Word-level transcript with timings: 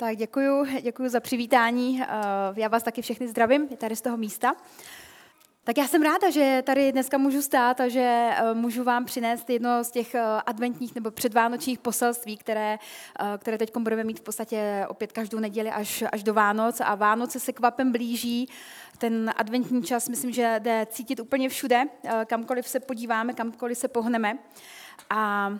Tak 0.00 0.16
děkuji, 0.16 0.80
děkuji 0.82 1.08
za 1.08 1.20
přivítání. 1.20 2.02
Eh, 2.02 2.06
já 2.56 2.68
vás 2.68 2.82
taky 2.82 3.02
všechny 3.02 3.28
zdravím, 3.28 3.68
tady 3.68 3.96
z 3.96 4.00
toho 4.00 4.16
místa. 4.16 4.54
Tak 5.64 5.78
já 5.78 5.88
jsem 5.88 6.02
ráda, 6.02 6.30
že 6.30 6.62
tady 6.66 6.92
dneska 6.92 7.18
můžu 7.18 7.42
stát 7.42 7.80
a 7.80 7.88
že 7.88 8.30
eh, 8.30 8.54
můžu 8.54 8.84
vám 8.84 9.04
přinést 9.04 9.50
jedno 9.50 9.84
z 9.84 9.90
těch 9.90 10.14
eh, 10.14 10.22
adventních 10.46 10.94
nebo 10.94 11.10
předvánočních 11.10 11.78
poselství, 11.78 12.36
které, 12.36 12.78
které 13.38 13.58
teď 13.58 13.76
budeme 13.78 14.04
mít 14.04 14.18
v 14.18 14.22
podstatě 14.22 14.86
opět 14.88 15.12
každou 15.12 15.38
neděli 15.38 15.70
až, 15.70 16.04
až 16.12 16.22
do 16.22 16.34
Vánoc. 16.34 16.80
A 16.80 16.94
Vánoce 16.94 17.40
se 17.40 17.52
kvapem 17.52 17.92
blíží. 17.92 18.48
Ten 18.98 19.32
adventní 19.36 19.82
čas, 19.82 20.08
myslím, 20.08 20.32
že 20.32 20.56
jde 20.58 20.86
cítit 20.90 21.20
úplně 21.20 21.48
všude, 21.48 21.84
kamkoliv 22.26 22.68
se 22.68 22.80
podíváme, 22.80 23.32
kamkoliv 23.34 23.78
se 23.78 23.88
pohneme. 23.88 24.38
A 25.10 25.50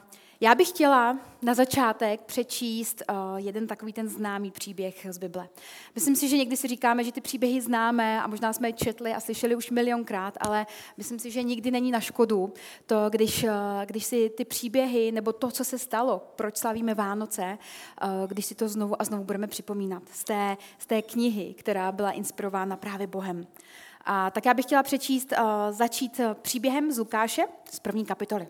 já 0.40 0.54
bych 0.54 0.68
chtěla 0.68 1.18
na 1.42 1.54
začátek 1.54 2.20
přečíst 2.20 3.02
uh, 3.10 3.16
jeden 3.36 3.66
takový 3.66 3.92
ten 3.92 4.08
známý 4.08 4.50
příběh 4.50 5.06
z 5.10 5.18
Bible. 5.18 5.48
Myslím 5.94 6.16
si, 6.16 6.28
že 6.28 6.36
někdy 6.36 6.56
si 6.56 6.68
říkáme, 6.68 7.04
že 7.04 7.12
ty 7.12 7.20
příběhy 7.20 7.60
známe 7.60 8.22
a 8.22 8.26
možná 8.26 8.52
jsme 8.52 8.68
je 8.68 8.72
četli 8.72 9.14
a 9.14 9.20
slyšeli 9.20 9.56
už 9.56 9.70
milionkrát, 9.70 10.38
ale 10.40 10.66
myslím 10.96 11.18
si, 11.18 11.30
že 11.30 11.42
nikdy 11.42 11.70
není 11.70 11.90
na 11.90 12.00
škodu 12.00 12.52
to, 12.86 13.10
když, 13.10 13.44
uh, 13.44 13.50
když 13.84 14.04
si 14.04 14.30
ty 14.30 14.44
příběhy 14.44 15.12
nebo 15.12 15.32
to, 15.32 15.50
co 15.50 15.64
se 15.64 15.78
stalo, 15.78 16.32
proč 16.36 16.56
slavíme 16.56 16.94
Vánoce, 16.94 17.58
uh, 18.02 18.08
když 18.26 18.46
si 18.46 18.54
to 18.54 18.68
znovu 18.68 19.02
a 19.02 19.04
znovu 19.04 19.24
budeme 19.24 19.46
připomínat 19.46 20.02
z 20.12 20.24
té, 20.24 20.56
z 20.78 20.86
té 20.86 21.02
knihy, 21.02 21.54
která 21.54 21.92
byla 21.92 22.10
inspirována 22.10 22.76
právě 22.76 23.06
Bohem. 23.06 23.46
A 24.04 24.30
tak 24.30 24.46
já 24.46 24.54
bych 24.54 24.64
chtěla 24.64 24.82
přečíst, 24.82 25.32
začít 25.70 26.20
příběhem 26.42 26.92
z 26.92 26.98
Lukáše 26.98 27.42
z 27.70 27.78
první 27.80 28.04
kapitoly. 28.04 28.48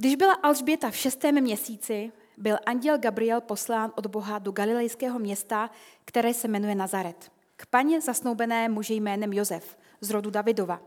Když 0.00 0.16
byla 0.16 0.32
Alžběta 0.32 0.90
v 0.90 0.96
šestém 0.96 1.40
měsíci, 1.40 2.12
byl 2.36 2.56
anděl 2.66 2.98
Gabriel 2.98 3.40
poslán 3.40 3.92
od 3.96 4.06
Boha 4.06 4.38
do 4.38 4.52
galilejského 4.52 5.18
města, 5.18 5.70
které 6.04 6.34
se 6.34 6.48
jmenuje 6.48 6.74
Nazaret, 6.74 7.32
k 7.56 7.66
paně 7.66 8.00
zasnoubené 8.00 8.68
muži 8.68 8.94
jménem 8.94 9.32
Josef 9.32 9.78
z 10.00 10.10
rodu 10.10 10.30
Davidova. 10.30 10.80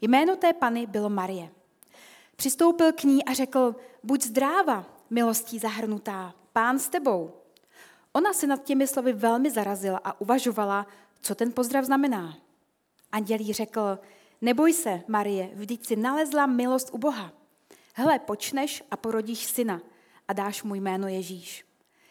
Jméno 0.00 0.36
té 0.36 0.52
pany 0.52 0.86
bylo 0.86 1.08
Marie. 1.08 1.48
Přistoupil 2.36 2.92
k 2.92 3.04
ní 3.04 3.24
a 3.24 3.32
řekl, 3.32 3.76
buď 4.02 4.22
zdráva, 4.22 4.84
milostí 5.10 5.58
zahrnutá, 5.58 6.34
pán 6.52 6.78
s 6.78 6.88
tebou. 6.88 7.32
Ona 8.12 8.32
se 8.32 8.46
nad 8.46 8.64
těmi 8.64 8.86
slovy 8.86 9.12
velmi 9.12 9.50
zarazila 9.50 10.00
a 10.04 10.20
uvažovala, 10.20 10.86
co 11.20 11.34
ten 11.34 11.52
pozdrav 11.52 11.84
znamená. 11.84 12.36
Anděl 13.12 13.40
jí 13.40 13.52
řekl, 13.52 13.98
neboj 14.40 14.72
se, 14.72 15.02
Marie, 15.08 15.50
vždyť 15.54 15.86
si 15.86 15.96
nalezla 15.96 16.46
milost 16.46 16.90
u 16.92 16.98
Boha. 16.98 17.32
Hle, 17.98 18.18
počneš 18.18 18.82
a 18.90 18.96
porodíš 18.96 19.46
syna 19.46 19.80
a 20.28 20.32
dáš 20.32 20.62
mu 20.62 20.74
jméno 20.74 21.08
Ježíš. 21.08 21.64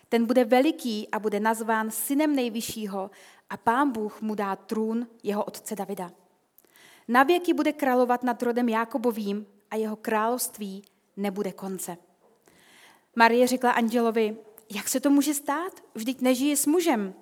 Ten 0.09 0.25
bude 0.25 0.44
veliký 0.44 1.08
a 1.11 1.19
bude 1.19 1.39
nazván 1.39 1.91
synem 1.91 2.36
nejvyššího 2.36 3.11
a 3.50 3.58
pán 3.58 3.91
Bůh 3.91 4.22
mu 4.22 4.36
dá 4.36 4.56
trůn 4.56 5.08
jeho 5.23 5.44
otce 5.44 5.75
Davida. 5.75 6.11
Na 7.08 7.23
věky 7.23 7.53
bude 7.53 7.73
královat 7.73 8.23
nad 8.23 8.44
rodem 8.44 8.69
Jákobovým 8.69 9.45
a 9.72 9.75
jeho 9.75 9.95
království 9.95 10.83
nebude 11.17 11.52
konce. 11.52 11.97
Marie 13.16 13.47
řekla 13.47 13.72
andělovi, 13.72 14.38
jak 14.75 14.89
se 14.89 15.00
to 15.00 15.09
může 15.09 15.33
stát? 15.33 15.83
Vždyť 15.95 16.22
nežije 16.22 16.58
s 16.58 16.66
mužem. 16.66 17.13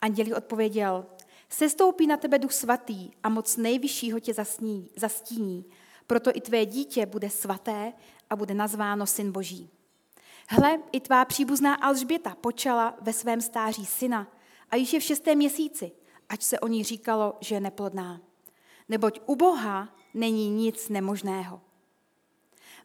Anděl 0.00 0.36
odpověděl, 0.36 1.06
sestoupí 1.48 2.06
na 2.06 2.16
tebe 2.16 2.38
duch 2.38 2.52
svatý 2.52 3.10
a 3.22 3.28
moc 3.28 3.56
nejvyššího 3.56 4.20
tě 4.20 4.34
zasní, 4.34 4.90
zastíní 4.96 5.64
proto 6.10 6.30
i 6.34 6.40
tvé 6.40 6.66
dítě 6.66 7.06
bude 7.06 7.30
svaté 7.30 7.92
a 8.30 8.36
bude 8.36 8.54
nazváno 8.54 9.06
Syn 9.06 9.32
Boží. 9.32 9.70
Hle, 10.48 10.78
i 10.92 11.00
tvá 11.00 11.24
příbuzná 11.24 11.74
Alžběta 11.74 12.34
počala 12.34 12.94
ve 13.00 13.12
svém 13.12 13.40
stáří 13.40 13.86
syna 13.86 14.26
a 14.70 14.76
již 14.76 14.92
je 14.92 15.00
v 15.00 15.02
šestém 15.02 15.38
měsíci, 15.38 15.92
ať 16.28 16.42
se 16.42 16.60
o 16.60 16.66
ní 16.66 16.84
říkalo, 16.84 17.36
že 17.40 17.54
je 17.54 17.60
neplodná. 17.60 18.20
Neboť 18.88 19.20
u 19.26 19.36
Boha 19.36 19.88
není 20.14 20.50
nic 20.50 20.88
nemožného. 20.88 21.60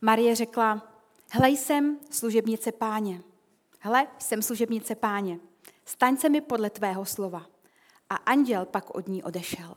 Marie 0.02 0.36
řekla, 0.36 0.94
hle 1.32 1.50
jsem 1.50 2.00
služebnice 2.10 2.72
páně. 2.72 3.22
Hle, 3.80 4.08
jsem 4.20 4.42
služebnice 4.42 4.96
páně. 4.96 5.40
Staň 5.86 6.18
se 6.18 6.30
mi 6.30 6.42
podle 6.42 6.70
tvého 6.70 7.06
slova. 7.06 7.46
A 8.10 8.16
anděl 8.16 8.66
pak 8.66 8.96
od 8.96 9.08
ní 9.08 9.24
odešel. 9.24 9.76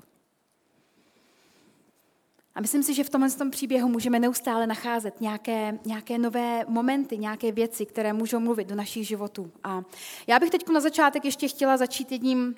A 2.58 2.60
myslím 2.60 2.82
si, 2.82 2.94
že 2.94 3.04
v 3.04 3.10
tomhle 3.10 3.30
tom 3.30 3.50
příběhu 3.50 3.88
můžeme 3.88 4.18
neustále 4.18 4.66
nacházet 4.66 5.20
nějaké, 5.20 5.78
nějaké 5.84 6.18
nové 6.18 6.64
momenty, 6.68 7.18
nějaké 7.18 7.52
věci, 7.52 7.86
které 7.86 8.12
můžou 8.12 8.40
mluvit 8.40 8.68
do 8.68 8.74
našich 8.74 9.06
životů. 9.06 9.50
A 9.64 9.82
já 10.26 10.38
bych 10.38 10.50
teď 10.50 10.68
na 10.68 10.80
začátek 10.80 11.24
ještě 11.24 11.48
chtěla 11.48 11.76
začít 11.76 12.12
jedním 12.12 12.54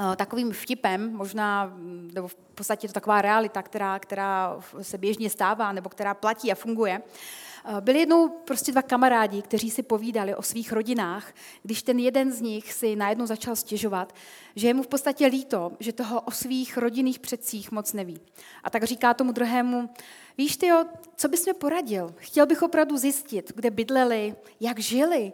uh, 0.00 0.14
takovým 0.14 0.52
vtipem, 0.52 1.12
možná, 1.12 1.66
mm, 1.66 2.10
nebo 2.14 2.28
v 2.28 2.34
podstatě 2.34 2.88
to 2.88 2.94
taková 2.94 3.22
realita, 3.22 3.62
která, 3.62 3.98
která 3.98 4.60
se 4.82 4.98
běžně 4.98 5.30
stává, 5.30 5.72
nebo 5.72 5.88
která 5.88 6.14
platí 6.14 6.52
a 6.52 6.54
funguje. 6.54 6.98
Uh, 6.98 7.04
Eh, 7.08 7.45
byli 7.80 7.98
jednou 7.98 8.28
prostě 8.28 8.72
dva 8.72 8.82
kamarádi, 8.82 9.42
kteří 9.42 9.70
si 9.70 9.82
povídali 9.82 10.34
o 10.34 10.42
svých 10.42 10.72
rodinách, 10.72 11.32
když 11.62 11.82
ten 11.82 11.98
jeden 11.98 12.32
z 12.32 12.40
nich 12.40 12.72
si 12.72 12.96
najednou 12.96 13.26
začal 13.26 13.56
stěžovat, 13.56 14.14
že 14.56 14.68
je 14.68 14.74
mu 14.74 14.82
v 14.82 14.86
podstatě 14.86 15.26
líto, 15.26 15.72
že 15.80 15.92
toho 15.92 16.20
o 16.20 16.30
svých 16.30 16.76
rodinných 16.76 17.18
předcích 17.18 17.72
moc 17.72 17.92
neví. 17.92 18.20
A 18.64 18.70
tak 18.70 18.84
říká 18.84 19.14
tomu 19.14 19.32
druhému, 19.32 19.90
víš 20.38 20.56
ty, 20.56 20.68
co 21.16 21.28
bys 21.28 21.46
mi 21.46 21.54
poradil? 21.54 22.14
Chtěl 22.16 22.46
bych 22.46 22.62
opravdu 22.62 22.96
zjistit, 22.96 23.52
kde 23.56 23.70
bydleli, 23.70 24.34
jak 24.60 24.78
žili, 24.78 25.32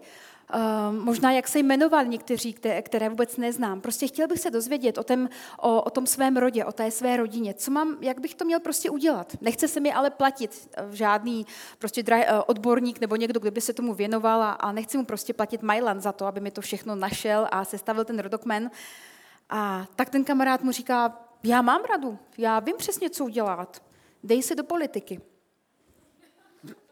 možná 0.90 1.32
jak 1.32 1.48
se 1.48 1.58
jmenovali 1.58 2.08
někteří, 2.08 2.56
které 2.82 3.08
vůbec 3.08 3.36
neznám. 3.36 3.80
Prostě 3.80 4.06
chtěl 4.06 4.28
bych 4.28 4.40
se 4.40 4.50
dozvědět 4.50 4.98
o, 4.98 5.04
tom, 5.04 5.28
o, 5.58 5.82
o 5.82 5.90
tom 5.90 6.06
svém 6.06 6.36
rodě, 6.36 6.64
o 6.64 6.72
té 6.72 6.90
své 6.90 7.16
rodině. 7.16 7.54
Co 7.54 7.70
mám, 7.70 7.96
jak 8.00 8.20
bych 8.20 8.34
to 8.34 8.44
měl 8.44 8.60
prostě 8.60 8.90
udělat? 8.90 9.36
Nechce 9.40 9.68
se 9.68 9.80
mi 9.80 9.92
ale 9.92 10.10
platit 10.10 10.68
eh, 10.76 10.86
žádný 10.90 11.46
prostě 11.78 12.04
eh, 12.10 12.42
odborník 12.46 13.00
nebo 13.00 13.16
někdo, 13.16 13.40
kdo 13.40 13.50
by 13.50 13.60
se 13.60 13.72
tomu 13.72 13.94
věnoval 13.94 14.42
a, 14.42 14.52
a 14.52 14.72
nechci 14.72 14.98
mu 14.98 15.04
prostě 15.04 15.32
platit 15.32 15.62
Majlan 15.62 16.00
za 16.00 16.12
to, 16.12 16.26
aby 16.26 16.40
mi 16.40 16.50
to 16.50 16.60
všechno 16.60 16.94
našel 16.94 17.48
a 17.50 17.64
sestavil 17.64 18.04
ten 18.04 18.18
rodokmen. 18.18 18.70
A 19.50 19.86
tak 19.96 20.10
ten 20.10 20.24
kamarád 20.24 20.62
mu 20.62 20.72
říká, 20.72 21.18
já 21.44 21.62
mám 21.62 21.84
radu, 21.84 22.18
já 22.38 22.60
vím 22.60 22.76
přesně, 22.76 23.10
co 23.10 23.24
udělat. 23.24 23.82
Dej 24.24 24.42
se 24.42 24.54
do 24.54 24.64
politiky. 24.64 25.20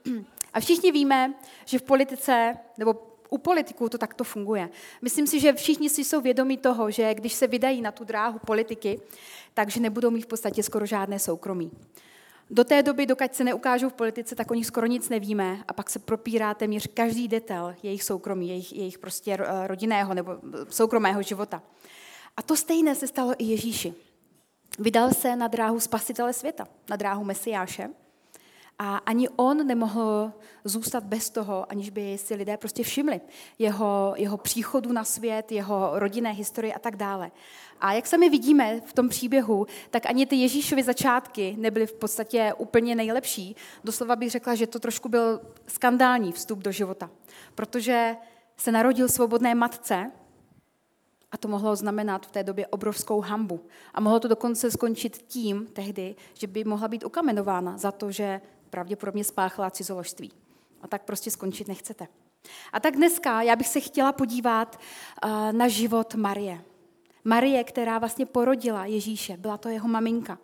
A 0.52 0.60
všichni 0.60 0.92
víme, 0.92 1.34
že 1.64 1.78
v 1.78 1.82
politice, 1.82 2.56
nebo 2.78 3.09
u 3.30 3.38
politiků 3.38 3.88
to 3.88 3.98
takto 3.98 4.24
funguje. 4.24 4.68
Myslím 5.02 5.26
si, 5.26 5.40
že 5.40 5.52
všichni 5.52 5.90
si 5.90 6.04
jsou 6.04 6.20
vědomí 6.20 6.56
toho, 6.56 6.90
že 6.90 7.14
když 7.14 7.32
se 7.32 7.46
vydají 7.46 7.82
na 7.82 7.92
tu 7.92 8.04
dráhu 8.04 8.38
politiky, 8.46 9.00
takže 9.54 9.80
nebudou 9.80 10.10
mít 10.10 10.22
v 10.22 10.26
podstatě 10.26 10.62
skoro 10.62 10.86
žádné 10.86 11.18
soukromí. 11.18 11.70
Do 12.50 12.64
té 12.64 12.82
doby, 12.82 13.06
dokud 13.06 13.34
se 13.34 13.44
neukážou 13.44 13.88
v 13.88 13.92
politice, 13.92 14.34
tak 14.34 14.50
o 14.50 14.54
nich 14.54 14.66
skoro 14.66 14.86
nic 14.86 15.08
nevíme 15.08 15.64
a 15.68 15.72
pak 15.72 15.90
se 15.90 15.98
propírá 15.98 16.54
téměř 16.54 16.88
každý 16.94 17.28
detail 17.28 17.74
jejich 17.82 18.02
soukromí, 18.02 18.48
jejich, 18.48 18.72
jejich 18.72 18.98
prostě 18.98 19.38
rodinného 19.66 20.14
nebo 20.14 20.32
soukromého 20.68 21.22
života. 21.22 21.62
A 22.36 22.42
to 22.42 22.56
stejné 22.56 22.94
se 22.94 23.06
stalo 23.06 23.34
i 23.38 23.44
Ježíši. 23.44 23.94
Vydal 24.78 25.10
se 25.10 25.36
na 25.36 25.48
dráhu 25.48 25.80
spasitele 25.80 26.32
světa, 26.32 26.68
na 26.90 26.96
dráhu 26.96 27.24
Mesiáše, 27.24 27.88
a 28.82 28.96
ani 28.96 29.28
on 29.28 29.66
nemohl 29.66 30.32
zůstat 30.64 31.04
bez 31.04 31.30
toho, 31.30 31.66
aniž 31.72 31.90
by 31.90 32.18
si 32.18 32.34
lidé 32.34 32.56
prostě 32.56 32.82
všimli 32.82 33.20
jeho, 33.58 34.14
jeho 34.16 34.36
příchodu 34.36 34.92
na 34.92 35.04
svět, 35.04 35.52
jeho 35.52 35.90
rodinné 35.94 36.32
historie 36.32 36.74
a 36.74 36.78
tak 36.78 36.96
dále. 36.96 37.30
A 37.80 37.92
jak 37.92 38.06
sami 38.06 38.30
vidíme 38.30 38.80
v 38.80 38.92
tom 38.92 39.08
příběhu, 39.08 39.66
tak 39.90 40.06
ani 40.06 40.26
ty 40.26 40.36
Ježíšovy 40.36 40.82
začátky 40.82 41.56
nebyly 41.58 41.86
v 41.86 41.92
podstatě 41.92 42.52
úplně 42.58 42.94
nejlepší. 42.94 43.56
Doslova 43.84 44.16
bych 44.16 44.30
řekla, 44.30 44.54
že 44.54 44.66
to 44.66 44.78
trošku 44.78 45.08
byl 45.08 45.40
skandální 45.66 46.32
vstup 46.32 46.58
do 46.58 46.72
života, 46.72 47.10
protože 47.54 48.16
se 48.56 48.72
narodil 48.72 49.08
svobodné 49.08 49.54
matce, 49.54 50.10
a 51.32 51.36
to 51.36 51.48
mohlo 51.48 51.76
znamenat 51.76 52.26
v 52.26 52.30
té 52.30 52.42
době 52.42 52.66
obrovskou 52.66 53.20
hambu. 53.20 53.60
A 53.94 54.00
mohlo 54.00 54.20
to 54.20 54.28
dokonce 54.28 54.70
skončit 54.70 55.18
tím 55.18 55.66
tehdy, 55.72 56.14
že 56.34 56.46
by 56.46 56.64
mohla 56.64 56.88
být 56.88 57.04
ukamenována 57.04 57.78
za 57.78 57.92
to, 57.92 58.10
že 58.10 58.40
pravděpodobně 58.70 59.24
spáchala 59.24 59.70
cizoložství. 59.70 60.32
A 60.82 60.88
tak 60.88 61.02
prostě 61.02 61.30
skončit 61.30 61.68
nechcete. 61.68 62.06
A 62.72 62.80
tak 62.80 62.96
dneska 62.96 63.42
já 63.42 63.56
bych 63.56 63.68
se 63.68 63.80
chtěla 63.80 64.12
podívat 64.12 64.80
uh, 65.24 65.52
na 65.52 65.68
život 65.68 66.14
Marie. 66.14 66.64
Marie, 67.24 67.64
která 67.64 67.98
vlastně 67.98 68.26
porodila 68.26 68.86
Ježíše, 68.86 69.36
byla 69.36 69.56
to 69.56 69.68
jeho 69.68 69.88
maminka. 69.88 70.38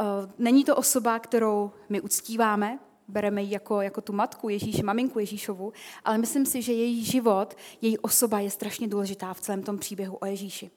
Uh, 0.00 0.30
není 0.38 0.64
to 0.64 0.76
osoba, 0.76 1.18
kterou 1.18 1.70
my 1.88 2.00
uctíváme, 2.00 2.78
bereme 3.08 3.42
ji 3.42 3.52
jako, 3.52 3.80
jako 3.80 4.00
tu 4.00 4.12
matku 4.12 4.48
Ježíše, 4.48 4.82
maminku 4.82 5.18
Ježíšovu, 5.18 5.72
ale 6.04 6.18
myslím 6.18 6.46
si, 6.46 6.62
že 6.62 6.72
její 6.72 7.04
život, 7.04 7.56
její 7.82 7.98
osoba 7.98 8.40
je 8.40 8.50
strašně 8.50 8.88
důležitá 8.88 9.34
v 9.34 9.40
celém 9.40 9.62
tom 9.62 9.78
příběhu 9.78 10.16
o 10.16 10.26
Ježíši. 10.26 10.70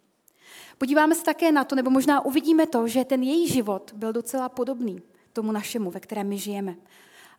Podíváme 0.78 1.16
se 1.16 1.24
také 1.24 1.51
na 1.51 1.63
to, 1.63 1.75
nebo 1.75 1.89
možná 1.89 2.25
uvidíme 2.25 2.68
to, 2.68 2.88
že 2.88 3.06
ten 3.06 3.24
její 3.24 3.48
život 3.48 3.92
byl 3.95 4.13
docela 4.13 4.50
podobný 4.50 5.01
tomu 5.38 5.51
našemu, 5.51 5.92
ve 5.92 6.00
kterém 6.00 6.28
my 6.28 6.38
žijeme. 6.38 6.75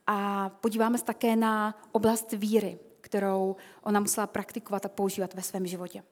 A 0.06 0.49
podíváme 0.49 0.99
se 0.99 1.05
také 1.05 1.37
na 1.37 1.75
oblast 1.93 2.33
víry, 2.33 2.79
kterou 3.00 3.56
ona 3.83 4.00
musela 4.00 4.27
praktikovat 4.27 4.87
a 4.87 4.89
používat 4.89 5.35
ve 5.35 5.43
svém 5.43 5.67
životě. 5.67 6.03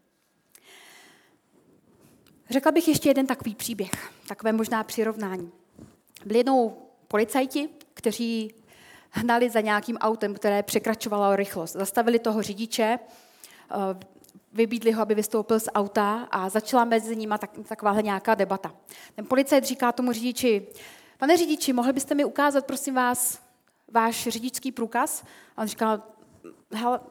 Řekla 2.50 2.72
bych 2.72 2.88
ještě 2.88 3.08
jeden 3.08 3.26
takový 3.26 3.54
příběh, 3.54 3.90
takové 4.28 4.52
možná 4.52 4.84
přirovnání. 4.84 5.52
Byli 6.24 6.38
jednou 6.38 6.76
policajti, 7.08 7.68
kteří 7.94 8.54
hnali 9.10 9.50
za 9.50 9.60
nějakým 9.60 9.96
autem, 9.96 10.34
které 10.34 10.62
překračovalo 10.62 11.36
rychlost. 11.36 11.72
Zastavili 11.72 12.18
toho 12.18 12.42
řidiče, 12.42 12.98
eh, 12.98 14.06
vybídli 14.52 14.92
ho, 14.92 15.02
aby 15.02 15.14
vystoupil 15.14 15.60
z 15.60 15.68
auta 15.74 16.28
a 16.30 16.48
začala 16.48 16.84
mezi 16.84 17.16
nimi 17.16 17.34
tak, 17.38 17.50
takováhle 17.68 18.02
nějaká 18.02 18.34
debata. 18.34 18.74
Ten 19.14 19.26
policajt 19.26 19.64
říká 19.64 19.92
tomu 19.92 20.12
řidiči, 20.12 20.66
pane 21.18 21.36
řidiči, 21.36 21.72
mohli 21.72 21.92
byste 21.92 22.14
mi 22.14 22.24
ukázat, 22.24 22.66
prosím 22.66 22.94
vás, 22.94 23.40
váš 23.92 24.28
řidičský 24.28 24.72
průkaz? 24.72 25.24
A 25.56 25.62
on 25.62 25.68
říká, 25.68 26.02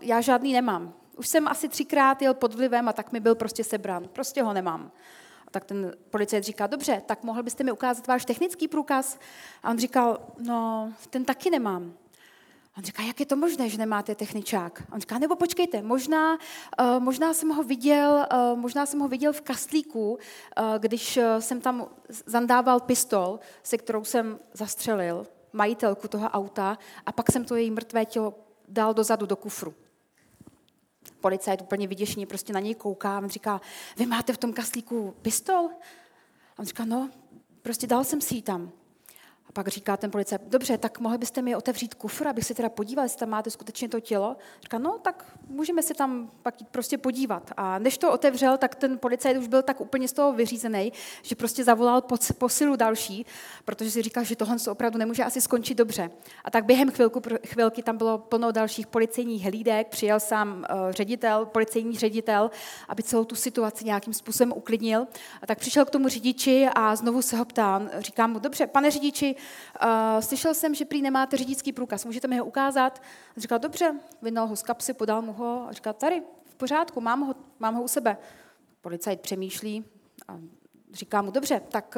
já 0.01 0.21
žádný 0.21 0.53
nemám. 0.53 0.93
Už 1.17 1.27
jsem 1.27 1.47
asi 1.47 1.69
třikrát 1.69 2.21
jel 2.21 2.33
pod 2.33 2.53
vlivem 2.53 2.89
a 2.89 2.93
tak 2.93 3.11
mi 3.11 3.19
byl 3.19 3.35
prostě 3.35 3.63
sebran. 3.63 4.07
Prostě 4.07 4.43
ho 4.43 4.53
nemám. 4.53 4.91
A 5.47 5.51
tak 5.51 5.65
ten 5.65 5.95
policajt 6.09 6.43
říká, 6.43 6.67
dobře, 6.67 7.01
tak 7.05 7.23
mohl 7.23 7.43
byste 7.43 7.63
mi 7.63 7.71
ukázat 7.71 8.07
váš 8.07 8.25
technický 8.25 8.67
průkaz? 8.67 9.19
A 9.63 9.69
on 9.69 9.77
říkal, 9.77 10.19
no, 10.39 10.93
ten 11.09 11.25
taky 11.25 11.49
nemám. 11.49 11.93
On 12.77 12.83
říká, 12.83 13.03
jak 13.03 13.19
je 13.19 13.25
to 13.25 13.35
možné, 13.35 13.69
že 13.69 13.77
nemáte 13.77 14.15
techničák? 14.15 14.83
On 14.91 14.99
říká, 14.99 15.17
nebo 15.17 15.35
počkejte, 15.35 15.81
možná, 15.81 16.33
uh, 16.33 16.99
možná, 16.99 17.33
jsem 17.33 17.49
ho 17.49 17.63
viděl, 17.63 18.25
uh, 18.33 18.59
možná 18.59 18.85
jsem 18.85 18.99
ho 18.99 19.07
viděl 19.07 19.33
v 19.33 19.41
kastlíku, 19.41 20.11
uh, 20.11 20.19
když 20.77 21.19
jsem 21.39 21.61
tam 21.61 21.87
zandával 22.25 22.79
pistol, 22.79 23.39
se 23.63 23.77
kterou 23.77 24.03
jsem 24.03 24.39
zastřelil 24.53 25.27
majitelku 25.53 26.07
toho 26.07 26.29
auta 26.29 26.77
a 27.05 27.11
pak 27.11 27.31
jsem 27.31 27.45
to 27.45 27.55
její 27.55 27.71
mrtvé 27.71 28.05
tělo 28.05 28.33
dal 28.67 28.93
dozadu 28.93 29.25
do 29.25 29.35
kufru. 29.35 29.73
Policajt 31.21 31.61
úplně 31.61 31.87
vyděšený 31.87 32.25
prostě 32.25 32.53
na 32.53 32.59
něj 32.59 32.75
kouká 32.75 33.17
a 33.17 33.19
on 33.19 33.29
říká, 33.29 33.61
vy 33.97 34.05
máte 34.05 34.33
v 34.33 34.37
tom 34.37 34.53
kastlíku 34.53 35.15
pistol? 35.21 35.69
A 36.57 36.59
on 36.59 36.65
říká, 36.65 36.85
no, 36.85 37.09
prostě 37.61 37.87
dal 37.87 38.03
jsem 38.03 38.21
si 38.21 38.35
ji 38.35 38.41
tam 38.41 38.71
pak 39.53 39.67
říká 39.67 39.97
ten 39.97 40.11
policajt, 40.11 40.41
dobře, 40.47 40.77
tak 40.77 40.99
mohli 40.99 41.17
byste 41.17 41.41
mi 41.41 41.55
otevřít 41.55 41.93
kufr, 41.93 42.27
abych 42.27 42.45
se 42.45 42.53
teda 42.53 42.69
podíval, 42.69 43.05
jestli 43.05 43.19
tam 43.19 43.29
máte 43.29 43.49
skutečně 43.49 43.89
to 43.89 43.99
tělo. 43.99 44.35
Říká, 44.61 44.77
no 44.77 44.97
tak 45.01 45.25
můžeme 45.47 45.83
se 45.83 45.93
tam 45.93 46.31
pak 46.41 46.55
prostě 46.71 46.97
podívat. 46.97 47.51
A 47.57 47.79
než 47.79 47.97
to 47.97 48.11
otevřel, 48.11 48.57
tak 48.57 48.75
ten 48.75 48.97
policajt 48.97 49.37
už 49.37 49.47
byl 49.47 49.61
tak 49.61 49.81
úplně 49.81 50.07
z 50.07 50.13
toho 50.13 50.33
vyřízený, 50.33 50.93
že 51.21 51.35
prostě 51.35 51.63
zavolal 51.63 52.03
posilu 52.37 52.75
další, 52.75 53.25
protože 53.65 53.91
si 53.91 54.01
říkal, 54.01 54.23
že 54.23 54.35
tohle 54.35 54.55
opravdu 54.71 54.97
nemůže 54.97 55.23
asi 55.23 55.41
skončit 55.41 55.75
dobře. 55.75 56.09
A 56.43 56.51
tak 56.51 56.65
během 56.65 56.91
chvilku, 56.91 57.21
chvilky 57.47 57.83
tam 57.83 57.97
bylo 57.97 58.17
plno 58.17 58.51
dalších 58.51 58.87
policejních 58.87 59.43
hlídek, 59.43 59.87
přijel 59.87 60.19
sám 60.19 60.57
uh, 60.57 60.91
ředitel, 60.91 61.45
policejní 61.45 61.97
ředitel, 61.97 62.51
aby 62.87 63.03
celou 63.03 63.23
tu 63.23 63.35
situaci 63.35 63.85
nějakým 63.85 64.13
způsobem 64.13 64.53
uklidnil. 64.55 65.07
A 65.41 65.47
tak 65.47 65.59
přišel 65.59 65.85
k 65.85 65.89
tomu 65.89 66.07
řidiči 66.07 66.67
a 66.75 66.95
znovu 66.95 67.21
se 67.21 67.37
ho 67.37 67.45
ptá. 67.45 67.81
Říká 67.99 68.27
mu, 68.27 68.39
dobře, 68.39 68.67
pane 68.67 68.91
řidiči, 68.91 69.34
Uh, 69.35 70.21
slyšel 70.21 70.53
jsem, 70.53 70.75
že 70.75 70.85
prý 70.85 71.01
nemáte 71.01 71.37
řidičský 71.37 71.71
průkaz, 71.71 72.05
můžete 72.05 72.27
mi 72.27 72.37
ho 72.37 72.45
ukázat? 72.45 73.01
A 73.37 73.39
říkal, 73.39 73.59
dobře, 73.59 73.95
vynal 74.21 74.47
ho 74.47 74.55
z 74.55 74.63
kapsy, 74.63 74.93
podal 74.93 75.21
mu 75.21 75.33
ho 75.33 75.67
a 75.69 75.71
říkal, 75.71 75.93
tady, 75.93 76.23
v 76.45 76.55
pořádku, 76.55 77.01
mám 77.01 77.21
ho, 77.21 77.35
mám 77.59 77.75
ho 77.75 77.83
u 77.83 77.87
sebe. 77.87 78.17
Policajt 78.81 79.21
přemýšlí 79.21 79.85
a 80.27 80.39
říká 80.93 81.21
mu, 81.21 81.31
dobře, 81.31 81.61
tak 81.69 81.97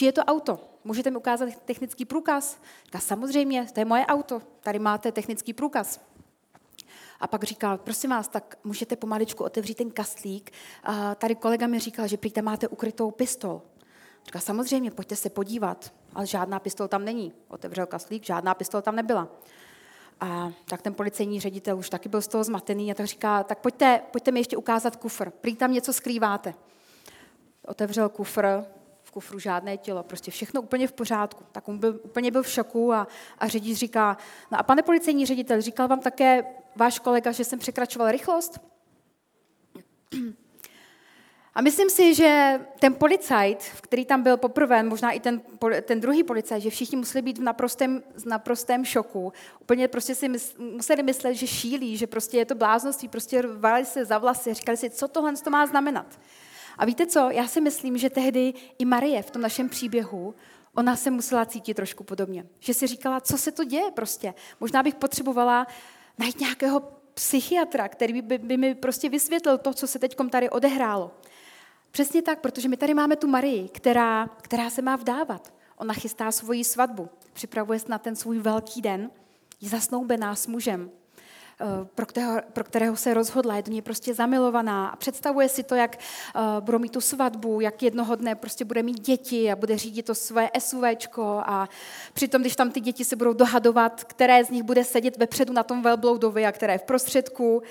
uh, 0.00 0.04
je 0.06 0.12
to 0.12 0.20
auto? 0.20 0.60
Můžete 0.84 1.10
mi 1.10 1.16
ukázat 1.16 1.48
technický 1.64 2.04
průkaz? 2.04 2.60
Říká, 2.84 2.98
samozřejmě, 2.98 3.66
to 3.74 3.80
je 3.80 3.84
moje 3.84 4.06
auto, 4.06 4.42
tady 4.60 4.78
máte 4.78 5.12
technický 5.12 5.52
průkaz. 5.52 6.00
A 7.20 7.26
pak 7.26 7.44
říkal, 7.44 7.78
prosím 7.78 8.10
vás, 8.10 8.28
tak 8.28 8.58
můžete 8.64 8.96
pomaličku 8.96 9.44
otevřít 9.44 9.74
ten 9.74 9.90
kastlík. 9.90 10.50
A 10.82 11.14
tady 11.14 11.34
kolega 11.34 11.66
mi 11.66 11.78
říkal, 11.78 12.08
že 12.08 12.16
prý 12.16 12.30
tam 12.30 12.44
máte 12.44 12.68
ukrytou 12.68 13.10
pistol. 13.10 13.62
Říká, 14.24 14.40
samozřejmě, 14.40 14.90
pojďte 14.90 15.16
se 15.16 15.30
podívat 15.30 15.92
ale 16.16 16.26
žádná 16.26 16.58
pistol 16.58 16.88
tam 16.88 17.04
není. 17.04 17.32
Otevřel 17.48 17.86
kaslík, 17.86 18.24
žádná 18.24 18.54
pistol 18.54 18.82
tam 18.82 18.96
nebyla. 18.96 19.28
A 20.20 20.52
tak 20.64 20.82
ten 20.82 20.94
policejní 20.94 21.40
ředitel 21.40 21.78
už 21.78 21.90
taky 21.90 22.08
byl 22.08 22.22
z 22.22 22.28
toho 22.28 22.44
zmatený 22.44 22.90
a 22.90 22.94
tak 22.94 23.06
říká, 23.06 23.42
tak 23.44 23.58
pojďte, 23.58 24.00
pojďte 24.10 24.32
mi 24.32 24.40
ještě 24.40 24.56
ukázat 24.56 24.96
kufr, 24.96 25.30
prý 25.30 25.56
tam 25.56 25.72
něco 25.72 25.92
skrýváte. 25.92 26.54
Otevřel 27.66 28.08
kufr, 28.08 28.64
v 29.02 29.10
kufru 29.10 29.38
žádné 29.38 29.76
tělo, 29.76 30.02
prostě 30.02 30.30
všechno 30.30 30.62
úplně 30.62 30.88
v 30.88 30.92
pořádku. 30.92 31.44
Tak 31.52 31.68
on 31.68 31.78
byl, 31.78 32.00
úplně 32.04 32.30
byl 32.30 32.42
v 32.42 32.48
šoku 32.48 32.92
a, 32.92 33.06
a 33.38 33.48
řidič 33.48 33.78
říká, 33.78 34.16
no 34.52 34.58
a 34.58 34.62
pane 34.62 34.82
policejní 34.82 35.26
ředitel, 35.26 35.60
říkal 35.60 35.88
vám 35.88 36.00
také 36.00 36.44
váš 36.76 36.98
kolega, 36.98 37.32
že 37.32 37.44
jsem 37.44 37.58
překračoval 37.58 38.10
rychlost? 38.10 38.60
A 41.56 41.60
myslím 41.60 41.90
si, 41.90 42.14
že 42.14 42.60
ten 42.78 42.94
policajt, 42.94 43.64
který 43.80 44.04
tam 44.04 44.22
byl 44.22 44.36
poprvé, 44.36 44.82
možná 44.82 45.10
i 45.10 45.20
ten, 45.20 45.42
ten 45.82 46.00
druhý 46.00 46.24
policajt, 46.24 46.62
že 46.62 46.70
všichni 46.70 46.96
museli 46.96 47.22
být 47.22 47.38
v 47.38 47.42
naprostém, 47.42 48.02
v 48.16 48.26
naprostém 48.26 48.84
šoku. 48.84 49.32
Úplně 49.60 49.88
prostě 49.88 50.14
si 50.14 50.30
museli 50.58 51.02
myslet, 51.02 51.34
že 51.34 51.46
šílí, 51.46 51.96
že 51.96 52.06
prostě 52.06 52.38
je 52.38 52.44
to 52.44 52.54
bláznoství, 52.54 53.08
prostě 53.08 53.42
rvali 53.42 53.84
se 53.84 54.04
za 54.04 54.18
vlasy, 54.18 54.54
říkali 54.54 54.76
si, 54.76 54.90
co 54.90 55.08
tohle 55.08 55.32
to 55.36 55.50
má 55.50 55.66
znamenat. 55.66 56.20
A 56.78 56.84
víte 56.84 57.06
co, 57.06 57.30
já 57.30 57.46
si 57.46 57.60
myslím, 57.60 57.98
že 57.98 58.10
tehdy 58.10 58.54
i 58.78 58.84
Marie 58.84 59.22
v 59.22 59.30
tom 59.30 59.42
našem 59.42 59.68
příběhu, 59.68 60.34
ona 60.74 60.96
se 60.96 61.10
musela 61.10 61.46
cítit 61.46 61.74
trošku 61.74 62.04
podobně. 62.04 62.46
Že 62.60 62.74
si 62.74 62.86
říkala, 62.86 63.20
co 63.20 63.38
se 63.38 63.52
to 63.52 63.64
děje 63.64 63.90
prostě. 63.90 64.34
Možná 64.60 64.82
bych 64.82 64.94
potřebovala 64.94 65.66
najít 66.18 66.40
nějakého 66.40 66.80
psychiatra, 67.14 67.88
který 67.88 68.22
by, 68.22 68.38
by 68.38 68.56
mi 68.56 68.74
prostě 68.74 69.08
vysvětlil 69.08 69.58
to, 69.58 69.74
co 69.74 69.86
se 69.86 69.98
teď 69.98 70.16
tady 70.30 70.50
odehrálo. 70.50 71.10
Přesně 71.96 72.22
tak, 72.22 72.40
protože 72.40 72.68
my 72.68 72.76
tady 72.76 72.94
máme 72.94 73.16
tu 73.16 73.28
Marii, 73.28 73.68
která, 73.68 74.28
která 74.42 74.70
se 74.70 74.82
má 74.82 74.96
vdávat. 74.96 75.52
Ona 75.76 75.94
chystá 75.94 76.32
svoji 76.32 76.64
svatbu, 76.64 77.08
připravuje 77.32 77.78
se 77.78 77.86
na 77.88 77.98
ten 77.98 78.16
svůj 78.16 78.38
velký 78.38 78.82
den, 78.82 79.10
je 79.60 79.68
zasnoubená 79.68 80.34
s 80.34 80.46
mužem, 80.46 80.90
eh, 81.60 81.64
pro 81.94 82.06
kterého, 82.06 82.40
pro 82.52 82.64
kterého 82.64 82.96
se 82.96 83.14
rozhodla, 83.14 83.56
je 83.56 83.62
do 83.62 83.72
něj 83.72 83.82
prostě 83.82 84.14
zamilovaná 84.14 84.88
a 84.88 84.96
představuje 84.96 85.48
si 85.48 85.62
to, 85.62 85.74
jak 85.74 85.96
uh, 86.34 86.42
budou 86.60 86.78
mít 86.78 86.92
tu 86.92 87.00
svatbu, 87.00 87.60
jak 87.60 87.82
jednoho 87.82 88.14
dne 88.14 88.34
prostě 88.34 88.64
bude 88.64 88.82
mít 88.82 89.00
děti 89.00 89.52
a 89.52 89.56
bude 89.56 89.78
řídit 89.78 90.06
to 90.06 90.14
své 90.14 90.50
SUVčko 90.58 91.42
a 91.46 91.68
přitom, 92.12 92.40
když 92.40 92.56
tam 92.56 92.70
ty 92.70 92.80
děti 92.80 93.04
se 93.04 93.16
budou 93.16 93.32
dohadovat, 93.32 94.04
které 94.04 94.44
z 94.44 94.50
nich 94.50 94.62
bude 94.62 94.84
sedět 94.84 95.16
vepředu 95.16 95.52
na 95.52 95.62
tom 95.62 95.82
velbloudovi 95.82 96.46
a 96.46 96.52
které 96.52 96.78
v 96.78 96.82
prostředku, 96.82 97.62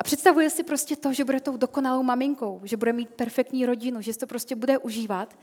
a 0.00 0.04
představuje 0.04 0.50
si 0.50 0.62
prostě 0.62 0.96
to, 0.96 1.12
že 1.12 1.24
bude 1.24 1.40
tou 1.40 1.56
dokonalou 1.56 2.02
maminkou, 2.02 2.60
že 2.64 2.76
bude 2.76 2.92
mít 2.92 3.08
perfektní 3.08 3.66
rodinu, 3.66 4.00
že 4.00 4.12
si 4.12 4.18
to 4.18 4.26
prostě 4.26 4.56
bude 4.56 4.78
užívat. 4.78 5.38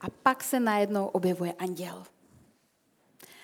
A 0.00 0.10
pak 0.22 0.44
se 0.44 0.60
najednou 0.60 1.06
objevuje 1.06 1.52
anděl. 1.52 2.04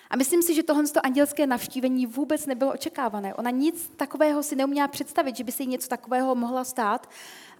A 0.09 0.15
myslím 0.17 0.41
si, 0.41 0.55
že 0.55 0.63
tohle 0.63 0.83
andělské 1.03 1.47
navštívení 1.47 2.05
vůbec 2.05 2.45
nebylo 2.45 2.73
očekávané. 2.73 3.33
Ona 3.35 3.49
nic 3.49 3.91
takového 3.95 4.43
si 4.43 4.55
neuměla 4.55 4.87
představit, 4.87 5.35
že 5.35 5.43
by 5.43 5.51
se 5.51 5.63
jí 5.63 5.69
něco 5.69 5.87
takového 5.87 6.35
mohla 6.35 6.63
stát. 6.63 7.09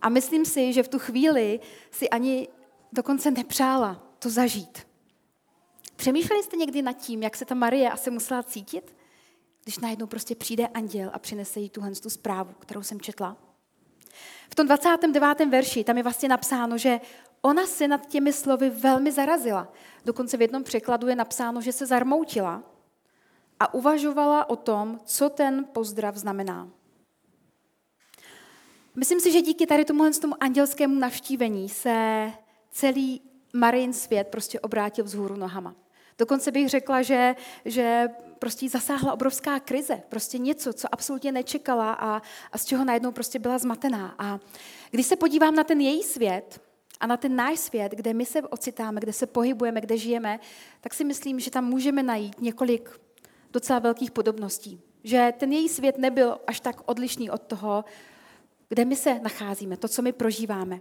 A 0.02 0.10
myslím 0.10 0.46
si, 0.46 0.74
že 0.74 0.84
v 0.84 0.88
tu 0.88 1.00
chvíli 1.00 1.60
si 1.92 2.10
ani 2.10 2.48
dokonce 2.94 3.32
nepřála 3.32 4.04
to 4.20 4.30
zažít. 4.30 4.88
Přemýšleli 5.96 6.44
jste 6.44 6.58
někdy 6.58 6.82
nad 6.82 6.94
tím, 6.94 7.24
jak 7.24 7.36
se 7.36 7.46
ta 7.46 7.56
Marie 7.56 7.92
asi 7.92 8.12
musela 8.12 8.44
cítit? 8.44 8.96
Když 9.68 9.80
najednou 9.80 10.08
prostě 10.08 10.36
přijde 10.36 10.68
anděl 10.68 11.10
a 11.14 11.20
přinese 11.20 11.60
jí 11.60 11.70
tuhle 11.70 11.92
tu 11.92 12.10
zprávu, 12.10 12.54
kterou 12.60 12.84
jsem 12.84 13.02
četla. 13.02 13.38
V 14.50 14.56
tom 14.56 14.66
29. 14.66 15.50
verši 15.50 15.84
tam 15.84 15.98
je 15.98 16.04
vlastně 16.04 16.30
napsáno, 16.30 16.78
že 16.78 17.00
ona 17.42 17.66
se 17.68 17.88
nad 17.88 18.06
těmi 18.06 18.34
slovy 18.34 18.70
velmi 18.70 19.12
zarazila. 19.12 19.74
Dokonce 20.06 20.38
v 20.38 20.42
jednom 20.42 20.64
překladu 20.64 21.08
je 21.08 21.16
napsáno, 21.16 21.62
že 21.62 21.72
se 21.72 21.86
zarmoutila 21.86 22.64
a 23.60 23.74
uvažovala 23.74 24.50
o 24.50 24.56
tom, 24.56 25.00
co 25.06 25.30
ten 25.30 25.66
pozdrav 25.74 26.16
znamená. 26.16 26.70
Myslím 28.96 29.20
si, 29.20 29.32
že 29.32 29.42
díky 29.42 29.68
tady 29.68 29.86
tomu, 29.86 30.12
tomu 30.22 30.44
andělskému 30.44 31.00
navštívení 31.00 31.70
se 31.70 32.32
celý 32.72 33.22
Marin 33.54 33.94
svět 33.94 34.28
prostě 34.28 34.60
obrátil 34.60 35.06
vzhůru 35.06 35.36
nohama. 35.36 35.76
Dokonce 36.18 36.52
bych 36.52 36.70
řekla, 36.70 37.02
že, 37.02 37.36
že 37.66 38.08
prostě 38.40 38.70
zasáhla 38.70 39.14
obrovská 39.14 39.60
krize, 39.60 40.02
prostě 40.10 40.38
něco, 40.38 40.74
co 40.74 40.88
absolutně 40.92 41.32
nečekala 41.32 41.94
a, 41.94 42.22
a 42.52 42.58
z 42.58 42.66
čeho 42.66 42.86
najednou 42.86 43.12
prostě 43.12 43.40
byla 43.40 43.58
zmatená. 43.58 44.16
A 44.18 44.40
když 44.92 45.06
se 45.06 45.16
podívám 45.16 45.56
na 45.56 45.64
ten 45.64 45.82
její 45.82 46.04
svět 46.04 46.62
a 47.00 47.08
na 47.08 47.18
ten 47.18 47.36
náš 47.36 47.60
svět, 47.60 47.92
kde 47.92 48.14
my 48.14 48.26
se 48.26 48.42
ocitáme, 48.42 49.02
kde 49.02 49.14
se 49.14 49.26
pohybujeme, 49.26 49.82
kde 49.82 49.98
žijeme, 49.98 50.40
tak 50.82 50.94
si 50.94 51.04
myslím, 51.04 51.40
že 51.40 51.52
tam 51.52 51.66
můžeme 51.66 52.04
najít 52.04 52.42
několik 52.42 53.00
docela 53.52 53.80
velkých 53.80 54.12
podobností. 54.12 54.82
Že 55.04 55.34
ten 55.38 55.54
její 55.54 55.70
svět 55.70 55.98
nebyl 55.98 56.38
až 56.48 56.60
tak 56.60 56.82
odlišný 56.86 57.30
od 57.30 57.42
toho, 57.42 57.86
kde 58.70 58.86
my 58.86 58.96
se 58.96 59.20
nacházíme, 59.20 59.78
to, 59.78 59.88
co 59.88 60.02
my 60.02 60.12
prožíváme. 60.12 60.80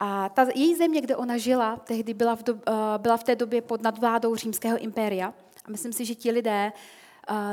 A 0.00 0.28
ta 0.28 0.46
její 0.54 0.74
země, 0.74 1.00
kde 1.00 1.16
ona 1.16 1.36
žila, 1.36 1.76
tehdy 1.76 2.14
byla 2.14 2.36
v, 2.36 2.42
do, 2.42 2.54
uh, 2.54 2.60
byla 2.96 3.16
v 3.16 3.24
té 3.24 3.36
době 3.36 3.62
pod 3.62 3.82
nadvládou 3.82 4.36
římského 4.36 4.78
impéria. 4.78 5.34
A 5.64 5.70
myslím 5.70 5.92
si, 5.92 6.04
že 6.04 6.14
ti 6.14 6.30
lidé 6.30 6.72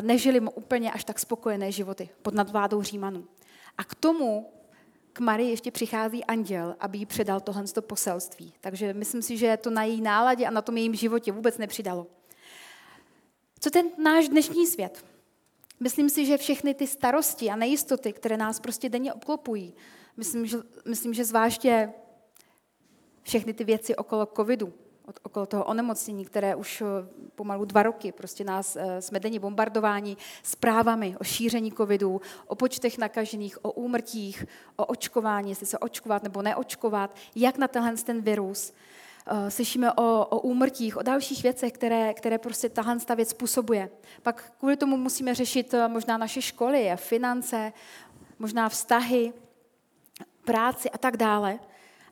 nežili 0.02 0.40
mu 0.40 0.52
úplně 0.52 0.92
až 0.92 1.04
tak 1.04 1.20
spokojené 1.20 1.72
životy 1.72 2.10
pod 2.22 2.34
nadvládou 2.34 2.82
Římanů. 2.82 3.28
A 3.78 3.84
k 3.84 3.96
tomu 3.96 4.50
k 5.14 5.20
Marii 5.20 5.50
ještě 5.50 5.72
přichází 5.72 6.26
anděl, 6.26 6.76
aby 6.80 6.98
jí 6.98 7.06
předal 7.06 7.40
tohle 7.40 7.64
poselství. 7.82 8.54
Takže 8.62 8.94
myslím 8.94 9.22
si, 9.22 9.38
že 9.38 9.58
to 9.58 9.70
na 9.70 9.84
její 9.84 10.02
náladě 10.02 10.46
a 10.46 10.52
na 10.52 10.62
tom 10.62 10.78
jejím 10.78 10.96
životě 10.96 11.32
vůbec 11.32 11.58
nepřidalo. 11.58 12.08
Co 13.60 13.70
ten 13.70 13.90
náš 13.98 14.30
dnešní 14.30 14.68
svět? 14.68 15.06
Myslím 15.80 16.10
si, 16.10 16.26
že 16.26 16.38
všechny 16.38 16.74
ty 16.74 16.88
starosti 16.88 17.50
a 17.50 17.56
nejistoty, 17.56 18.14
které 18.14 18.38
nás 18.38 18.60
prostě 18.60 18.90
denně 18.90 19.14
obklopují, 19.14 19.74
myslím, 20.18 20.46
že, 20.46 20.58
myslím, 20.86 21.14
že 21.14 21.26
zvláště 21.26 21.94
všechny 23.24 23.54
ty 23.54 23.64
věci 23.64 23.96
okolo 23.96 24.26
covidu, 24.36 24.74
okolo 25.24 25.46
toho 25.46 25.64
onemocnění, 25.64 26.26
které 26.26 26.56
už 26.56 26.82
eh, 26.82 26.86
pomalu 27.36 27.66
dva 27.66 27.84
roky 27.84 28.12
prostě 28.12 28.44
nás 28.44 28.76
eh, 28.76 29.02
jsme 29.02 29.20
denně 29.20 29.40
bombardováni 29.40 30.18
zprávami 30.44 31.16
o 31.20 31.24
šíření 31.24 31.72
covidu, 31.72 32.22
o 32.48 32.56
počtech 32.56 32.98
nakažených, 32.98 33.66
o 33.66 33.72
úmrtích, 33.72 34.46
o 34.76 34.86
očkování, 34.86 35.50
jestli 35.50 35.66
se 35.66 35.78
očkovat 35.78 36.24
nebo 36.24 36.42
neočkovat, 36.42 37.16
jak 37.36 37.58
na 37.58 37.68
tenhle 37.68 37.96
ten 37.96 38.22
virus. 38.22 38.74
Eh, 39.28 39.52
slyšíme 39.52 39.94
o, 39.94 40.26
o 40.26 40.40
úmrtích, 40.40 40.98
o 40.98 41.02
dalších 41.02 41.44
věcech, 41.44 41.74
které, 41.74 42.14
které 42.14 42.38
prostě 42.38 42.70
tahle 42.70 42.98
věc 43.16 43.30
způsobuje. 43.30 43.90
Pak 44.22 44.54
kvůli 44.60 44.78
tomu 44.78 44.98
musíme 44.98 45.36
řešit 45.36 45.76
možná 45.88 46.18
naše 46.18 46.42
školy, 46.42 46.92
finance, 46.96 47.74
možná 48.40 48.70
vztahy, 48.70 49.34
práci 50.46 50.90
a 50.90 50.98
tak 50.98 51.18
dále. 51.18 51.60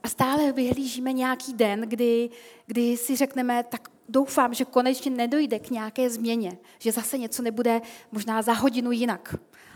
A 0.03 0.09
stále 0.09 0.51
vyhlížíme 0.51 1.13
nějaký 1.13 1.53
den, 1.53 1.81
kdy, 1.81 2.29
kdy 2.65 2.97
si 2.97 3.15
řekneme, 3.15 3.63
tak 3.63 3.89
doufám, 4.09 4.53
že 4.53 4.65
konečně 4.65 5.11
nedojde 5.11 5.59
k 5.59 5.69
nějaké 5.69 6.09
změně, 6.09 6.57
že 6.79 6.91
zase 6.91 7.17
něco 7.17 7.41
nebude 7.41 7.81
možná 8.11 8.41
za 8.41 8.53
hodinu 8.53 8.91
jinak. 8.91 9.35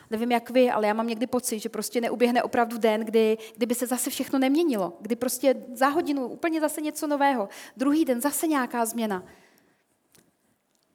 Nevím, 0.10 0.32
jak 0.32 0.50
vy, 0.50 0.70
ale 0.70 0.88
já 0.88 0.94
mám 0.94 1.08
někdy 1.08 1.27
pocit, 1.27 1.60
že 1.60 1.70
prostě 1.70 2.01
neuběhne 2.01 2.44
opravdu 2.44 2.77
den, 2.77 3.01
kdy, 3.01 3.38
kdyby 3.55 3.75
se 3.75 3.88
zase 3.88 4.10
všechno 4.10 4.39
neměnilo. 4.39 4.98
Kdy 5.01 5.15
prostě 5.15 5.55
za 5.74 5.88
hodinu 5.88 6.27
úplně 6.27 6.62
zase 6.62 6.82
něco 6.82 7.08
nového. 7.08 7.50
Druhý 7.77 8.05
den 8.05 8.22
zase 8.22 8.48
nějaká 8.48 8.86
změna. 8.86 9.24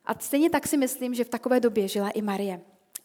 A 0.06 0.18
stejně 0.18 0.50
tak 0.50 0.66
si 0.66 0.76
myslím, 0.76 1.14
že 1.14 1.24
v 1.24 1.28
takové 1.28 1.60
době 1.60 1.88
žila 1.88 2.10
i 2.10 2.22
Marie. 2.22 2.60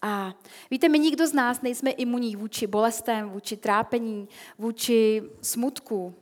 A 0.07 0.35
víte, 0.71 0.89
my 0.89 1.00
nikdo 1.00 1.27
z 1.27 1.33
nás 1.33 1.62
nejsme 1.62 1.91
imunní 1.91 2.35
vůči 2.35 2.67
bolestem, 2.67 3.29
vůči 3.29 3.57
trápení, 3.57 4.29
vůči 4.57 5.24
smutku, 5.41 6.13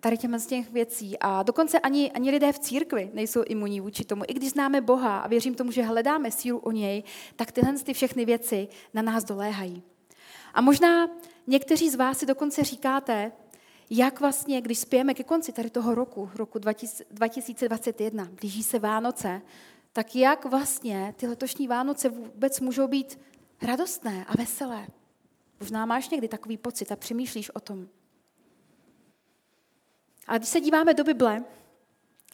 tady 0.00 0.18
těm 0.18 0.38
z 0.38 0.46
těch 0.46 0.72
věcí. 0.72 1.18
A 1.20 1.42
dokonce 1.42 1.80
ani, 1.80 2.10
ani 2.10 2.30
lidé 2.30 2.52
v 2.52 2.58
církvi 2.58 3.10
nejsou 3.14 3.42
imunní 3.46 3.80
vůči 3.80 4.04
tomu. 4.04 4.24
I 4.28 4.34
když 4.34 4.50
známe 4.50 4.80
Boha 4.80 5.18
a 5.18 5.28
věřím 5.28 5.54
tomu, 5.54 5.70
že 5.70 5.82
hledáme 5.82 6.30
sílu 6.30 6.58
o 6.58 6.70
něj, 6.70 7.02
tak 7.36 7.52
tyhle 7.52 7.72
ty 7.72 7.94
všechny 7.94 8.24
věci 8.24 8.68
na 8.94 9.02
nás 9.02 9.24
doléhají. 9.24 9.82
A 10.54 10.60
možná 10.60 11.08
někteří 11.46 11.90
z 11.90 11.94
vás 11.94 12.18
si 12.18 12.26
dokonce 12.26 12.64
říkáte, 12.64 13.32
jak 13.90 14.20
vlastně, 14.20 14.60
když 14.60 14.78
spějeme 14.78 15.14
ke 15.14 15.24
konci 15.24 15.52
tady 15.52 15.70
toho 15.70 15.94
roku, 15.94 16.30
roku 16.34 16.58
2021, 16.58 18.28
blíží 18.40 18.62
se 18.62 18.78
Vánoce, 18.78 19.42
tak 19.92 20.16
jak 20.16 20.44
vlastně 20.44 21.14
ty 21.16 21.26
letošní 21.26 21.68
Vánoce 21.68 22.08
vůbec 22.08 22.60
můžou 22.60 22.88
být 22.88 23.18
radostné 23.62 24.24
a 24.24 24.36
veselé? 24.36 24.86
Možná 25.60 25.86
máš 25.86 26.08
někdy 26.08 26.28
takový 26.28 26.56
pocit 26.56 26.92
a 26.92 26.96
přemýšlíš 26.96 27.50
o 27.50 27.60
tom. 27.60 27.88
A 30.26 30.38
když 30.38 30.48
se 30.48 30.60
díváme 30.60 30.94
do 30.94 31.04
Bible, 31.04 31.44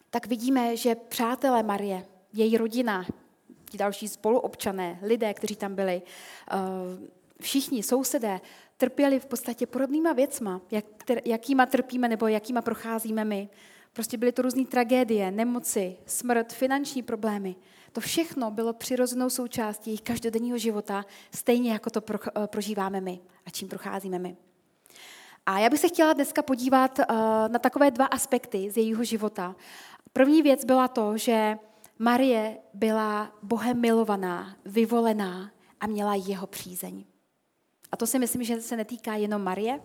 tak 0.09 0.27
vidíme, 0.27 0.77
že 0.77 0.95
přátelé 0.95 1.63
Marie, 1.63 2.05
její 2.33 2.57
rodina, 2.57 3.05
ti 3.69 3.77
další 3.77 4.07
spoluobčané, 4.07 4.99
lidé, 5.01 5.33
kteří 5.33 5.55
tam 5.55 5.75
byli, 5.75 6.01
eh, 6.51 6.55
všichni 7.41 7.83
sousedé, 7.83 8.41
trpěli 8.77 9.19
v 9.19 9.25
podstatě 9.25 9.67
podobnýma 9.67 10.13
věcma, 10.13 10.61
jak, 10.71 10.85
jakýma 11.25 11.65
trpíme 11.65 12.07
nebo 12.07 12.27
jakýma 12.27 12.61
procházíme 12.61 13.25
my. 13.25 13.49
Prostě 13.99 14.17
byly 14.17 14.31
to 14.31 14.41
různé 14.41 14.65
tragédie, 14.65 15.31
nemoci, 15.31 15.97
smrt, 16.05 16.53
finanční 16.53 17.03
problémy. 17.03 17.55
To 17.91 18.01
všechno 18.01 18.51
bylo 18.51 18.73
přirozenou 18.73 19.29
součástí 19.29 19.89
jejich 19.89 20.01
každodenního 20.01 20.57
života, 20.57 21.05
stejně 21.35 21.71
jako 21.71 21.89
to 21.89 22.01
eh, 22.13 22.47
prožíváme 22.47 23.01
my 23.01 23.19
a 23.45 23.49
čím 23.49 23.67
procházíme 23.67 24.19
my. 24.19 24.37
A 25.45 25.59
já 25.59 25.69
bych 25.69 25.79
se 25.79 25.87
chtěla 25.87 26.13
dneska 26.13 26.41
podívat 26.41 26.99
eh, 26.99 27.05
na 27.47 27.59
takové 27.59 27.91
dva 27.91 28.05
aspekty 28.05 28.71
z 28.71 28.77
jejího 28.77 29.03
života. 29.03 29.55
První 30.13 30.41
věc 30.41 30.65
byla 30.65 30.87
to, 30.87 31.17
že 31.17 31.57
Marie 31.99 32.57
byla 32.73 33.37
Bohem 33.43 33.81
milovaná, 33.81 34.55
vyvolená 34.65 35.51
a 35.79 35.87
měla 35.87 36.15
jeho 36.15 36.47
přízeň. 36.47 37.03
A 37.91 37.97
to 37.97 38.07
si 38.07 38.19
myslím, 38.19 38.43
že 38.43 38.61
se 38.61 38.75
netýká 38.75 39.15
jenom 39.15 39.43
Marie, 39.43 39.81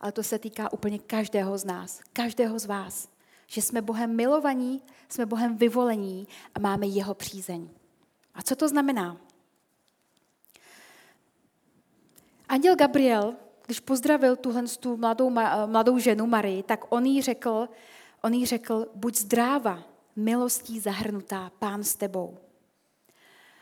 ale 0.00 0.12
to 0.12 0.22
se 0.22 0.38
týká 0.38 0.72
úplně 0.72 0.98
každého 0.98 1.58
z 1.58 1.64
nás, 1.64 2.00
každého 2.12 2.58
z 2.58 2.66
vás. 2.66 3.15
Že 3.46 3.62
jsme 3.62 3.82
Bohem 3.82 4.16
milovaní, 4.16 4.82
jsme 5.08 5.26
Bohem 5.26 5.56
vyvolení 5.56 6.28
a 6.54 6.60
máme 6.60 6.86
jeho 6.86 7.14
přízeň. 7.14 7.68
A 8.34 8.42
co 8.42 8.56
to 8.56 8.68
znamená? 8.68 9.16
Anděl 12.48 12.76
Gabriel, 12.76 13.34
když 13.66 13.80
pozdravil 13.80 14.36
tuhle 14.36 14.62
tu 14.80 14.96
mladou, 14.96 15.30
mladou 15.66 15.98
ženu 15.98 16.26
Marii, 16.26 16.62
tak 16.62 16.84
on 16.88 17.06
jí 17.06 17.22
řekl, 17.22 17.68
on 18.22 18.34
jí 18.34 18.46
řekl, 18.46 18.86
buď 18.94 19.16
zdráva, 19.16 19.82
milostí 20.16 20.80
zahrnutá, 20.80 21.50
pán 21.58 21.84
s 21.84 21.94
tebou. 21.94 22.38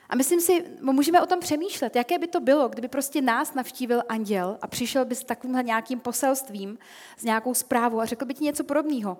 A 0.08 0.16
myslím 0.16 0.40
si, 0.40 0.64
můžeme 0.80 1.22
o 1.22 1.26
tom 1.26 1.40
přemýšlet, 1.40 1.96
jaké 1.96 2.18
by 2.18 2.26
to 2.26 2.40
bylo, 2.40 2.68
kdyby 2.68 2.88
prostě 2.88 3.22
nás 3.22 3.54
navštívil 3.54 4.02
anděl 4.08 4.58
a 4.62 4.66
přišel 4.66 5.04
by 5.04 5.14
s 5.14 5.24
takovýmhle 5.24 5.62
nějakým 5.62 6.00
poselstvím, 6.00 6.78
s 7.18 7.24
nějakou 7.24 7.54
zprávou 7.54 8.00
a 8.00 8.04
řekl 8.04 8.24
by 8.24 8.34
ti 8.34 8.44
něco 8.44 8.64
podobného. 8.64 9.18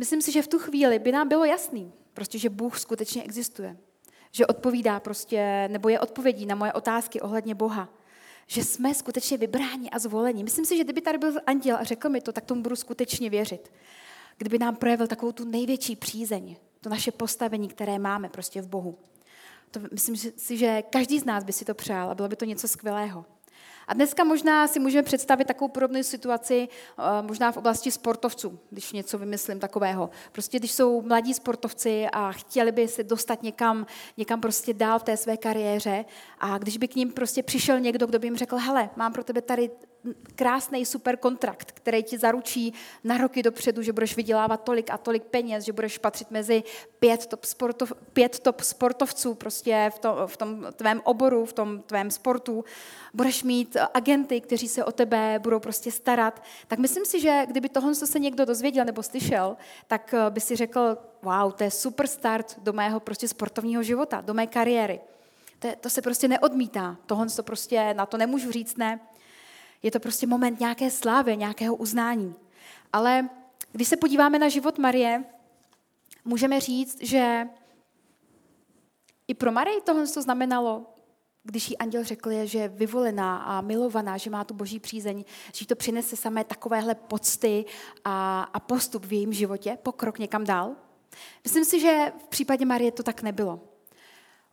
Myslím 0.00 0.22
si, 0.22 0.32
že 0.32 0.42
v 0.42 0.48
tu 0.48 0.58
chvíli 0.58 0.98
by 0.98 1.12
nám 1.12 1.28
bylo 1.28 1.44
jasný, 1.44 1.92
prostě, 2.14 2.38
že 2.38 2.50
Bůh 2.50 2.78
skutečně 2.78 3.22
existuje. 3.22 3.76
Že 4.32 4.46
odpovídá 4.46 5.00
prostě, 5.00 5.68
nebo 5.72 5.88
je 5.88 6.00
odpovědí 6.00 6.46
na 6.46 6.54
moje 6.54 6.72
otázky 6.72 7.20
ohledně 7.20 7.54
Boha. 7.54 7.88
Že 8.46 8.64
jsme 8.64 8.94
skutečně 8.94 9.36
vybráni 9.36 9.90
a 9.90 9.98
zvoleni. 9.98 10.44
Myslím 10.44 10.64
si, 10.64 10.76
že 10.76 10.84
kdyby 10.84 11.00
tady 11.00 11.18
byl 11.18 11.32
anděl 11.46 11.76
a 11.76 11.84
řekl 11.84 12.08
mi 12.08 12.20
to, 12.20 12.32
tak 12.32 12.44
tomu 12.44 12.62
budu 12.62 12.76
skutečně 12.76 13.30
věřit. 13.30 13.72
Kdyby 14.38 14.58
nám 14.58 14.76
projevil 14.76 15.06
takovou 15.06 15.32
tu 15.32 15.44
největší 15.44 15.96
přízeň, 15.96 16.56
to 16.80 16.88
naše 16.88 17.12
postavení, 17.12 17.68
které 17.68 17.98
máme 17.98 18.28
prostě 18.28 18.62
v 18.62 18.68
Bohu. 18.68 18.98
To 19.70 19.80
myslím 19.92 20.16
si, 20.16 20.56
že 20.56 20.82
každý 20.90 21.18
z 21.18 21.24
nás 21.24 21.44
by 21.44 21.52
si 21.52 21.64
to 21.64 21.74
přál 21.74 22.10
a 22.10 22.14
bylo 22.14 22.28
by 22.28 22.36
to 22.36 22.44
něco 22.44 22.68
skvělého. 22.68 23.24
A 23.90 23.94
dneska 23.94 24.24
možná 24.24 24.68
si 24.68 24.80
můžeme 24.80 25.02
představit 25.02 25.44
takovou 25.44 25.68
podobnou 25.68 26.02
situaci 26.02 26.68
eh, 26.68 27.02
možná 27.22 27.52
v 27.52 27.56
oblasti 27.56 27.90
sportovců, 27.90 28.58
když 28.70 28.92
něco 28.92 29.18
vymyslím 29.18 29.60
takového. 29.60 30.10
Prostě 30.32 30.58
když 30.58 30.72
jsou 30.72 31.02
mladí 31.02 31.34
sportovci 31.34 32.06
a 32.12 32.32
chtěli 32.32 32.72
by 32.72 32.88
se 32.88 33.04
dostat 33.04 33.42
někam, 33.42 33.86
někam 34.16 34.40
prostě 34.40 34.74
dál 34.74 34.98
v 34.98 35.02
té 35.02 35.16
své 35.16 35.36
kariéře 35.36 36.04
a 36.40 36.58
když 36.58 36.76
by 36.76 36.88
k 36.88 36.96
ním 36.96 37.12
prostě 37.12 37.42
přišel 37.42 37.80
někdo, 37.80 38.06
kdo 38.06 38.18
by 38.18 38.26
jim 38.26 38.36
řekl, 38.36 38.56
hele, 38.56 38.90
mám 38.96 39.12
pro 39.12 39.24
tebe 39.24 39.42
tady 39.42 39.70
krásný 40.34 40.86
super 40.86 41.16
kontrakt, 41.16 41.72
který 41.72 42.02
ti 42.02 42.18
zaručí 42.18 42.74
na 43.04 43.18
roky 43.18 43.42
dopředu, 43.42 43.82
že 43.82 43.92
budeš 43.92 44.16
vydělávat 44.16 44.64
tolik 44.64 44.90
a 44.90 44.98
tolik 44.98 45.22
peněz, 45.22 45.64
že 45.64 45.72
budeš 45.72 45.98
patřit 45.98 46.30
mezi 46.30 46.62
pět 46.98 47.26
top, 47.26 47.44
sportov, 47.44 47.92
pět 48.12 48.38
top 48.38 48.60
sportovců 48.60 49.34
prostě 49.34 49.90
v 49.94 49.98
tom, 49.98 50.16
v 50.26 50.36
tom 50.36 50.66
tvém 50.72 51.00
oboru, 51.04 51.46
v 51.46 51.52
tom 51.52 51.82
tvém 51.82 52.10
sportu. 52.10 52.64
Budeš 53.14 53.42
mít 53.42 53.76
agenty, 53.94 54.40
kteří 54.40 54.68
se 54.68 54.84
o 54.84 54.92
tebe 54.92 55.38
budou 55.42 55.60
prostě 55.60 55.92
starat. 55.92 56.42
Tak 56.68 56.78
myslím 56.78 57.04
si, 57.04 57.20
že 57.20 57.42
kdyby 57.46 57.68
tohle 57.68 57.94
se 57.94 58.18
někdo 58.18 58.44
dozvěděl 58.44 58.84
nebo 58.84 59.02
slyšel, 59.02 59.56
tak 59.86 60.14
eh, 60.14 60.30
by 60.30 60.40
si 60.40 60.56
řekl, 60.56 60.98
wow, 61.22 61.52
to 61.52 61.64
je 61.64 61.70
super 61.70 62.06
start 62.06 62.58
do 62.58 62.72
mého 62.72 63.00
prostě 63.00 63.28
sportovního 63.28 63.82
života, 63.82 64.20
do 64.20 64.34
mé 64.34 64.46
kariéry. 64.46 65.00
To, 65.58 65.68
to 65.80 65.90
se 65.90 66.02
prostě 66.02 66.28
neodmítá. 66.28 66.96
Tohle 67.06 67.26
to 67.26 67.42
prostě, 67.42 67.94
na 67.94 68.06
to 68.06 68.16
nemůžu 68.16 68.50
říct 68.50 68.76
ne. 68.76 69.00
Je 69.82 69.90
to 69.90 70.00
prostě 70.00 70.26
moment 70.26 70.60
nějaké 70.60 70.90
slávy, 70.90 71.36
nějakého 71.36 71.76
uznání. 71.76 72.34
Ale 72.92 73.28
když 73.72 73.88
se 73.88 73.96
podíváme 73.96 74.38
na 74.38 74.48
život 74.48 74.78
Marie, 74.78 75.24
můžeme 76.24 76.60
říct, 76.60 77.02
že 77.02 77.48
i 79.28 79.34
pro 79.34 79.52
Marii 79.52 79.80
tohle 79.80 80.06
to 80.06 80.22
znamenalo, 80.22 80.86
když 81.44 81.70
jí 81.70 81.78
anděl 81.78 82.04
řekl, 82.04 82.30
že 82.44 82.58
je 82.58 82.68
vyvolená 82.68 83.36
a 83.36 83.60
milovaná, 83.60 84.16
že 84.16 84.30
má 84.30 84.44
tu 84.44 84.54
boží 84.54 84.80
přízeň, 84.80 85.24
že 85.52 85.62
jí 85.62 85.66
to 85.66 85.76
přinese 85.76 86.16
samé 86.16 86.44
takovéhle 86.44 86.94
pocty 86.94 87.64
a, 88.04 88.42
a 88.42 88.60
postup 88.60 89.04
v 89.04 89.12
jejím 89.12 89.32
životě, 89.32 89.78
pokrok 89.82 90.18
někam 90.18 90.44
dál. 90.44 90.76
Myslím 91.44 91.64
si, 91.64 91.80
že 91.80 92.12
v 92.18 92.28
případě 92.28 92.64
Marie 92.64 92.92
to 92.92 93.02
tak 93.02 93.22
nebylo. 93.22 93.69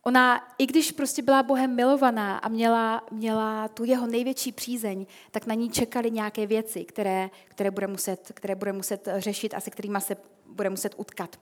Ona, 0.08 0.40
i 0.58 0.66
když 0.66 0.92
prostě 0.92 1.22
byla 1.22 1.42
Bohem 1.42 1.74
milovaná 1.74 2.38
a 2.38 2.48
měla, 2.48 3.02
měla 3.10 3.68
tu 3.68 3.84
jeho 3.84 4.06
největší 4.06 4.52
přízeň, 4.52 5.06
tak 5.30 5.46
na 5.46 5.54
ní 5.54 5.70
čekaly 5.70 6.10
nějaké 6.10 6.46
věci, 6.46 6.84
které, 6.84 7.30
které, 7.44 7.70
bude 7.70 7.86
muset, 7.86 8.32
které 8.34 8.54
bude 8.54 8.72
muset 8.72 9.08
řešit 9.16 9.54
a 9.54 9.60
se 9.60 9.70
kterými 9.70 10.00
se 10.00 10.16
bude 10.46 10.70
muset 10.70 10.94
utkat. 10.96 11.36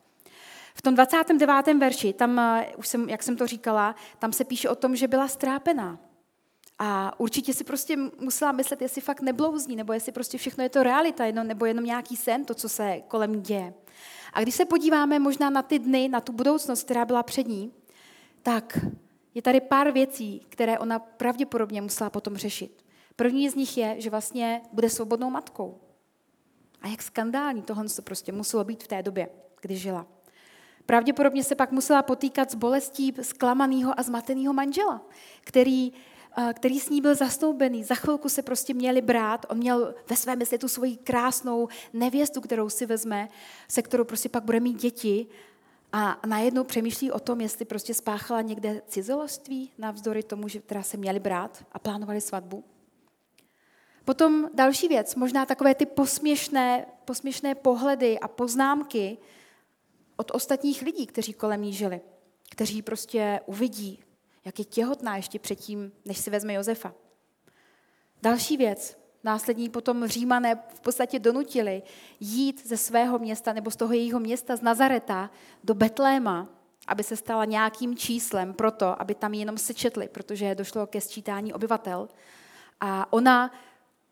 V 0.74 0.82
tom 0.82 0.94
29. 0.94 1.78
verši, 1.78 2.12
tam, 2.12 2.38
eh, 2.38 2.66
už 2.76 2.88
jsem, 2.88 3.08
jak 3.08 3.22
jsem 3.22 3.36
to 3.36 3.46
říkala, 3.46 3.94
tam 4.18 4.32
se 4.32 4.44
píše 4.44 4.68
o 4.68 4.74
tom, 4.74 4.96
že 4.96 5.08
byla 5.08 5.28
strápená. 5.28 5.98
A 6.78 7.20
určitě 7.20 7.54
si 7.54 7.64
prostě 7.64 7.96
musela 8.20 8.52
myslet, 8.52 8.82
jestli 8.82 9.00
fakt 9.00 9.20
neblouzní, 9.20 9.76
nebo 9.76 9.92
jestli 9.92 10.12
prostě 10.12 10.38
všechno 10.38 10.62
je 10.64 10.68
to 10.68 10.82
realita, 10.82 11.24
nebo 11.30 11.66
jenom 11.66 11.84
nějaký 11.84 12.16
sen, 12.16 12.44
to, 12.44 12.54
co 12.54 12.68
se 12.68 13.02
kolem 13.08 13.42
děje. 13.42 13.74
A 14.32 14.42
když 14.42 14.54
se 14.54 14.64
podíváme 14.64 15.18
možná 15.18 15.50
na 15.50 15.62
ty 15.62 15.78
dny, 15.78 16.08
na 16.08 16.20
tu 16.20 16.32
budoucnost, 16.32 16.82
která 16.82 17.04
byla 17.04 17.22
před 17.22 17.48
ní, 17.48 17.72
tak 18.46 18.78
je 19.34 19.42
tady 19.42 19.60
pár 19.60 19.90
věcí, 19.90 20.46
které 20.48 20.78
ona 20.78 20.98
pravděpodobně 20.98 21.82
musela 21.82 22.10
potom 22.10 22.36
řešit. 22.36 22.84
První 23.16 23.48
z 23.48 23.54
nich 23.54 23.78
je, 23.78 23.96
že 23.98 24.10
vlastně 24.10 24.62
bude 24.72 24.90
svobodnou 24.90 25.30
matkou. 25.30 25.80
A 26.82 26.88
jak 26.88 27.02
skandální 27.02 27.62
tohle 27.62 27.84
to 27.88 28.02
prostě 28.02 28.32
muselo 28.32 28.64
být 28.64 28.84
v 28.84 28.86
té 28.86 29.02
době, 29.02 29.28
kdy 29.60 29.76
žila. 29.76 30.06
Pravděpodobně 30.86 31.44
se 31.44 31.54
pak 31.54 31.72
musela 31.72 32.02
potýkat 32.02 32.50
s 32.50 32.54
bolestí 32.54 33.14
zklamaného 33.22 34.00
a 34.00 34.02
zmateného 34.02 34.52
manžela, 34.52 35.06
který, 35.44 35.92
který 36.54 36.80
s 36.80 36.88
ní 36.88 37.00
byl 37.00 37.14
zastoubený. 37.14 37.84
Za 37.84 37.94
chvilku 37.94 38.28
se 38.28 38.42
prostě 38.42 38.74
měli 38.74 39.02
brát, 39.02 39.46
on 39.48 39.58
měl 39.58 39.94
ve 40.10 40.16
své 40.16 40.36
mysli 40.36 40.58
tu 40.58 40.68
svoji 40.68 40.96
krásnou 40.96 41.68
nevěstu, 41.92 42.40
kterou 42.40 42.68
si 42.68 42.86
vezme, 42.86 43.28
se 43.68 43.82
kterou 43.82 44.04
prostě 44.04 44.28
pak 44.28 44.44
bude 44.44 44.60
mít 44.60 44.80
děti 44.80 45.26
a 45.92 46.20
najednou 46.26 46.64
přemýšlí 46.64 47.12
o 47.12 47.18
tom, 47.20 47.40
jestli 47.40 47.64
prostě 47.64 47.94
spáchala 47.94 48.40
někde 48.42 48.82
cizoloství, 48.88 49.72
navzdory 49.78 50.22
tomu, 50.22 50.48
že 50.48 50.60
teda 50.60 50.82
se 50.82 50.96
měli 50.96 51.20
brát 51.20 51.64
a 51.72 51.78
plánovali 51.78 52.20
svatbu. 52.20 52.64
Potom 54.04 54.48
další 54.54 54.88
věc, 54.88 55.14
možná 55.14 55.46
takové 55.46 55.74
ty 55.74 55.86
posměšné, 55.86 56.86
posměšné 57.04 57.54
pohledy 57.54 58.18
a 58.18 58.28
poznámky 58.28 59.18
od 60.16 60.30
ostatních 60.34 60.82
lidí, 60.82 61.06
kteří 61.06 61.32
kolem 61.32 61.62
ní 61.62 61.72
žili, 61.72 62.00
kteří 62.50 62.82
prostě 62.82 63.40
uvidí, 63.46 64.04
jak 64.44 64.58
je 64.58 64.64
těhotná 64.64 65.16
ještě 65.16 65.38
předtím, 65.38 65.92
než 66.04 66.18
si 66.18 66.30
vezme 66.30 66.52
Josefa. 66.52 66.94
Další 68.22 68.56
věc, 68.56 68.98
následní 69.26 69.68
potom 69.68 70.06
římané 70.06 70.54
v 70.74 70.80
podstatě 70.80 71.18
donutili 71.18 71.82
jít 72.20 72.66
ze 72.66 72.76
svého 72.76 73.18
města 73.18 73.52
nebo 73.52 73.70
z 73.70 73.76
toho 73.76 73.92
jejího 73.92 74.20
města 74.20 74.56
z 74.56 74.62
Nazareta 74.62 75.30
do 75.64 75.74
Betléma, 75.74 76.48
aby 76.86 77.02
se 77.02 77.16
stala 77.16 77.44
nějakým 77.44 77.96
číslem 77.96 78.54
proto, 78.54 79.02
aby 79.02 79.14
tam 79.14 79.34
jenom 79.34 79.58
sečetli, 79.58 80.08
protože 80.08 80.54
došlo 80.54 80.86
ke 80.86 81.00
sčítání 81.00 81.52
obyvatel. 81.52 82.08
A 82.80 83.12
ona 83.12 83.50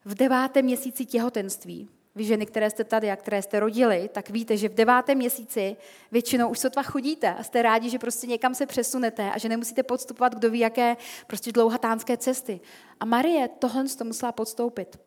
v 0.04 0.14
devátém 0.14 0.64
měsíci 0.64 1.06
těhotenství, 1.06 1.88
vy 2.14 2.24
ženy, 2.24 2.46
které 2.46 2.70
jste 2.70 2.84
tady 2.84 3.10
a 3.10 3.16
které 3.16 3.42
jste 3.42 3.60
rodili, 3.60 4.10
tak 4.12 4.30
víte, 4.30 4.56
že 4.56 4.68
v 4.68 4.74
devátém 4.74 5.18
měsíci 5.18 5.76
většinou 6.12 6.48
už 6.48 6.58
sotva 6.58 6.82
chodíte 6.82 7.34
a 7.34 7.42
jste 7.42 7.62
rádi, 7.62 7.90
že 7.90 7.98
prostě 7.98 8.26
někam 8.26 8.54
se 8.54 8.66
přesunete 8.66 9.30
a 9.30 9.38
že 9.38 9.48
nemusíte 9.48 9.82
podstupovat 9.82 10.34
kdo 10.34 10.50
ví 10.50 10.58
jaké 10.58 10.96
prostě 11.26 11.52
dlouhatánské 11.52 12.16
cesty. 12.16 12.60
A 13.00 13.04
Marie 13.04 13.48
tohle 13.48 13.84
to 13.98 14.04
musela 14.04 14.32
podstoupit. 14.32 15.00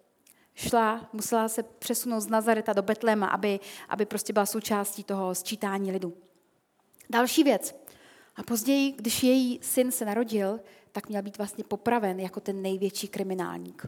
Šla, 0.55 1.09
musela 1.13 1.49
se 1.49 1.63
přesunout 1.63 2.19
z 2.19 2.27
Nazareta 2.27 2.73
do 2.73 2.81
Betléma, 2.81 3.27
aby, 3.27 3.59
aby 3.89 4.05
prostě 4.05 4.33
byla 4.33 4.45
součástí 4.45 5.03
toho 5.03 5.35
sčítání 5.35 5.91
lidu. 5.91 6.13
Další 7.09 7.43
věc. 7.43 7.75
A 8.35 8.43
později, 8.43 8.91
když 8.91 9.23
její 9.23 9.59
syn 9.61 9.91
se 9.91 10.05
narodil, 10.05 10.59
tak 10.91 11.09
měl 11.09 11.21
být 11.21 11.37
vlastně 11.37 11.63
popraven 11.63 12.19
jako 12.19 12.39
ten 12.39 12.61
největší 12.61 13.07
kriminálník. 13.07 13.85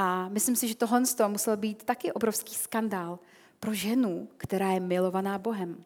A 0.00 0.28
myslím 0.28 0.56
si, 0.56 0.68
že 0.68 0.74
tohle 0.74 1.02
musel 1.26 1.56
být 1.56 1.82
taky 1.82 2.12
obrovský 2.12 2.54
skandál 2.54 3.18
pro 3.60 3.74
ženu, 3.74 4.28
která 4.36 4.70
je 4.70 4.80
milovaná 4.80 5.38
Bohem. 5.38 5.84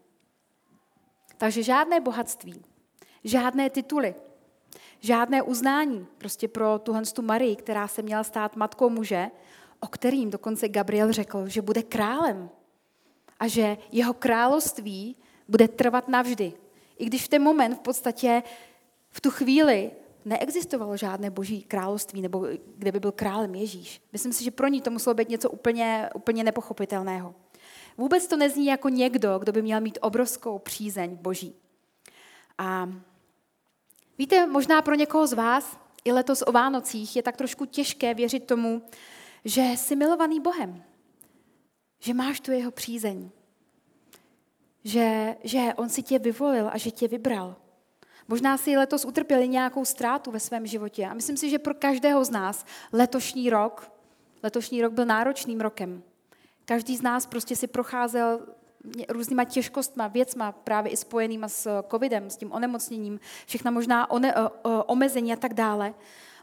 Takže 1.39 1.63
žádné 1.63 2.01
bohatství, 2.01 2.65
žádné 3.25 3.71
tituly, 3.71 4.15
žádné 5.01 5.43
uznání 5.43 6.07
prostě 6.19 6.49
pro 6.49 6.79
tuhle 6.79 7.03
tu 7.03 7.23
Marii, 7.23 7.57
která 7.57 7.89
se 7.89 8.03
měla 8.03 8.25
stát 8.25 8.57
matkou 8.57 8.91
muže, 8.91 9.31
o 9.81 9.87
kterým 9.87 10.31
dokonce 10.31 10.69
Gabriel 10.69 11.13
řekl, 11.13 11.49
že 11.49 11.63
bude 11.63 11.83
králem 11.83 12.51
a 13.41 13.49
že 13.49 13.77
jeho 13.93 14.15
království 14.15 15.17
bude 15.49 15.69
trvat 15.69 16.09
navždy. 16.09 16.53
I 16.99 17.05
když 17.05 17.25
v 17.25 17.29
ten 17.29 17.43
moment 17.43 17.75
v 17.75 17.81
podstatě 17.81 18.43
v 19.11 19.21
tu 19.21 19.31
chvíli 19.31 19.91
neexistovalo 20.25 20.97
žádné 20.97 21.31
boží 21.31 21.63
království, 21.63 22.23
nebo 22.23 22.47
kde 22.77 22.93
by 22.93 23.01
byl 23.01 23.13
králem 23.13 23.55
Ježíš. 23.55 24.03
Myslím 24.13 24.33
si, 24.33 24.45
že 24.45 24.51
pro 24.51 24.69
ní 24.69 24.81
to 24.81 24.91
muselo 24.91 25.15
být 25.15 25.29
něco 25.29 25.51
úplně, 25.51 26.11
úplně 26.15 26.45
nepochopitelného. 26.45 27.35
Vůbec 27.97 28.27
to 28.27 28.37
nezní 28.37 28.67
jako 28.67 28.89
někdo, 28.89 29.39
kdo 29.39 29.53
by 29.53 29.63
měl 29.63 29.81
mít 29.81 29.99
obrovskou 30.01 30.59
přízeň 30.59 31.17
boží. 31.17 31.55
A 32.59 32.89
víte, 34.19 34.47
možná 34.47 34.83
pro 34.83 34.95
někoho 34.95 35.27
z 35.27 35.33
vás 35.33 35.79
i 36.05 36.13
letos 36.13 36.43
o 36.47 36.53
Vánocích 36.53 37.17
je 37.17 37.23
tak 37.23 37.37
trošku 37.37 37.65
těžké 37.65 38.15
věřit 38.15 38.47
tomu, 38.47 38.83
že 39.45 39.63
jsi 39.63 39.97
milovaný 39.97 40.41
Bohem, 40.41 40.83
že 42.01 42.15
máš 42.15 42.41
tu 42.41 42.53
jeho 42.53 42.71
přízeň, 42.71 43.31
že, 44.85 45.37
že 45.45 45.75
on 45.77 45.89
si 45.89 46.03
tě 46.03 46.19
vyvolil 46.19 46.71
a 46.73 46.79
že 46.79 46.91
tě 46.91 47.09
vybral. 47.09 47.57
Možná 48.29 48.59
si 48.59 48.77
letos 48.77 49.05
utrpěli 49.05 49.49
nějakou 49.49 49.85
ztrátu 49.85 50.31
ve 50.31 50.41
svém 50.41 50.67
životě. 50.67 51.07
A 51.07 51.15
myslím 51.15 51.37
si, 51.37 51.51
že 51.51 51.59
pro 51.59 51.75
každého 51.75 52.25
z 52.25 52.31
nás 52.31 52.65
letošní 52.93 53.51
rok, 53.51 53.93
letošní 54.43 54.83
rok 54.83 54.93
byl 54.93 55.05
náročným 55.05 55.61
rokem. 55.61 56.03
Každý 56.65 56.97
z 56.97 57.03
nás 57.03 57.27
prostě 57.27 57.57
si 57.57 57.67
procházel 57.67 58.41
různýma 59.09 59.45
těžkostma, 59.45 60.09
věcma, 60.09 60.53
právě 60.53 60.93
i 60.93 60.97
spojenýma 60.97 61.49
s 61.49 61.83
covidem, 61.91 62.31
s 62.31 62.37
tím 62.37 62.53
onemocněním, 62.53 63.21
všechna 63.47 63.71
možná 63.71 64.11
one, 64.11 64.35
o, 64.35 64.51
o, 64.63 64.85
omezení 64.85 65.33
a 65.33 65.37
tak 65.37 65.55
dále. 65.55 65.95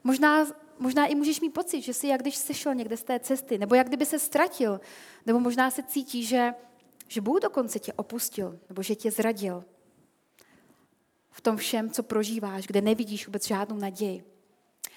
Možná, 0.04 0.46
možná 0.80 1.06
i 1.06 1.16
můžeš 1.16 1.42
mít 1.42 1.54
pocit, 1.54 1.82
že 1.82 1.94
jsi 1.94 2.08
jak 2.08 2.22
když 2.22 2.36
sešel 2.36 2.76
někde 2.76 2.98
z 2.98 3.04
té 3.04 3.20
cesty, 3.20 3.58
nebo 3.58 3.76
jak 3.76 3.88
kdyby 3.88 4.06
se 4.06 4.20
ztratil, 4.20 4.82
nebo 5.26 5.40
možná 5.40 5.72
se 5.72 5.84
cítí, 5.84 6.26
že, 6.26 6.54
že 7.08 7.22
Bůh 7.22 7.40
dokonce 7.40 7.80
tě 7.80 7.94
opustil, 7.94 8.60
nebo 8.70 8.84
že 8.84 8.96
tě 8.96 9.12
zradil 9.12 9.64
v 11.32 11.42
tom 11.42 11.58
všem, 11.58 11.90
co 11.90 12.04
prožíváš, 12.04 12.68
kde 12.68 12.82
nevidíš 12.82 13.28
vůbec 13.28 13.48
žádnou 13.48 13.78
naději. 13.78 14.24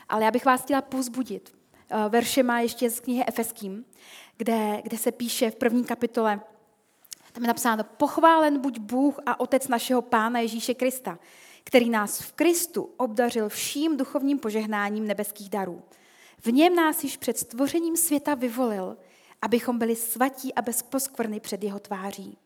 Ale 0.09 0.25
já 0.25 0.31
bych 0.31 0.45
vás 0.45 0.63
chtěla 0.63 0.83
pozbudit. 0.83 1.55
Eh, 1.91 2.09
verše 2.09 2.43
má 2.43 2.61
ještě 2.61 2.91
z 2.91 3.01
knihy 3.01 3.25
Efeským, 3.27 3.85
kde, 4.37 4.81
kde 4.83 4.99
se 4.99 5.13
píše 5.13 5.51
v 5.51 5.57
první 5.57 5.85
kapitole, 5.85 6.41
tam 7.33 7.45
je 7.45 7.49
napsáno, 7.49 7.85
pochválen 7.85 8.61
buď 8.61 8.79
Bůh 8.79 9.21
a 9.27 9.41
Otec 9.41 9.69
našeho 9.69 10.03
Pána 10.03 10.41
Ježíše 10.41 10.75
Krista, 10.75 11.19
který 11.65 11.91
nás 11.91 12.21
v 12.21 12.33
Kristu 12.33 12.91
obdařil 12.97 13.49
vším 13.49 13.97
duchovním 13.97 14.39
požehnáním 14.39 15.07
nebeských 15.07 15.49
darů. 15.49 15.83
V 16.45 16.53
něm 16.53 16.75
nás 16.75 17.05
již 17.05 17.17
před 17.17 17.39
stvořením 17.39 17.97
světa 17.97 18.35
vyvolil, 18.35 18.97
abychom 19.43 19.79
byli 19.79 19.97
svatí 19.97 20.55
a 20.55 20.63
bez 20.63 20.83
poskvrny 20.83 21.41
před 21.41 21.65
jeho 21.65 21.79
tváří. 21.79 22.39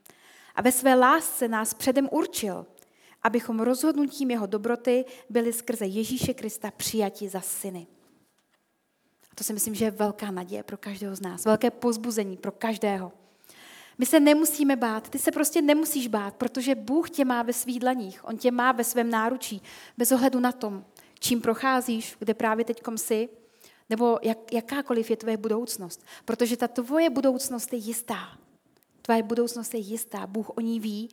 A 0.55 0.63
ve 0.63 0.73
své 0.73 0.95
lásce 0.95 1.49
nás 1.49 1.75
předem 1.75 2.09
určil, 2.13 2.67
abychom 3.27 3.61
rozhodnutím 3.61 4.31
jeho 4.31 4.47
dobroty 4.47 5.05
byli 5.31 5.53
skrze 5.53 5.87
Ježíše 5.87 6.35
Krista 6.35 6.71
přijati 6.71 7.29
za 7.29 7.41
syny. 7.41 7.87
A 9.33 9.35
to 9.35 9.45
si 9.45 9.53
myslím, 9.53 9.75
že 9.75 9.85
je 9.85 9.91
velká 9.91 10.31
naděje 10.31 10.63
pro 10.63 10.77
každého 10.77 11.17
z 11.17 11.21
nás, 11.21 11.45
velké 11.45 11.71
pozbuzení 11.71 12.37
pro 12.37 12.53
každého. 12.53 13.13
My 13.99 14.07
se 14.07 14.21
nemusíme 14.21 14.77
bát, 14.77 15.09
ty 15.09 15.19
se 15.19 15.33
prostě 15.33 15.63
nemusíš 15.63 16.07
bát, 16.07 16.35
protože 16.35 16.75
Bůh 16.75 17.11
tě 17.11 17.25
má 17.25 17.43
ve 17.43 17.53
svých 17.53 17.81
dlaních, 17.81 18.25
On 18.25 18.37
tě 18.37 18.51
má 18.51 18.73
ve 18.73 18.85
svém 18.85 19.11
náručí, 19.11 19.63
bez 19.99 20.13
ohledu 20.13 20.41
na 20.41 20.53
tom, 20.53 20.85
čím 21.19 21.41
procházíš, 21.41 22.17
kde 22.19 22.35
právě 22.35 22.65
teď 22.65 22.83
jsi, 22.97 23.29
nebo 23.91 24.19
jak, 24.23 24.53
jakákoliv 24.53 25.11
je 25.11 25.17
tvoje 25.17 25.37
budoucnost. 25.37 26.05
Protože 26.25 26.57
ta 26.57 26.69
tvoje 26.69 27.11
budoucnost 27.11 27.73
je 27.73 27.79
jistá. 27.79 28.39
Tvoje 29.03 29.23
budoucnost 29.23 29.75
je 29.75 29.81
jistá, 29.81 30.27
Bůh 30.27 30.51
o 30.51 30.61
ní 30.61 30.81
ví 30.81 31.09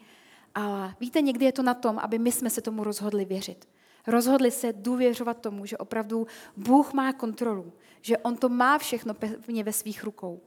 a 0.56 0.96
víte, 1.00 1.22
někdy 1.22 1.46
je 1.46 1.52
to 1.52 1.64
na 1.64 1.74
tom, 1.74 2.00
aby 2.00 2.20
my 2.20 2.32
jsme 2.32 2.50
se 2.50 2.62
tomu 2.62 2.84
rozhodli 2.84 3.26
věřit. 3.26 3.70
Rozhodli 4.08 4.52
se 4.52 4.74
důvěřovat 4.74 5.42
tomu, 5.42 5.66
že 5.66 5.78
opravdu 5.78 6.28
Bůh 6.58 6.94
má 6.94 7.14
kontrolu, 7.14 7.74
že 8.02 8.18
On 8.18 8.38
to 8.38 8.50
má 8.50 8.78
všechno 8.78 9.14
pevně 9.14 9.64
ve 9.64 9.74
svých 9.74 10.04
rukou. 10.04 10.42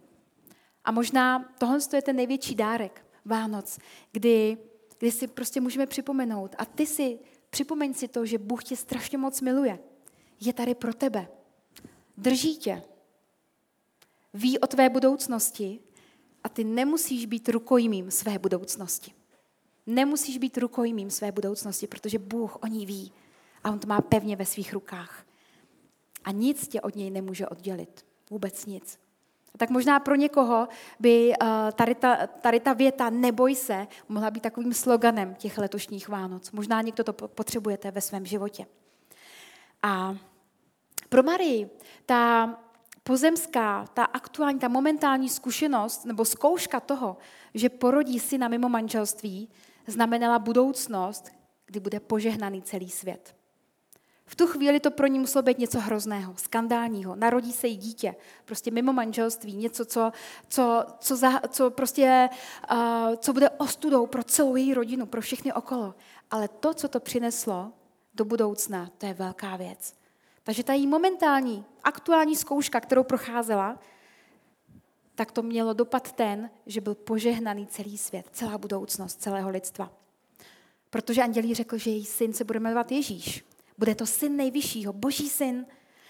A 0.84 0.92
možná 0.92 1.54
tohle 1.58 1.78
je 1.94 2.02
ten 2.02 2.16
největší 2.16 2.54
dárek 2.54 3.06
Vánoc, 3.24 3.78
kdy, 4.12 4.58
kdy 4.98 5.10
si 5.10 5.26
prostě 5.26 5.60
můžeme 5.60 5.86
připomenout. 5.86 6.54
A 6.58 6.64
ty 6.64 6.86
si 6.86 7.18
připomeň 7.50 7.94
si 7.94 8.08
to, 8.08 8.26
že 8.26 8.38
Bůh 8.38 8.64
tě 8.64 8.76
strašně 8.76 9.18
moc 9.18 9.40
miluje. 9.40 9.78
Je 10.40 10.52
tady 10.52 10.74
pro 10.74 10.94
tebe. 10.94 11.28
Drží 12.16 12.56
tě. 12.56 12.82
Ví 14.34 14.58
o 14.58 14.66
tvé 14.66 14.88
budoucnosti 14.88 15.80
a 16.44 16.48
ty 16.48 16.64
nemusíš 16.64 17.26
být 17.26 17.48
rukojmím 17.48 18.10
své 18.10 18.38
budoucnosti. 18.38 19.12
Nemusíš 19.86 20.38
být 20.38 20.58
rukojmím 20.58 21.10
své 21.10 21.32
budoucnosti, 21.32 21.86
protože 21.86 22.18
Bůh 22.18 22.56
o 22.56 22.66
ní 22.66 22.86
ví 22.86 23.12
a 23.64 23.70
On 23.70 23.78
to 23.78 23.86
má 23.86 24.00
pevně 24.00 24.36
ve 24.36 24.46
svých 24.46 24.72
rukách. 24.72 25.26
A 26.24 26.30
nic 26.30 26.68
tě 26.68 26.80
od 26.80 26.96
něj 26.96 27.10
nemůže 27.10 27.48
oddělit. 27.48 28.06
Vůbec 28.30 28.66
nic. 28.66 28.98
Tak 29.56 29.70
možná 29.70 30.00
pro 30.00 30.14
někoho 30.14 30.68
by 31.00 31.32
uh, 31.42 31.48
tady, 31.72 31.94
ta, 31.94 32.26
tady 32.26 32.60
ta 32.60 32.72
věta 32.72 33.10
neboj 33.10 33.54
se 33.54 33.86
mohla 34.08 34.30
být 34.30 34.42
takovým 34.42 34.74
sloganem 34.74 35.34
těch 35.34 35.58
letošních 35.58 36.08
Vánoc. 36.08 36.50
Možná 36.50 36.82
někdo 36.82 37.04
to 37.04 37.12
potřebujete 37.12 37.90
ve 37.90 38.00
svém 38.00 38.26
životě. 38.26 38.66
A 39.82 40.16
pro 41.08 41.22
Marii 41.22 41.70
ta 42.06 42.54
pozemská, 43.02 43.86
ta 43.94 44.04
aktuální, 44.04 44.58
ta 44.58 44.68
momentální 44.68 45.28
zkušenost 45.28 46.04
nebo 46.04 46.24
zkouška 46.24 46.80
toho, 46.80 47.16
že 47.54 47.68
porodí 47.68 48.20
syna 48.20 48.48
mimo 48.48 48.68
manželství, 48.68 49.48
znamenala 49.86 50.38
budoucnost, 50.38 51.30
kdy 51.66 51.80
bude 51.80 52.00
požehnaný 52.00 52.62
celý 52.62 52.90
svět. 52.90 53.36
V 54.28 54.36
tu 54.36 54.46
chvíli 54.46 54.80
to 54.80 54.90
pro 54.90 55.06
ní 55.06 55.18
muselo 55.18 55.42
být 55.42 55.58
něco 55.58 55.80
hrozného, 55.80 56.34
skandálního. 56.36 57.16
Narodí 57.16 57.52
se 57.52 57.66
jí 57.66 57.76
dítě, 57.76 58.14
prostě 58.44 58.70
mimo 58.70 58.92
manželství, 58.92 59.56
něco, 59.56 59.84
co, 59.84 60.12
co, 60.48 60.86
co, 60.98 61.16
za, 61.16 61.40
co 61.48 61.70
prostě, 61.70 62.28
uh, 62.72 62.78
co 63.16 63.32
bude 63.32 63.50
ostudou 63.50 64.06
pro 64.06 64.24
celou 64.24 64.56
její 64.56 64.74
rodinu, 64.74 65.06
pro 65.06 65.20
všechny 65.20 65.52
okolo. 65.52 65.94
Ale 66.30 66.48
to, 66.48 66.74
co 66.74 66.88
to 66.88 67.00
přineslo 67.00 67.72
do 68.14 68.24
budoucna, 68.24 68.90
to 68.98 69.06
je 69.06 69.14
velká 69.14 69.56
věc. 69.56 69.94
Takže 70.42 70.64
ta 70.64 70.72
její 70.72 70.86
momentální, 70.86 71.64
aktuální 71.84 72.36
zkouška, 72.36 72.80
kterou 72.80 73.02
procházela, 73.02 73.78
tak 75.16 75.32
to 75.32 75.42
mělo 75.42 75.72
dopad 75.72 76.12
ten, 76.12 76.50
že 76.66 76.80
byl 76.80 76.94
požehnaný 76.94 77.66
celý 77.66 77.98
svět, 77.98 78.26
celá 78.32 78.58
budoucnost 78.58 79.22
celého 79.22 79.50
lidstva. 79.50 79.92
Protože 80.90 81.22
andělí 81.22 81.54
řekl, 81.54 81.78
že 81.78 81.90
její 81.90 82.04
syn 82.04 82.32
se 82.32 82.44
bude 82.44 82.60
jmenovat 82.60 82.92
Ježíš. 82.92 83.44
Bude 83.78 83.94
to 83.94 84.06
syn 84.06 84.36
nejvyššího, 84.36 84.92
boží 84.92 85.28
syn 85.28 85.66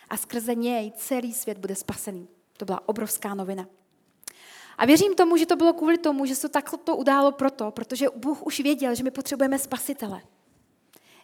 a 0.09 0.17
skrze 0.17 0.55
něj 0.55 0.93
celý 0.97 1.33
svět 1.33 1.59
bude 1.59 1.75
spasený. 1.75 2.29
To 2.57 2.65
byla 2.65 2.89
obrovská 2.89 3.35
novina. 3.35 3.67
A 4.79 4.87
věřím 4.87 5.15
tomu, 5.15 5.37
že 5.37 5.47
to 5.47 5.57
bylo 5.57 5.73
kvůli 5.73 5.99
tomu, 5.99 6.27
že 6.27 6.35
se 6.35 6.49
takhle 6.49 6.79
to 6.79 6.97
událo 6.97 7.33
proto, 7.33 7.71
protože 7.71 8.07
Bůh 8.17 8.43
už 8.43 8.61
věděl, 8.61 8.95
že 8.95 9.05
my 9.05 9.11
potřebujeme 9.11 9.59
spasitele. 9.59 10.23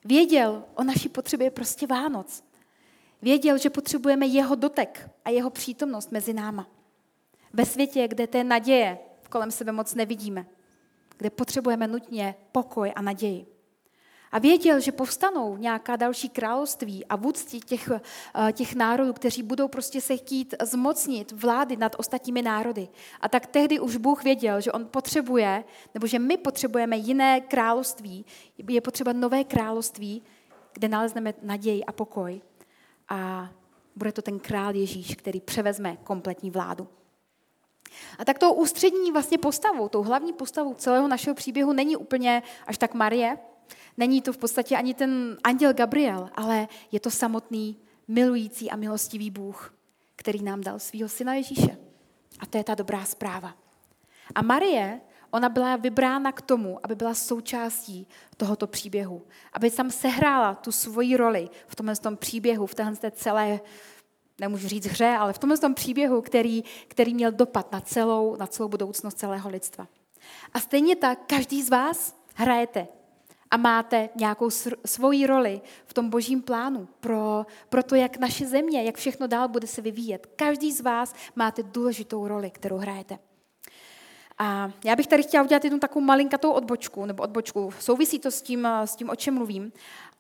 Věděl 0.05 0.65
o 0.75 0.85
naší 0.85 1.09
potřebě 1.09 1.51
prostě 1.51 1.87
Vánoc. 1.87 2.45
Věděl, 3.23 3.59
že 3.59 3.71
potřebujeme 3.71 4.27
jeho 4.27 4.55
dotek 4.55 5.11
a 5.25 5.31
jeho 5.31 5.51
přítomnost 5.51 6.13
mezi 6.13 6.33
náma. 6.33 6.67
Ve 7.53 7.67
světě, 7.67 8.09
kde 8.09 8.27
té 8.27 8.45
naděje 8.45 8.99
kolem 9.33 9.51
sebe 9.51 9.73
moc 9.73 9.95
nevidíme, 9.95 10.47
kde 11.17 11.31
potřebujeme 11.31 11.87
nutně 11.89 12.35
pokoj 12.53 12.93
a 12.97 13.03
naději. 13.03 13.47
A 14.33 14.39
věděl, 14.39 14.81
že 14.81 14.93
povstanou 14.93 15.57
nějaká 15.57 15.97
další 15.97 16.29
království 16.29 17.05
a 17.07 17.17
vůdci 17.17 17.61
těch, 17.61 17.91
eh, 17.91 18.53
těch 18.53 18.75
národů, 18.75 19.13
kteří 19.13 19.43
budou 19.43 19.69
prostě 19.69 20.01
se 20.01 20.17
chtít 20.17 20.55
zmocnit 20.63 21.33
vlády 21.33 21.77
nad 21.77 21.97
ostatními 21.99 22.43
národy. 22.43 22.89
A 23.21 23.29
tak 23.29 23.47
tehdy 23.47 23.81
už 23.81 23.97
Bůh 23.97 24.25
věděl, 24.25 24.61
že 24.61 24.73
on 24.73 24.87
potřebuje, 24.87 25.65
nebo 25.95 26.07
že 26.07 26.19
my 26.19 26.37
potřebujeme 26.37 26.97
jiné 26.97 27.41
království, 27.41 28.25
je 28.69 28.81
potřeba 28.81 29.13
nové 29.13 29.45
království, 29.45 30.23
kde 30.73 30.89
nalezneme 30.89 31.35
naději 31.43 31.85
a 31.85 31.93
pokoj. 31.93 32.41
A 33.09 33.51
bude 33.97 34.13
to 34.13 34.23
ten 34.23 34.39
král 34.39 34.75
Ježíš, 34.75 35.17
který 35.17 35.41
převezme 35.41 35.97
kompletní 36.05 36.51
vládu. 36.51 36.89
A 38.19 38.25
tak 38.25 38.39
tou 38.39 38.53
ústřední 38.53 39.13
vlastně 39.13 39.39
postavou, 39.39 39.89
tou 39.89 40.03
hlavní 40.03 40.33
postavou 40.33 40.75
celého 40.75 41.09
našeho 41.09 41.35
příběhu 41.35 41.73
není 41.73 41.97
úplně 41.97 42.43
až 42.67 42.79
tak 42.79 42.95
Marie, 42.95 43.39
není 43.97 44.23
to 44.23 44.33
v 44.33 44.39
podstatě 44.39 44.77
ani 44.77 44.95
ten 44.95 45.39
anděl 45.45 45.73
Gabriel, 45.73 46.31
ale 46.35 46.69
je 46.93 47.01
to 47.01 47.11
samotný 47.11 47.77
milující 48.09 48.71
a 48.71 48.77
milostivý 48.77 49.31
Bůh, 49.31 49.75
který 50.17 50.43
nám 50.43 50.61
dal 50.61 50.79
svého 50.79 51.09
syna 51.09 51.35
Ježíše. 51.35 51.79
A 52.41 52.47
to 52.47 52.59
je 52.59 52.65
ta 52.65 52.75
dobrá 52.75 53.05
zpráva. 53.05 53.55
A 54.35 54.43
Marie, 54.43 55.01
ona 55.31 55.49
byla 55.49 55.77
vybrána 55.77 56.33
k 56.33 56.43
tomu, 56.43 56.79
aby 56.83 56.95
byla 56.95 57.15
součástí 57.15 58.07
tohoto 58.37 58.67
příběhu. 58.67 59.23
Aby 59.53 59.71
tam 59.71 59.91
sehrála 59.91 60.55
tu 60.55 60.73
svoji 60.73 61.17
roli 61.17 61.49
v 61.67 61.77
tomhle 61.77 61.97
tom 61.97 62.17
příběhu, 62.17 62.67
v 62.67 62.75
téhle 62.75 63.11
celé 63.11 63.61
nemůžu 64.43 64.69
říct 64.69 64.87
hře, 64.87 65.17
ale 65.19 65.33
v 65.33 65.39
tomhle 65.39 65.59
tom 65.59 65.75
příběhu, 65.75 66.23
který, 66.23 66.65
který 66.89 67.15
měl 67.15 67.33
dopad 67.33 67.73
na 67.73 67.81
celou, 67.81 68.37
na 68.37 68.47
celou 68.47 68.69
budoucnost 68.69 69.19
celého 69.19 69.51
lidstva. 69.51 69.87
A 70.53 70.61
stejně 70.61 70.97
tak 70.97 71.19
každý 71.27 71.63
z 71.63 71.71
vás 71.71 72.17
hrajete 72.35 72.89
a 73.51 73.57
máte 73.57 74.09
nějakou 74.15 74.51
svoji 74.87 75.27
roli 75.27 75.61
v 75.87 75.95
tom 75.95 76.11
božím 76.11 76.43
plánu 76.43 76.89
pro, 77.01 77.47
pro 77.69 77.83
to, 77.83 77.95
jak 77.95 78.17
naše 78.17 78.47
země, 78.47 78.83
jak 78.83 78.97
všechno 78.97 79.27
dál 79.27 79.49
bude 79.49 79.67
se 79.67 79.83
vyvíjet. 79.83 80.27
Každý 80.37 80.73
z 80.73 80.81
vás 80.81 81.15
máte 81.37 81.63
důležitou 81.63 82.29
roli, 82.29 82.51
kterou 82.51 82.77
hrajete. 82.77 83.19
A 84.39 84.71
já 84.85 84.97
bych 84.97 85.07
tady 85.07 85.23
chtěla 85.23 85.45
udělat 85.45 85.65
jednu 85.65 85.79
takovou 85.79 86.05
malinkatou 86.05 86.53
odbočku, 86.53 87.07
nebo 87.07 87.23
odbočku. 87.23 87.71
Souvisí 87.81 88.19
to 88.19 88.31
s 88.31 88.43
tím, 88.43 88.67
s 88.67 88.97
tím 88.97 89.11
o 89.11 89.17
čem 89.17 89.35
mluvím, 89.35 89.73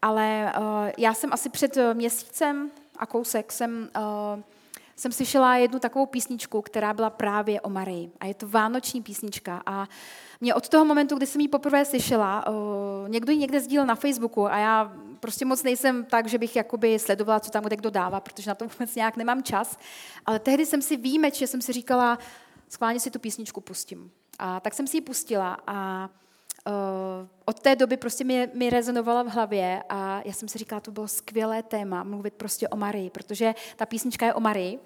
ale 0.02 0.52
uh, 0.58 0.64
já 0.98 1.14
jsem 1.14 1.32
asi 1.32 1.48
před 1.48 1.78
měsícem 1.92 2.70
a 3.02 3.06
kousek 3.06 3.52
jsem, 3.52 3.88
uh, 3.96 4.42
jsem 4.96 5.12
slyšela 5.12 5.56
jednu 5.56 5.78
takovou 5.78 6.06
písničku, 6.06 6.62
která 6.62 6.94
byla 6.94 7.10
právě 7.10 7.60
o 7.60 7.70
Marii. 7.70 8.10
A 8.20 8.26
je 8.26 8.34
to 8.34 8.48
vánoční 8.48 9.02
písnička. 9.02 9.62
A 9.66 9.86
mě 10.40 10.54
od 10.54 10.68
toho 10.68 10.84
momentu, 10.84 11.16
kdy 11.16 11.26
jsem 11.26 11.40
ji 11.40 11.48
poprvé 11.48 11.84
slyšela, 11.84 12.46
uh, 12.46 12.54
někdo 13.08 13.32
ji 13.32 13.38
někde 13.38 13.60
sdílel 13.60 13.86
na 13.86 13.94
Facebooku 13.94 14.46
a 14.46 14.58
já 14.58 14.92
prostě 15.20 15.44
moc 15.44 15.62
nejsem 15.62 16.04
tak, 16.04 16.28
že 16.28 16.38
bych 16.38 16.56
jakoby 16.56 16.98
sledovala, 16.98 17.40
co 17.40 17.50
tam 17.50 17.64
kde 17.64 17.76
kdo 17.76 17.90
dává, 17.90 18.20
protože 18.20 18.50
na 18.50 18.54
to 18.54 18.68
vůbec 18.68 18.94
nějak 18.94 19.16
nemám 19.16 19.42
čas. 19.42 19.78
Ale 20.26 20.38
tehdy 20.38 20.66
jsem 20.66 20.82
si 20.82 20.96
výjimečně 20.96 21.46
jsem 21.46 21.62
si 21.62 21.72
říkala, 21.72 22.18
schválně 22.68 23.00
si 23.00 23.10
tu 23.10 23.18
písničku 23.18 23.60
pustím. 23.60 24.10
A 24.38 24.60
tak 24.60 24.74
jsem 24.74 24.86
si 24.86 24.96
ji 24.96 25.00
pustila 25.00 25.58
a 25.66 26.08
od 27.44 27.60
té 27.60 27.76
doby 27.76 27.96
prostě 27.96 28.24
mi, 28.24 28.48
mi 28.54 28.70
rezonovala 28.70 29.22
v 29.22 29.26
hlavě 29.26 29.82
a 29.88 30.22
já 30.24 30.32
jsem 30.32 30.48
si 30.48 30.58
říkala, 30.58 30.80
to 30.80 30.90
bylo 30.90 31.08
skvělé 31.08 31.62
téma, 31.62 32.04
mluvit 32.04 32.34
prostě 32.34 32.68
o 32.68 32.76
Marii, 32.76 33.10
protože 33.10 33.54
ta 33.76 33.86
písnička 33.86 34.26
je 34.26 34.34
o 34.34 34.40
Marii 34.40 34.78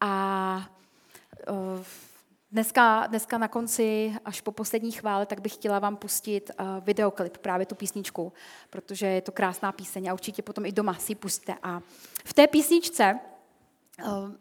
a 0.00 0.70
uh, 1.50 1.84
dneska, 2.52 3.06
dneska 3.06 3.38
na 3.38 3.48
konci, 3.48 4.14
až 4.24 4.40
po 4.40 4.52
poslední 4.52 4.92
chvále, 4.92 5.26
tak 5.26 5.40
bych 5.40 5.54
chtěla 5.54 5.78
vám 5.78 5.96
pustit 5.96 6.50
uh, 6.60 6.66
videoklip, 6.84 7.38
právě 7.38 7.66
tu 7.66 7.74
písničku, 7.74 8.32
protože 8.70 9.06
je 9.06 9.20
to 9.20 9.32
krásná 9.32 9.72
píseň 9.72 10.08
a 10.08 10.12
určitě 10.12 10.42
potom 10.42 10.66
i 10.66 10.72
doma 10.72 10.94
si 10.94 11.12
ji 11.12 11.16
pustíte. 11.16 11.54
A 11.62 11.80
v 12.24 12.34
té 12.34 12.46
písničce 12.46 13.18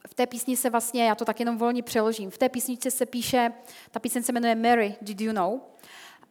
v 0.07 0.13
té 0.15 0.25
písni 0.25 0.57
se 0.57 0.69
vlastně, 0.69 1.07
já 1.07 1.15
to 1.15 1.25
tak 1.25 1.39
jenom 1.39 1.57
volně 1.57 1.83
přeložím, 1.83 2.29
v 2.29 2.37
té 2.37 2.49
písničce 2.49 2.91
se 2.91 3.05
píše, 3.05 3.51
ta 3.91 3.99
píseň 3.99 4.23
se 4.23 4.31
jmenuje 4.31 4.55
Mary, 4.55 4.95
Did 5.01 5.21
You 5.21 5.33
Know? 5.33 5.59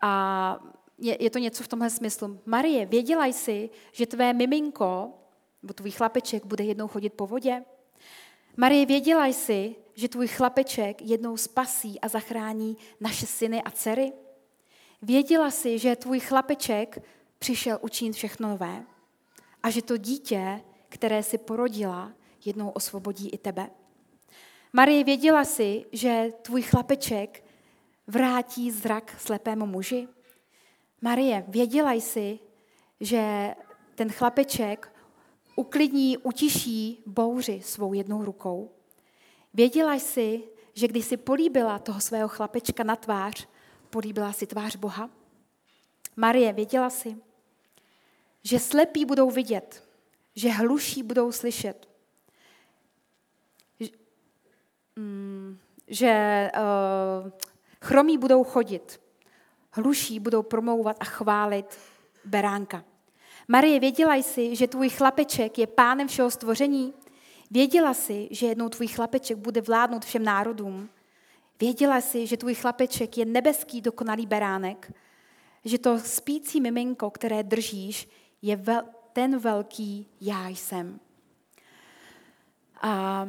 A 0.01 0.61
je, 0.99 1.23
je 1.25 1.31
to 1.31 1.39
něco 1.39 1.65
v 1.65 1.69
tomhle 1.69 1.91
smyslu. 1.91 2.41
Marie, 2.47 2.87
věděla 2.87 3.27
jsi, 3.27 3.71
že 3.93 4.07
tvé 4.07 4.33
miminko, 4.33 5.13
nebo 5.63 5.75
tvůj 5.75 5.91
chlapeček, 5.91 6.47
bude 6.47 6.65
jednou 6.65 6.89
chodit 6.89 7.11
po 7.11 7.27
vodě? 7.27 7.65
Marie, 8.57 8.87
věděla 8.87 9.27
jsi, 9.27 9.77
že 9.95 10.09
tvůj 10.09 10.29
chlapeček 10.29 11.03
jednou 11.03 11.37
spasí 11.37 12.01
a 12.01 12.09
zachrání 12.09 12.77
naše 13.01 13.27
syny 13.27 13.63
a 13.63 13.71
dcery? 13.71 14.13
Věděla 15.03 15.51
jsi, 15.51 15.79
že 15.79 15.97
tvůj 15.97 16.21
chlapeček 16.21 16.99
přišel 17.39 17.79
učinit 17.83 18.13
všechno 18.13 18.49
nové? 18.49 18.85
A 19.63 19.71
že 19.71 19.83
to 19.83 19.97
dítě, 19.97 20.61
které 20.89 21.23
si 21.23 21.39
porodila, 21.39 22.13
jednou 22.45 22.69
osvobodí 22.69 23.29
i 23.29 23.39
tebe? 23.39 23.71
Marie, 24.73 25.05
věděla 25.05 25.45
jsi, 25.45 25.85
že 25.93 26.33
tvůj 26.43 26.63
chlapeček 26.63 27.46
vrátí 28.07 28.71
zrak 28.71 29.21
slepému 29.21 29.67
muži? 29.67 30.09
Marie, 31.01 31.45
věděla 31.49 31.93
jsi, 31.93 32.39
že 33.01 33.55
ten 33.95 34.13
chlapeček 34.13 34.93
uklidní, 35.57 36.19
utiší 36.19 37.03
bouři 37.07 37.61
svou 37.63 37.93
jednou 37.93 38.25
rukou? 38.25 38.71
Věděla 39.55 39.95
jsi, 39.95 40.43
že 40.75 40.89
když 40.89 41.05
si 41.05 41.17
políbila 41.17 41.79
toho 41.79 42.01
svého 42.01 42.29
chlapečka 42.29 42.85
na 42.85 42.97
tvář, 42.97 43.49
políbila 43.91 44.33
si 44.33 44.47
tvář 44.47 44.77
Boha? 44.77 45.11
Marie, 46.17 46.53
věděla 46.53 46.91
jsi, 46.91 47.17
že 48.43 48.59
slepí 48.59 49.05
budou 49.05 49.31
vidět, 49.31 49.89
že 50.35 50.51
hluší 50.51 51.03
budou 51.03 51.33
slyšet, 51.33 51.89
mm, 54.97 55.59
že 55.89 56.51
uh, 56.55 57.31
Chromí 57.87 58.19
budou 58.19 58.45
chodit, 58.45 59.01
hluší 59.73 60.21
budou 60.21 60.43
promlouvat 60.43 60.97
a 61.01 61.05
chválit 61.05 61.79
beránka. 62.25 62.85
Marie, 63.49 63.81
věděla 63.81 64.15
jsi, 64.15 64.57
že 64.57 64.67
tvůj 64.67 64.89
chlapeček 64.89 65.59
je 65.59 65.67
pánem 65.67 66.09
všeho 66.09 66.31
stvoření? 66.31 66.95
Věděla 67.51 67.95
jsi, 67.95 68.29
že 68.31 68.47
jednou 68.47 68.69
tvůj 68.69 68.87
chlapeček 68.87 69.39
bude 69.39 69.61
vládnout 69.61 70.05
všem 70.05 70.25
národům? 70.25 70.89
Věděla 71.61 72.01
jsi, 72.01 72.27
že 72.27 72.37
tvůj 72.37 72.55
chlapeček 72.55 73.19
je 73.19 73.25
nebeský 73.25 73.81
dokonalý 73.81 74.27
beránek? 74.27 74.93
Že 75.65 75.79
to 75.79 75.99
spící 75.99 76.61
miminko, 76.61 77.11
které 77.11 77.43
držíš, 77.43 78.09
je 78.43 78.57
vel, 78.57 78.83
ten 79.13 79.39
velký 79.39 80.09
já 80.21 80.49
jsem. 80.49 81.01
A 82.83 83.29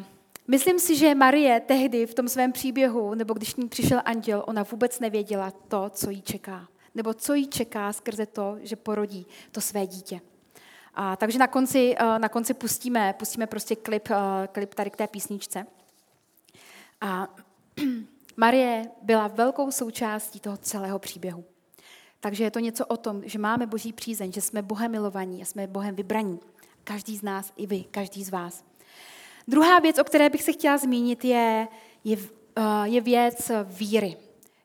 Myslím 0.49 0.79
si, 0.79 0.95
že 0.95 1.15
Marie 1.15 1.59
tehdy 1.59 2.05
v 2.05 2.13
tom 2.13 2.29
svém 2.29 2.51
příběhu, 2.51 3.13
nebo 3.13 3.33
když 3.33 3.55
ní 3.55 3.67
přišel 3.67 4.01
anděl, 4.05 4.43
ona 4.47 4.63
vůbec 4.63 4.99
nevěděla 4.99 5.51
to, 5.51 5.89
co 5.89 6.09
jí 6.09 6.21
čeká. 6.21 6.67
Nebo 6.95 7.13
co 7.13 7.33
jí 7.33 7.47
čeká 7.47 7.93
skrze 7.93 8.25
to, 8.25 8.57
že 8.61 8.75
porodí 8.75 9.27
to 9.51 9.61
své 9.61 9.87
dítě. 9.87 10.21
A, 10.93 11.15
takže 11.15 11.39
na 11.39 11.47
konci, 11.47 11.95
eh, 11.99 12.19
na 12.19 12.29
konci 12.29 12.53
pustíme, 12.53 13.13
pustíme 13.13 13.47
prostě 13.47 13.75
klip, 13.75 14.09
eh, 14.11 14.47
klip 14.47 14.73
tady 14.73 14.89
k 14.89 14.95
té 14.95 15.07
písničce. 15.07 15.65
A 17.01 17.27
Marie 18.37 18.85
byla 19.01 19.27
velkou 19.27 19.71
součástí 19.71 20.39
toho 20.39 20.57
celého 20.57 20.99
příběhu. 20.99 21.45
Takže 22.19 22.43
je 22.43 22.51
to 22.51 22.59
něco 22.59 22.85
o 22.85 22.97
tom, 22.97 23.21
že 23.25 23.39
máme 23.39 23.65
boží 23.65 23.93
přízeň, 23.93 24.31
že 24.31 24.41
jsme 24.41 24.61
Bohem 24.61 24.91
milovaní 24.91 25.41
a 25.41 25.45
jsme 25.45 25.67
Bohem 25.67 25.95
vybraní. 25.95 26.39
Každý 26.83 27.17
z 27.17 27.21
nás, 27.21 27.53
i 27.57 27.67
vy, 27.67 27.83
každý 27.83 28.23
z 28.23 28.29
vás. 28.29 28.66
Druhá 29.47 29.79
věc, 29.79 29.99
o 29.99 30.03
které 30.03 30.29
bych 30.29 30.43
se 30.43 30.53
chtěla 30.53 30.77
zmínit, 30.77 31.25
je, 31.25 31.67
je, 32.03 32.17
eh, 32.55 32.61
je 32.83 33.01
věc 33.01 33.51
víry. 33.63 34.17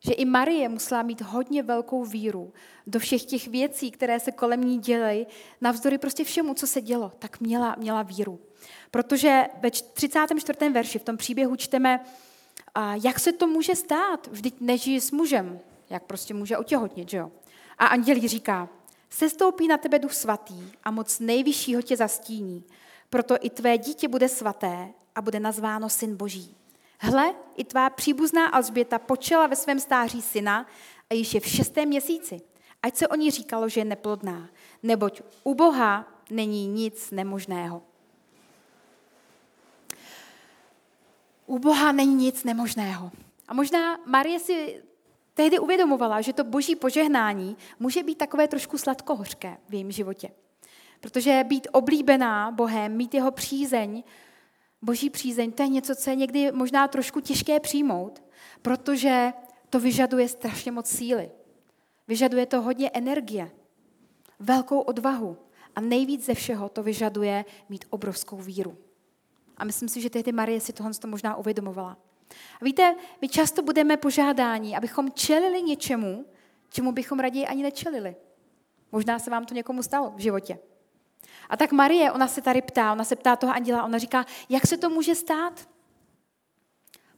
Že 0.05 0.13
i 0.13 0.25
Marie 0.25 0.69
musela 0.69 1.03
mít 1.03 1.21
hodně 1.21 1.63
velkou 1.63 2.05
víru 2.05 2.53
do 2.87 2.99
všech 2.99 3.25
těch 3.25 3.49
věcí, 3.49 3.91
které 3.91 4.21
se 4.21 4.33
kolem 4.33 4.65
ní 4.65 4.79
děly, 4.79 5.27
navzdory 5.61 5.99
prostě 5.99 6.25
všemu, 6.25 6.55
co 6.55 6.67
se 6.67 6.81
dělo, 6.81 7.13
tak 7.19 7.41
měla, 7.41 7.75
měla 7.79 8.03
víru. 8.03 8.41
Protože 8.91 9.43
ve 9.61 9.71
34. 9.71 10.71
verši 10.71 10.99
v 10.99 11.05
tom 11.05 11.17
příběhu 11.17 11.57
čteme, 11.57 12.05
jak 13.05 13.21
se 13.21 13.33
to 13.33 13.47
může 13.47 13.75
stát, 13.77 14.29
vždyť 14.31 14.55
nežije 14.61 15.01
s 15.01 15.11
mužem, 15.11 15.61
jak 15.91 16.03
prostě 16.03 16.35
může 16.35 16.57
otěhotnit, 16.57 17.11
že 17.11 17.17
jo? 17.17 17.31
A 17.79 17.87
anděl 17.87 18.17
jí 18.17 18.29
říká, 18.29 18.69
sestoupí 19.11 19.69
na 19.69 19.79
tebe 19.79 19.99
duch 19.99 20.15
svatý 20.15 20.71
a 20.85 20.91
moc 20.91 21.19
nejvyššího 21.19 21.83
tě 21.83 21.97
zastíní. 21.97 22.65
Proto 23.13 23.37
i 23.41 23.51
tvé 23.51 23.79
dítě 23.79 24.09
bude 24.09 24.29
svaté 24.29 24.89
a 25.15 25.23
bude 25.23 25.41
nazváno 25.41 25.89
syn 25.89 26.17
boží. 26.17 26.57
Hle, 26.99 27.35
i 27.57 27.65
tvá 27.65 27.91
příbuzná 27.91 28.47
Alžběta 28.47 28.99
počela 28.99 29.47
ve 29.47 29.57
svém 29.57 29.81
stáří 29.81 30.23
syna 30.23 30.67
a 31.11 31.15
již 31.15 31.35
je 31.35 31.41
v 31.41 31.47
šestém 31.47 31.89
měsíci. 31.89 32.41
Ať 32.83 32.97
se 32.97 33.09
o 33.09 33.15
ní 33.15 33.31
říkalo, 33.31 33.69
že 33.69 33.81
je 33.81 33.85
neplodná, 33.85 34.49
neboť 34.83 35.23
u 35.45 35.55
Boha 35.55 36.23
není 36.31 36.67
nic 36.67 37.11
nemožného. 37.11 37.83
U 41.47 41.59
Boha 41.59 41.93
není 41.93 42.15
nic 42.15 42.45
nemožného. 42.45 43.11
A 43.49 43.55
možná 43.55 43.99
Marie 44.07 44.41
si 44.41 44.83
tehdy 45.35 45.59
uvědomovala, 45.59 46.21
že 46.21 46.33
to 46.33 46.45
boží 46.45 46.77
požehnání 46.77 47.57
může 47.79 48.03
být 48.03 48.19
takové 48.19 48.49
trošku 48.49 48.79
sladkohořké 48.79 49.57
v 49.69 49.73
jejím 49.73 49.93
životě. 49.93 50.31
Protože 51.03 51.45
být 51.45 51.69
oblíbená 51.73 52.51
Bohem, 52.51 52.97
mít 52.97 53.15
jeho 53.15 53.31
přízeň, 53.31 54.03
boží 54.83 55.11
přízeň, 55.11 55.53
to 55.53 55.63
je 55.63 55.69
něco, 55.69 55.95
co 55.95 56.11
je 56.11 56.17
někdy 56.17 56.53
možná 56.53 56.89
trošku 56.89 57.21
těžké 57.21 57.61
přijmout, 57.61 58.23
protože 58.63 59.33
to 59.71 59.81
vyžaduje 59.81 60.29
strašně 60.29 60.73
moc 60.73 60.87
síly. 60.87 61.31
Vyžaduje 62.09 62.47
to 62.47 62.63
hodně 62.63 62.91
energie, 62.95 63.51
velkou 64.39 64.81
odvahu 64.81 65.37
a 65.77 65.81
nejvíc 65.81 66.25
ze 66.25 66.35
všeho 66.35 66.69
to 66.69 66.83
vyžaduje 66.83 67.45
mít 67.69 67.85
obrovskou 67.91 68.37
víru. 68.37 68.79
A 69.57 69.65
myslím 69.65 69.89
si, 69.89 70.01
že 70.01 70.11
tehdy 70.11 70.33
Marie 70.33 70.61
si 70.61 70.73
tohle 70.73 70.95
to 70.95 71.09
možná 71.09 71.37
uvědomovala. 71.37 71.99
A 72.61 72.65
víte, 72.65 72.95
my 73.21 73.29
často 73.29 73.63
budeme 73.63 73.97
požádáni, 73.97 74.77
abychom 74.77 75.13
čelili 75.13 75.63
něčemu, 75.63 76.27
čemu 76.69 76.93
bychom 76.93 77.19
raději 77.19 77.47
ani 77.47 77.63
nečelili. 77.63 78.17
Možná 78.93 79.19
se 79.19 79.31
vám 79.31 79.45
to 79.45 79.55
někomu 79.55 79.83
stalo 79.83 80.13
v 80.17 80.21
životě. 80.21 80.59
A 81.49 81.57
tak 81.57 81.73
Marie, 81.73 82.13
ona 82.13 82.29
se 82.29 82.43
tady 82.43 82.63
ptá, 82.63 82.93
ona 82.93 83.05
se 83.05 83.17
ptá 83.17 83.37
toho 83.37 83.53
anděla, 83.53 83.85
ona 83.85 83.99
říká, 83.99 84.27
jak 84.49 84.67
se 84.67 84.77
to 84.77 84.91
může 84.91 85.15
stát? 85.15 85.69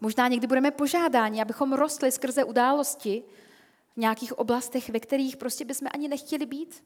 Možná 0.01 0.29
někdy 0.29 0.47
budeme 0.47 0.71
požádáni, 0.71 1.43
abychom 1.43 1.73
rostli 1.73 2.13
skrze 2.13 2.45
události 2.45 3.23
v 3.95 3.97
nějakých 3.97 4.39
oblastech, 4.39 4.91
ve 4.91 5.01
kterých 5.01 5.37
prostě 5.37 5.65
bychom 5.65 5.89
ani 5.95 6.09
nechtěli 6.09 6.47
být. 6.47 6.85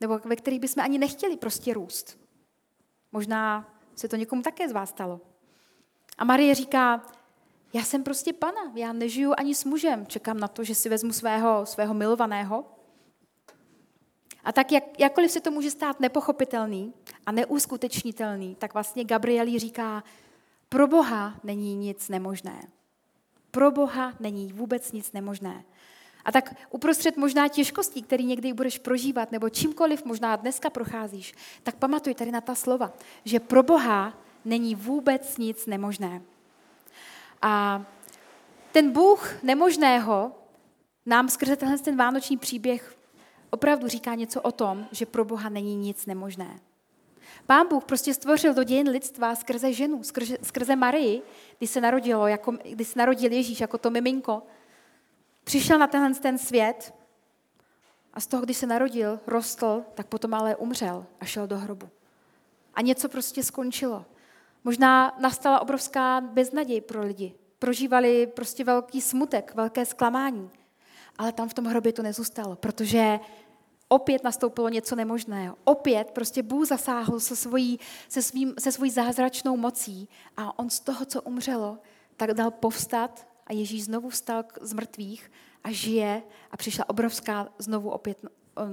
Nebo 0.00 0.18
ve 0.24 0.36
kterých 0.36 0.60
bychom 0.60 0.84
ani 0.84 0.98
nechtěli 0.98 1.36
prostě 1.36 1.74
růst. 1.74 2.18
Možná 3.12 3.74
se 3.96 4.08
to 4.08 4.16
někomu 4.16 4.42
také 4.42 4.68
z 4.68 4.72
vás 4.72 4.90
stalo. 4.90 5.20
A 6.18 6.24
Marie 6.24 6.54
říká, 6.54 7.06
já 7.72 7.82
jsem 7.82 8.02
prostě 8.02 8.32
pana, 8.32 8.72
já 8.74 8.92
nežiju 8.92 9.34
ani 9.38 9.54
s 9.54 9.64
mužem, 9.64 10.06
čekám 10.06 10.40
na 10.40 10.48
to, 10.48 10.64
že 10.64 10.74
si 10.74 10.88
vezmu 10.88 11.12
svého, 11.12 11.66
svého 11.66 11.94
milovaného. 11.94 12.64
A 14.44 14.52
tak 14.52 14.72
jak, 14.72 15.00
jakkoliv 15.00 15.30
se 15.30 15.40
to 15.40 15.50
může 15.50 15.70
stát 15.70 16.00
nepochopitelný 16.00 16.92
a 17.26 17.32
neuskutečnitelný, 17.32 18.54
tak 18.54 18.74
vlastně 18.74 19.04
Gabriel 19.04 19.58
říká, 19.58 20.04
pro 20.68 20.86
Boha 20.86 21.34
není 21.44 21.74
nic 21.74 22.08
nemožné. 22.08 22.68
Pro 23.50 23.70
Boha 23.70 24.12
není 24.20 24.52
vůbec 24.52 24.92
nic 24.92 25.12
nemožné. 25.12 25.64
A 26.24 26.32
tak 26.32 26.54
uprostřed 26.70 27.16
možná 27.16 27.48
těžkostí, 27.48 28.02
který 28.02 28.24
někdy 28.24 28.52
budeš 28.52 28.78
prožívat, 28.78 29.32
nebo 29.32 29.48
čímkoliv 29.48 30.04
možná 30.04 30.36
dneska 30.36 30.70
procházíš, 30.70 31.34
tak 31.62 31.74
pamatuj 31.74 32.14
tady 32.14 32.30
na 32.30 32.40
ta 32.40 32.54
slova, 32.54 32.92
že 33.24 33.40
pro 33.40 33.62
Boha 33.62 34.18
není 34.44 34.74
vůbec 34.74 35.38
nic 35.38 35.66
nemožné. 35.66 36.22
A 37.42 37.84
ten 38.72 38.90
Bůh 38.90 39.42
nemožného 39.42 40.32
nám 41.06 41.28
skrze 41.28 41.56
tenhle 41.56 41.78
ten 41.78 41.96
vánoční 41.96 42.36
příběh 42.36 42.96
opravdu 43.54 43.88
říká 43.88 44.14
něco 44.14 44.40
o 44.40 44.52
tom, 44.52 44.86
že 44.92 45.06
pro 45.06 45.24
Boha 45.24 45.48
není 45.48 45.76
nic 45.76 46.06
nemožné. 46.06 46.60
Pán 47.46 47.68
Bůh 47.68 47.84
prostě 47.84 48.14
stvořil 48.14 48.54
do 48.54 48.62
dějin 48.62 48.88
lidstva 48.88 49.34
skrze 49.34 49.72
ženu, 49.72 50.02
skrze, 50.02 50.36
skrze 50.42 50.76
Marii, 50.76 51.22
když 51.58 51.70
se, 51.70 51.80
narodilo, 51.80 52.26
jako, 52.26 52.52
když 52.70 52.88
se 52.88 52.98
narodil 52.98 53.32
Ježíš 53.32 53.60
jako 53.60 53.78
to 53.78 53.90
miminko. 53.90 54.42
Přišel 55.44 55.78
na 55.78 55.86
tenhle 55.86 56.14
ten 56.14 56.38
svět 56.38 56.94
a 58.14 58.20
z 58.20 58.26
toho, 58.26 58.42
když 58.42 58.56
se 58.56 58.66
narodil, 58.66 59.20
rostl, 59.26 59.82
tak 59.94 60.06
potom 60.06 60.34
ale 60.34 60.56
umřel 60.56 61.06
a 61.20 61.24
šel 61.24 61.46
do 61.46 61.58
hrobu. 61.58 61.88
A 62.74 62.82
něco 62.82 63.08
prostě 63.08 63.42
skončilo. 63.42 64.04
Možná 64.64 65.16
nastala 65.20 65.60
obrovská 65.60 66.20
beznaděj 66.20 66.80
pro 66.80 67.02
lidi. 67.02 67.34
Prožívali 67.58 68.26
prostě 68.26 68.64
velký 68.64 69.00
smutek, 69.00 69.54
velké 69.54 69.86
zklamání. 69.86 70.50
Ale 71.18 71.32
tam 71.32 71.48
v 71.48 71.54
tom 71.54 71.64
hrobě 71.64 71.92
to 71.92 72.02
nezůstalo, 72.02 72.56
protože 72.56 73.20
opět 73.94 74.24
nastoupilo 74.24 74.68
něco 74.68 74.96
nemožného. 74.96 75.56
Opět 75.64 76.10
prostě 76.10 76.42
Bůh 76.42 76.66
zasáhl 76.66 77.20
se 77.20 77.36
svojí, 77.36 77.80
se, 78.08 78.22
svým, 78.22 78.54
se 78.58 78.72
svojí 78.72 78.90
zázračnou 78.90 79.56
mocí 79.56 80.08
a 80.36 80.58
on 80.58 80.70
z 80.70 80.80
toho, 80.80 81.04
co 81.04 81.22
umřelo, 81.22 81.78
tak 82.16 82.34
dal 82.34 82.50
povstat 82.50 83.26
a 83.46 83.52
Ježíš 83.52 83.84
znovu 83.84 84.08
vstal 84.08 84.44
z 84.60 84.72
mrtvých 84.72 85.32
a 85.64 85.70
žije 85.70 86.22
a 86.50 86.56
přišla 86.56 86.88
obrovská, 86.88 87.48
znovu 87.58 87.90
opět 87.90 88.18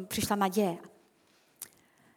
přišla 0.08 0.36
naděje. 0.36 0.78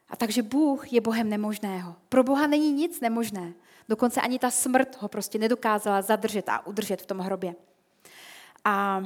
A 0.09 0.17
takže 0.17 0.43
Bůh 0.43 0.93
je 0.93 1.01
Bohem 1.01 1.29
nemožného. 1.29 1.97
Pro 2.09 2.25
Boha 2.25 2.47
není 2.47 2.73
nic 2.73 3.01
nemožné. 3.01 3.53
Dokonce 3.89 4.21
ani 4.21 4.39
ta 4.39 4.51
smrt 4.51 5.03
ho 5.03 5.09
prostě 5.09 5.39
nedokázala 5.39 6.03
zadržet 6.03 6.49
a 6.49 6.67
udržet 6.67 7.03
v 7.03 7.07
tom 7.07 7.19
hrobě. 7.19 7.55
A 8.65 9.05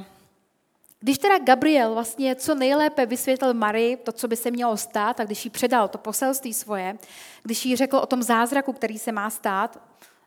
když 0.99 1.17
teda 1.17 1.37
Gabriel 1.37 1.93
vlastně 1.93 2.35
co 2.35 2.55
nejlépe 2.55 3.05
vysvětlil 3.05 3.53
Marii 3.53 3.97
to, 3.97 4.11
co 4.11 4.27
by 4.27 4.35
se 4.35 4.51
mělo 4.51 4.77
stát, 4.77 5.19
a 5.19 5.23
když 5.23 5.45
jí 5.45 5.51
předal 5.51 5.87
to 5.87 5.97
poselství 5.97 6.53
svoje, 6.53 6.97
když 7.43 7.65
jí 7.65 7.75
řekl 7.75 7.97
o 7.97 8.05
tom 8.05 8.23
zázraku, 8.23 8.73
který 8.73 8.99
se 8.99 9.11
má 9.11 9.29
stát, 9.29 9.81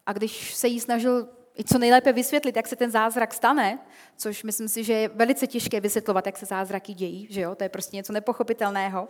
a 0.07 0.13
když 0.13 0.55
se 0.55 0.69
jí 0.69 0.81
snažil 0.81 1.29
i 1.59 1.65
co 1.65 1.79
nejlépe 1.79 2.13
vysvětlit, 2.13 2.57
jak 2.57 2.69
se 2.69 2.77
ten 2.77 2.91
zázrak 2.91 3.35
stane, 3.35 3.79
což 4.17 4.43
myslím 4.43 4.69
si, 4.69 4.85
že 4.85 4.93
je 4.93 5.09
velice 5.09 5.47
těžké 5.47 5.81
vysvětlovat, 5.81 6.27
jak 6.27 6.37
se 6.37 6.47
zázraky 6.47 6.95
dějí, 6.95 7.27
že 7.31 7.41
jo, 7.41 7.55
to 7.55 7.65
je 7.65 7.69
prostě 7.69 7.97
něco 7.97 8.13
nepochopitelného, 8.13 9.09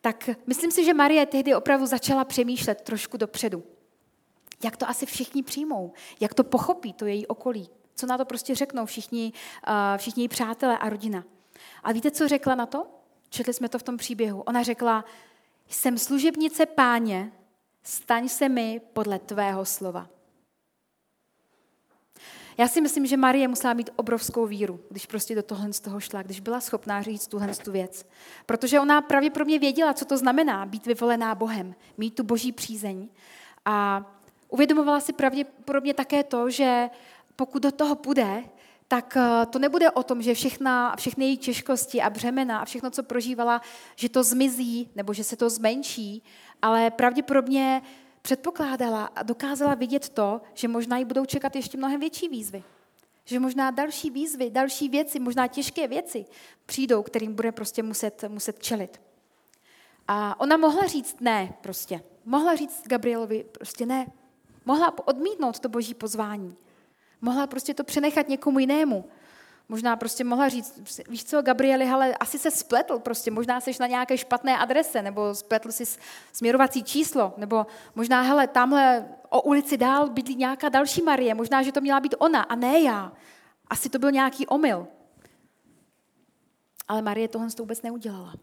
tak 0.00 0.30
myslím 0.46 0.70
si, 0.70 0.84
že 0.84 0.94
Marie 0.94 1.26
tehdy 1.26 1.54
opravdu 1.54 1.86
začala 1.86 2.24
přemýšlet 2.24 2.82
trošku 2.82 3.16
dopředu. 3.16 3.64
Jak 4.64 4.76
to 4.76 4.88
asi 4.88 5.06
všichni 5.06 5.42
přijmou, 5.42 5.92
jak 6.20 6.34
to 6.34 6.44
pochopí 6.44 6.92
to 6.92 7.06
její 7.06 7.26
okolí, 7.26 7.68
co 7.96 8.06
na 8.06 8.18
to 8.18 8.24
prostě 8.24 8.54
řeknou 8.54 8.86
všichni, 8.86 9.32
uh, 9.68 9.74
všichni 9.96 10.22
její 10.22 10.28
přátelé 10.28 10.78
a 10.78 10.88
rodina. 10.88 11.24
A 11.82 11.92
víte, 11.92 12.10
co 12.10 12.28
řekla 12.28 12.54
na 12.54 12.66
to? 12.66 12.86
Četli 13.28 13.54
jsme 13.54 13.68
to 13.68 13.78
v 13.78 13.82
tom 13.82 13.96
příběhu. 13.96 14.42
Ona 14.42 14.62
řekla, 14.62 15.04
jsem 15.68 15.98
služebnice 15.98 16.66
páně, 16.66 17.32
staň 17.82 18.28
se 18.28 18.48
mi 18.48 18.80
podle 18.92 19.18
tvého 19.18 19.64
slova. 19.64 20.08
Já 22.58 22.68
si 22.68 22.80
myslím, 22.80 23.06
že 23.06 23.16
Marie 23.16 23.48
musela 23.48 23.74
mít 23.74 23.90
obrovskou 23.96 24.46
víru, 24.46 24.80
když 24.90 25.06
prostě 25.06 25.34
do 25.34 25.42
tohle 25.42 25.72
z 25.72 25.80
toho 25.80 26.00
šla, 26.00 26.22
když 26.22 26.40
byla 26.40 26.60
schopná 26.60 27.02
říct 27.02 27.26
tuhle 27.26 27.54
tu 27.54 27.72
věc. 27.72 28.06
Protože 28.46 28.80
ona 28.80 29.02
pravděpodobně 29.02 29.58
věděla, 29.58 29.94
co 29.94 30.04
to 30.04 30.16
znamená 30.16 30.66
být 30.66 30.86
vyvolená 30.86 31.34
Bohem, 31.34 31.74
mít 31.96 32.14
tu 32.14 32.22
boží 32.22 32.52
přízeň. 32.52 33.08
A 33.64 34.06
uvědomovala 34.48 35.00
si 35.00 35.12
pravděpodobně 35.12 35.94
také 35.94 36.24
to, 36.24 36.50
že 36.50 36.90
pokud 37.36 37.62
do 37.62 37.72
toho 37.72 37.94
půjde, 37.94 38.44
tak 38.88 39.16
eh, 39.16 39.46
to 39.46 39.58
nebude 39.58 39.90
o 39.90 40.02
tom, 40.02 40.22
že 40.22 40.34
všechna, 40.34 40.96
všechny 40.96 41.24
její 41.24 41.36
těžkosti 41.36 42.02
a 42.02 42.10
břemena 42.10 42.58
a 42.58 42.64
všechno, 42.64 42.90
co 42.90 43.02
prožívala, 43.02 43.62
že 43.96 44.08
to 44.08 44.22
zmizí 44.22 44.90
nebo 44.94 45.12
že 45.12 45.24
se 45.24 45.36
to 45.36 45.50
zmenší, 45.50 46.22
ale 46.62 46.90
pravděpodobně 46.90 47.82
předpokládala 48.22 49.04
a 49.04 49.22
dokázala 49.22 49.74
vidět 49.74 50.08
to, 50.08 50.40
že 50.54 50.68
možná 50.68 50.98
jí 50.98 51.04
budou 51.04 51.24
čekat 51.24 51.56
ještě 51.56 51.78
mnohem 51.78 52.00
větší 52.00 52.28
výzvy. 52.28 52.64
Že 53.24 53.40
možná 53.40 53.70
další 53.70 54.10
výzvy, 54.10 54.50
další 54.50 54.88
věci, 54.88 55.20
možná 55.20 55.46
těžké 55.46 55.88
věci 55.88 56.24
přijdou, 56.66 57.02
kterým 57.02 57.34
bude 57.34 57.52
prostě 57.52 57.82
muset, 57.82 58.24
muset 58.28 58.62
čelit. 58.62 59.00
A 60.08 60.40
ona 60.40 60.56
mohla 60.56 60.86
říct 60.86 61.16
ne 61.20 61.54
prostě. 61.60 62.02
Mohla 62.24 62.56
říct 62.56 62.82
Gabrielovi 62.86 63.44
prostě 63.52 63.86
ne. 63.86 64.06
Mohla 64.64 65.08
odmítnout 65.08 65.58
to 65.58 65.68
boží 65.68 65.94
pozvání. 65.94 66.56
Mohla 67.20 67.46
prostě 67.46 67.74
to 67.74 67.84
přenechat 67.84 68.28
někomu 68.28 68.58
jinému. 68.58 69.04
Možná 69.68 69.96
prostě 69.96 70.24
mohla 70.24 70.48
říct, 70.48 71.00
víš 71.08 71.24
co, 71.24 71.42
Gabrieli, 71.42 71.84
ale 71.84 72.14
asi 72.14 72.38
se 72.38 72.50
spletl 72.50 72.98
prostě, 72.98 73.30
možná 73.30 73.60
jsi 73.60 73.70
na 73.80 73.86
nějaké 73.86 74.18
špatné 74.18 74.58
adrese, 74.58 75.02
nebo 75.02 75.34
spletl 75.34 75.72
si 75.72 75.84
směrovací 76.32 76.82
číslo, 76.82 77.34
nebo 77.36 77.66
možná, 77.94 78.20
hele, 78.20 78.46
tamhle 78.46 79.08
o 79.28 79.42
ulici 79.42 79.76
dál 79.76 80.10
bydlí 80.10 80.34
nějaká 80.34 80.68
další 80.68 81.02
Marie, 81.02 81.34
možná, 81.34 81.62
že 81.62 81.72
to 81.72 81.80
měla 81.80 82.00
být 82.00 82.14
ona 82.18 82.42
a 82.42 82.54
ne 82.54 82.80
já. 82.80 83.12
Asi 83.68 83.88
to 83.88 83.98
byl 83.98 84.10
nějaký 84.10 84.46
omyl. 84.46 84.86
Ale 86.88 87.02
Marie 87.02 87.28
tohle 87.28 87.50
to 87.50 87.62
vůbec 87.62 87.82
neudělala. 87.82 88.34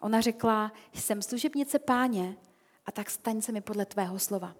Ona 0.00 0.20
řekla, 0.20 0.72
jsem 0.92 1.22
služebnice 1.22 1.78
páně 1.78 2.36
a 2.86 2.92
tak 2.92 3.10
staň 3.10 3.42
se 3.42 3.52
mi 3.52 3.60
podle 3.60 3.86
tvého 3.86 4.18
slova. 4.18 4.54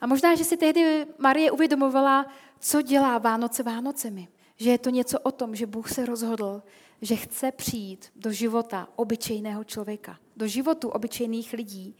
A 0.00 0.06
možná, 0.06 0.34
že 0.34 0.44
si 0.44 0.56
tehdy 0.56 1.06
Marie 1.18 1.50
uvědomovala, 1.50 2.26
co 2.60 2.82
dělá 2.82 3.18
Vánoce 3.18 3.62
Vánocemi. 3.62 4.28
Že 4.56 4.70
je 4.70 4.78
to 4.78 4.90
něco 4.90 5.20
o 5.20 5.32
tom, 5.32 5.54
že 5.54 5.66
Bůh 5.66 5.92
se 5.92 6.06
rozhodl, 6.06 6.62
že 7.02 7.16
chce 7.16 7.52
přijít 7.52 8.10
do 8.16 8.32
života 8.32 8.88
obyčejného 8.96 9.64
člověka, 9.64 10.18
do 10.36 10.46
životu 10.46 10.88
obyčejných 10.88 11.52
lidí 11.52 11.96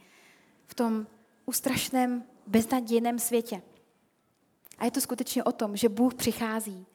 v 0.67 0.75
tom 0.75 1.07
ustrašném, 1.45 2.23
beznadějném 2.47 3.19
světě. 3.19 3.61
A 4.77 4.85
je 4.85 4.91
to 4.91 5.01
skutečně 5.01 5.43
o 5.43 5.51
tom, 5.51 5.77
že 5.77 5.89
Bůh 5.89 6.13
přichází. 6.13 6.85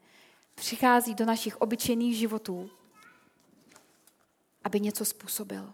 Přichází 0.55 1.15
do 1.15 1.25
našich 1.25 1.57
obyčejných 1.57 2.17
životů, 2.17 2.71
aby 4.65 4.81
něco 4.81 5.05
způsobil. 5.05 5.73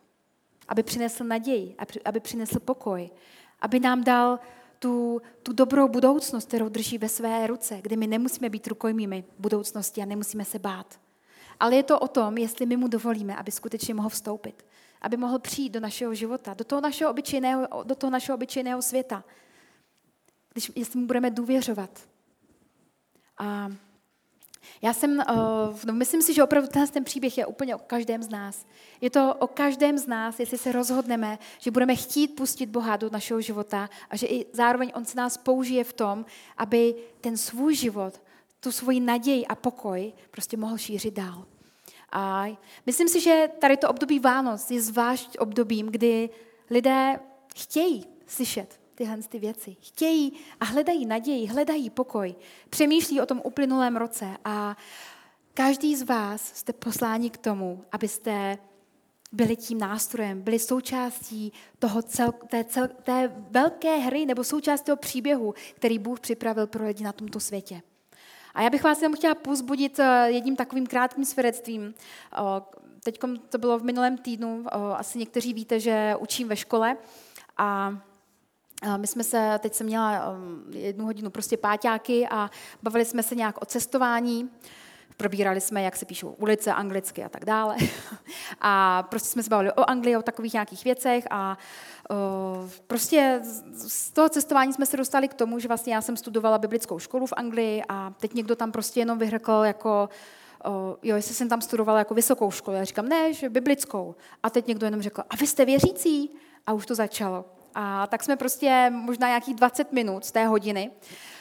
Aby 0.68 0.82
přinesl 0.82 1.24
naději, 1.24 1.76
aby 2.04 2.20
přinesl 2.20 2.60
pokoj, 2.60 3.10
aby 3.60 3.80
nám 3.80 4.04
dal 4.04 4.38
tu, 4.80 5.22
tu 5.42 5.52
dobrou 5.52 5.88
budoucnost, 5.88 6.48
kterou 6.48 6.68
drží 6.68 6.98
ve 6.98 7.08
své 7.08 7.46
ruce, 7.46 7.80
kdy 7.82 7.96
my 7.96 8.06
nemusíme 8.06 8.48
být 8.48 8.66
rukojmími 8.66 9.24
budoucnosti 9.38 10.02
a 10.02 10.04
nemusíme 10.04 10.44
se 10.44 10.58
bát. 10.58 11.00
Ale 11.60 11.76
je 11.76 11.82
to 11.82 11.98
o 11.98 12.08
tom, 12.08 12.38
jestli 12.38 12.66
my 12.66 12.76
mu 12.76 12.88
dovolíme, 12.88 13.36
aby 13.36 13.50
skutečně 13.50 13.94
mohl 13.94 14.08
vstoupit. 14.08 14.66
Aby 15.00 15.16
mohl 15.16 15.38
přijít 15.38 15.72
do 15.72 15.80
našeho 15.80 16.14
života, 16.14 16.54
do 16.54 16.64
toho 16.64 16.80
našeho 16.80 17.10
obyčejného, 17.10 17.68
do 17.84 17.94
toho 17.94 18.10
našeho 18.10 18.36
obyčejného 18.36 18.82
světa. 18.82 19.24
Když, 20.52 20.72
jestli 20.74 21.00
mu 21.00 21.06
budeme 21.06 21.30
důvěřovat. 21.30 22.08
A 23.38 23.70
já 24.82 24.92
jsem, 24.92 25.18
uh, 25.18 25.76
no 25.84 25.92
myslím 25.92 26.22
si, 26.22 26.34
že 26.34 26.44
opravdu 26.44 26.68
ten 26.92 27.04
příběh 27.04 27.38
je 27.38 27.46
úplně 27.46 27.76
o 27.76 27.78
každém 27.78 28.22
z 28.22 28.28
nás. 28.28 28.66
Je 29.00 29.10
to 29.10 29.34
o 29.34 29.46
každém 29.46 29.98
z 29.98 30.06
nás, 30.06 30.40
jestli 30.40 30.58
se 30.58 30.72
rozhodneme, 30.72 31.38
že 31.58 31.70
budeme 31.70 31.96
chtít 31.96 32.28
pustit 32.28 32.66
Boha 32.66 32.96
do 32.96 33.10
našeho 33.10 33.40
života 33.40 33.90
a 34.10 34.16
že 34.16 34.26
i 34.26 34.46
zároveň 34.52 34.92
On 34.94 35.04
se 35.04 35.16
nás 35.16 35.36
použije 35.36 35.84
v 35.84 35.92
tom, 35.92 36.24
aby 36.56 36.94
ten 37.20 37.36
svůj 37.36 37.74
život, 37.74 38.22
tu 38.60 38.72
svoji 38.72 39.00
naději 39.00 39.46
a 39.46 39.54
pokoj 39.54 40.12
prostě 40.30 40.56
mohl 40.56 40.78
šířit 40.78 41.14
dál. 41.14 41.44
A 42.12 42.46
myslím 42.86 43.08
si, 43.08 43.20
že 43.20 43.48
tady 43.58 43.76
to 43.76 43.88
období 43.88 44.18
Vánoc 44.18 44.70
je 44.70 44.82
zvlášť 44.82 45.38
obdobím, 45.38 45.86
kdy 45.86 46.30
lidé 46.70 47.20
chtějí 47.54 48.06
slyšet 48.26 48.79
tyhle 49.00 49.16
ty 49.16 49.38
věci. 49.38 49.76
Chtějí 49.80 50.32
a 50.60 50.64
hledají 50.64 51.06
naději, 51.06 51.46
hledají 51.46 51.90
pokoj. 51.90 52.34
Přemýšlí 52.70 53.20
o 53.20 53.26
tom 53.26 53.40
uplynulém 53.44 53.96
roce 53.96 54.26
a 54.44 54.76
každý 55.54 55.96
z 55.96 56.02
vás 56.02 56.52
jste 56.54 56.72
posláni 56.72 57.30
k 57.30 57.36
tomu, 57.36 57.84
abyste 57.92 58.58
byli 59.32 59.56
tím 59.56 59.78
nástrojem, 59.78 60.42
byli 60.42 60.58
součástí 60.58 61.52
toho 61.78 62.02
cel, 62.02 62.32
té, 62.32 62.64
cel, 62.64 62.88
té 62.88 63.32
velké 63.50 63.96
hry 63.96 64.26
nebo 64.26 64.44
součástí 64.44 64.86
toho 64.86 64.96
příběhu, 64.96 65.54
který 65.74 65.98
Bůh 65.98 66.20
připravil 66.20 66.66
pro 66.66 66.86
lidi 66.86 67.04
na 67.04 67.12
tomto 67.12 67.40
světě. 67.40 67.82
A 68.54 68.62
já 68.62 68.70
bych 68.70 68.84
vás 68.84 69.02
jenom 69.02 69.16
chtěla 69.16 69.34
pozbudit 69.34 69.98
eh, 69.98 70.30
jedním 70.30 70.56
takovým 70.56 70.86
krátkým 70.86 71.24
svědectvím. 71.24 71.94
Teď 73.04 73.20
to 73.48 73.58
bylo 73.58 73.78
v 73.78 73.84
minulém 73.84 74.18
týdnu, 74.18 74.64
asi 74.96 75.18
někteří 75.18 75.54
víte, 75.54 75.80
že 75.80 76.14
učím 76.18 76.48
ve 76.48 76.56
škole 76.56 76.96
a 77.56 77.98
my 78.96 79.06
jsme 79.06 79.24
se, 79.24 79.58
teď 79.58 79.74
jsem 79.74 79.86
měla 79.86 80.30
um, 80.30 80.64
jednu 80.70 81.04
hodinu 81.04 81.30
prostě 81.30 81.56
páťáky 81.56 82.28
a 82.30 82.50
bavili 82.82 83.04
jsme 83.04 83.22
se 83.22 83.34
nějak 83.34 83.62
o 83.62 83.64
cestování. 83.64 84.50
Probírali 85.16 85.60
jsme, 85.60 85.82
jak 85.82 85.96
se 85.96 86.06
píšou 86.06 86.28
ulice 86.28 86.72
anglicky 86.72 87.24
a 87.24 87.28
tak 87.28 87.44
dále. 87.44 87.76
A 88.60 89.02
prostě 89.02 89.28
jsme 89.28 89.42
se 89.42 89.50
bavili 89.50 89.72
o 89.72 89.90
Anglii, 89.90 90.16
o 90.16 90.22
takových 90.22 90.52
nějakých 90.52 90.84
věcech 90.84 91.24
a 91.30 91.58
prostě 92.86 93.40
z 93.72 94.10
toho 94.10 94.28
cestování 94.28 94.72
jsme 94.72 94.86
se 94.86 94.96
dostali 94.96 95.28
k 95.28 95.34
tomu, 95.34 95.58
že 95.58 95.68
vlastně 95.68 95.94
já 95.94 96.00
jsem 96.00 96.16
studovala 96.16 96.58
biblickou 96.58 96.98
školu 96.98 97.26
v 97.26 97.32
Anglii 97.36 97.82
a 97.88 98.12
teď 98.20 98.34
někdo 98.34 98.56
tam 98.56 98.72
prostě 98.72 99.00
jenom 99.00 99.18
vyhrkl 99.18 99.62
jako 99.64 100.08
uh, 100.66 100.72
jo, 101.02 101.16
jestli 101.16 101.34
jsem 101.34 101.48
tam 101.48 101.60
studovala 101.60 101.98
jako 101.98 102.14
vysokou 102.14 102.50
školu. 102.50 102.76
Já 102.76 102.84
říkám, 102.84 103.08
ne, 103.08 103.32
že 103.32 103.48
biblickou. 103.48 104.14
A 104.42 104.50
teď 104.50 104.66
někdo 104.66 104.86
jenom 104.86 105.02
řekl, 105.02 105.22
a 105.30 105.36
vy 105.36 105.46
jste 105.46 105.64
věřící? 105.64 106.30
A 106.66 106.72
už 106.72 106.86
to 106.86 106.94
začalo. 106.94 107.44
A 107.74 108.06
tak 108.06 108.22
jsme 108.22 108.36
prostě 108.36 108.90
možná 108.90 109.28
nějakých 109.28 109.54
20 109.54 109.92
minut 109.92 110.24
z 110.24 110.32
té 110.32 110.46
hodiny 110.46 110.90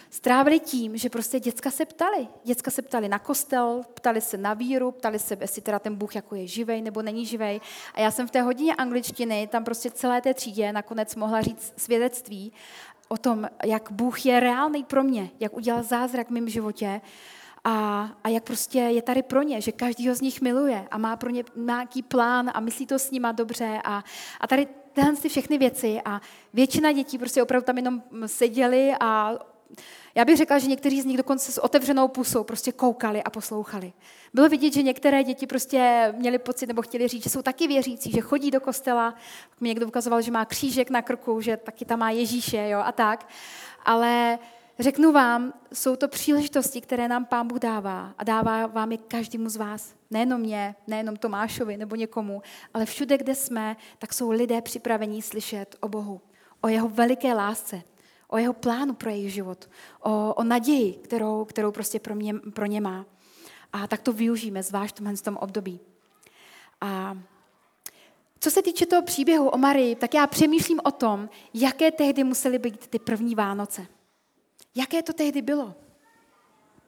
strávili 0.09 0.59
tím, 0.59 0.97
že 0.97 1.09
prostě 1.09 1.39
děcka 1.39 1.71
se 1.71 1.85
ptali. 1.85 2.27
Děcka 2.43 2.71
se 2.71 2.81
ptali 2.81 3.07
na 3.07 3.19
kostel, 3.19 3.81
ptali 3.93 4.21
se 4.21 4.37
na 4.37 4.53
víru, 4.53 4.91
ptali 4.91 5.19
se, 5.19 5.37
jestli 5.41 5.61
teda 5.61 5.79
ten 5.79 5.95
Bůh 5.95 6.15
jako 6.15 6.35
je 6.35 6.47
živej 6.47 6.81
nebo 6.81 7.01
není 7.01 7.25
živej. 7.25 7.61
A 7.93 8.01
já 8.01 8.11
jsem 8.11 8.27
v 8.27 8.31
té 8.31 8.41
hodině 8.41 8.75
angličtiny 8.75 9.47
tam 9.51 9.63
prostě 9.63 9.91
celé 9.91 10.21
té 10.21 10.33
třídě 10.33 10.73
nakonec 10.73 11.15
mohla 11.15 11.41
říct 11.41 11.73
svědectví 11.77 12.53
o 13.07 13.17
tom, 13.17 13.49
jak 13.65 13.91
Bůh 13.91 14.25
je 14.25 14.39
reálný 14.39 14.83
pro 14.83 15.03
mě, 15.03 15.29
jak 15.39 15.57
udělal 15.57 15.83
zázrak 15.83 16.27
v 16.27 16.31
mém 16.31 16.49
životě 16.49 17.01
a, 17.63 18.09
a 18.23 18.29
jak 18.29 18.43
prostě 18.43 18.79
je 18.79 19.01
tady 19.01 19.23
pro 19.23 19.41
ně, 19.41 19.61
že 19.61 19.71
každý 19.71 20.07
ho 20.07 20.15
z 20.15 20.21
nich 20.21 20.41
miluje 20.41 20.87
a 20.91 20.97
má 20.97 21.15
pro 21.15 21.29
ně 21.29 21.43
nějaký 21.55 22.03
plán 22.03 22.51
a 22.53 22.59
myslí 22.59 22.85
to 22.85 22.99
s 22.99 23.11
nima 23.11 23.31
dobře. 23.31 23.81
A, 23.83 24.03
a 24.41 24.47
tady 24.47 24.67
tyhle 24.93 25.15
ty 25.15 25.29
všechny 25.29 25.57
věci 25.57 26.01
a 26.05 26.21
většina 26.53 26.91
dětí 26.91 27.17
prostě 27.17 27.43
opravdu 27.43 27.65
tam 27.65 27.77
jenom 27.77 28.03
seděli 28.25 28.93
a 28.99 29.39
já 30.15 30.25
bych 30.25 30.37
řekla, 30.37 30.59
že 30.59 30.67
někteří 30.67 31.01
z 31.01 31.05
nich 31.05 31.17
dokonce 31.17 31.51
s 31.51 31.57
otevřenou 31.57 32.07
pusou 32.07 32.43
prostě 32.43 32.71
koukali 32.71 33.23
a 33.23 33.29
poslouchali. 33.29 33.93
Bylo 34.33 34.49
vidět, 34.49 34.73
že 34.73 34.81
některé 34.81 35.23
děti 35.23 35.47
prostě 35.47 36.13
měli 36.17 36.39
pocit 36.39 36.67
nebo 36.67 36.81
chtěli 36.81 37.07
říct, 37.07 37.23
že 37.23 37.29
jsou 37.29 37.41
taky 37.41 37.67
věřící, 37.67 38.11
že 38.11 38.21
chodí 38.21 38.51
do 38.51 38.61
kostela. 38.61 39.15
Mě 39.59 39.69
někdo 39.69 39.87
ukazoval, 39.87 40.21
že 40.21 40.31
má 40.31 40.45
křížek 40.45 40.89
na 40.89 41.01
krku, 41.01 41.41
že 41.41 41.57
taky 41.57 41.85
tam 41.85 41.99
má 41.99 42.09
Ježíše 42.09 42.69
jo, 42.69 42.79
a 42.79 42.91
tak. 42.91 43.29
Ale 43.85 44.39
Řeknu 44.79 45.11
vám, 45.11 45.53
jsou 45.73 45.95
to 45.95 46.07
příležitosti, 46.07 46.81
které 46.81 47.07
nám 47.07 47.25
Pán 47.25 47.47
Bůh 47.47 47.59
dává 47.59 48.13
a 48.17 48.23
dává 48.23 48.67
vám 48.67 48.91
je 48.91 48.97
každému 48.97 49.49
z 49.49 49.55
vás. 49.55 49.95
Nejenom 50.11 50.41
mě, 50.41 50.75
nejenom 50.87 51.15
Tomášovi 51.15 51.77
nebo 51.77 51.95
někomu, 51.95 52.41
ale 52.73 52.85
všude, 52.85 53.17
kde 53.17 53.35
jsme, 53.35 53.77
tak 53.97 54.13
jsou 54.13 54.31
lidé 54.31 54.61
připravení 54.61 55.21
slyšet 55.21 55.75
o 55.79 55.87
Bohu, 55.87 56.21
o 56.61 56.67
jeho 56.67 56.89
veliké 56.89 57.33
lásce, 57.33 57.81
o 58.27 58.37
jeho 58.37 58.53
plánu 58.53 58.93
pro 58.93 59.09
jejich 59.09 59.33
život, 59.33 59.69
o, 60.03 60.33
o 60.33 60.43
naději, 60.43 60.93
kterou, 60.93 61.45
kterou 61.45 61.71
prostě 61.71 61.99
pro, 61.99 62.15
mě, 62.15 62.33
pro 62.33 62.65
ně 62.65 62.81
má. 62.81 63.05
A 63.73 63.87
tak 63.87 64.01
to 64.01 64.13
využijeme, 64.13 64.63
zvlášť 64.63 64.99
v 64.99 65.21
tom 65.21 65.37
období. 65.37 65.79
A 66.81 67.17
co 68.39 68.51
se 68.51 68.61
týče 68.61 68.85
toho 68.85 69.01
příběhu 69.01 69.49
o 69.49 69.57
Marii, 69.57 69.95
tak 69.95 70.13
já 70.13 70.27
přemýšlím 70.27 70.79
o 70.83 70.91
tom, 70.91 71.29
jaké 71.53 71.91
tehdy 71.91 72.23
musely 72.23 72.59
být 72.59 72.87
ty 72.87 72.99
první 72.99 73.35
Vánoce. 73.35 73.98
Jaké 74.75 75.03
to 75.03 75.13
tehdy 75.13 75.41
bylo? 75.41 75.75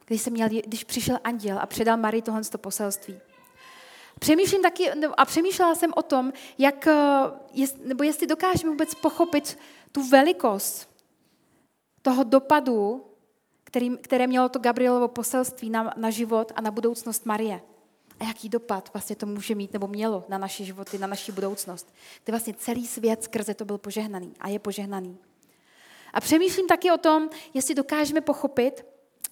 Když, 0.06 0.22
jsem 0.22 0.34
měl, 0.34 0.50
když 0.50 0.84
přišel 0.84 1.18
anděl 1.24 1.60
a 1.60 1.66
předal 1.66 1.98
Marii 1.98 2.22
tohle 2.22 2.42
poselství. 2.58 3.20
Přemýšlím 4.20 4.62
taky, 4.62 4.92
a 5.18 5.26
přemýšlela 5.26 5.76
jsem 5.76 5.92
o 5.96 6.02
tom, 6.02 6.34
jak, 6.58 6.88
eh, 6.88 7.68
nebo 7.86 8.04
jestli 8.04 8.28
dokážeme 8.28 8.72
vůbec 8.72 8.96
pochopit 8.96 9.60
tu 9.92 10.08
velikost 10.08 10.90
toho 12.02 12.24
dopadu, 12.24 13.06
který, 13.64 13.98
které 13.98 14.28
mělo 14.28 14.50
to 14.50 14.60
Gabrielovo 14.60 15.08
poselství 15.08 15.70
na, 15.70 15.94
na 15.98 16.10
život 16.10 16.52
a 16.56 16.62
na 16.62 16.72
budoucnost 16.72 17.26
Marie. 17.26 17.62
A 18.20 18.24
jaký 18.24 18.50
dopad 18.50 18.90
vlastně 18.94 19.16
to 19.16 19.26
může 19.26 19.56
mít 19.56 19.74
nebo 19.74 19.88
mělo 19.88 20.26
na 20.30 20.38
naše 20.38 20.64
životy, 20.64 20.98
na 20.98 21.08
naši 21.08 21.32
budoucnost. 21.32 21.94
Kdy 22.24 22.32
vlastně 22.32 22.54
celý 22.54 22.88
svět 22.88 23.24
skrze 23.24 23.54
to 23.54 23.66
byl 23.66 23.78
požehnaný 23.78 24.34
a 24.40 24.50
je 24.50 24.60
požehnaný. 24.60 25.18
A 26.14 26.22
přemýšlím 26.22 26.68
taky 26.68 26.92
o 26.92 26.98
tom, 26.98 27.30
jestli 27.54 27.76
dokážeme 27.76 28.22
pochopit, 28.22 28.86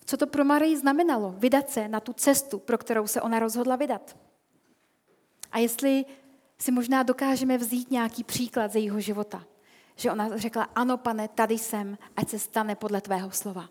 co 0.06 0.18
to 0.18 0.28
pro 0.28 0.46
Marii 0.46 0.78
znamenalo 0.78 1.36
vydat 1.38 1.70
se 1.70 1.88
na 1.88 2.00
tu 2.00 2.14
cestu, 2.14 2.60
pro 2.60 2.78
kterou 2.78 3.08
se 3.08 3.22
ona 3.22 3.40
rozhodla 3.40 3.76
vydat. 3.76 4.18
A 5.52 5.58
jestli 5.58 6.06
si 6.60 6.72
možná 6.72 7.04
dokážeme 7.04 7.58
vzít 7.58 7.92
nějaký 7.92 8.24
příklad 8.24 8.72
ze 8.72 8.80
jeho 8.80 9.00
života. 9.00 9.44
Že 9.96 10.12
ona 10.12 10.38
řekla, 10.38 10.64
ano 10.64 10.98
pane, 10.98 11.28
tady 11.28 11.58
jsem, 11.58 11.98
ať 12.16 12.30
se 12.30 12.40
stane 12.40 12.76
podle 12.76 13.02
tvého 13.02 13.32
slova. 13.32 13.70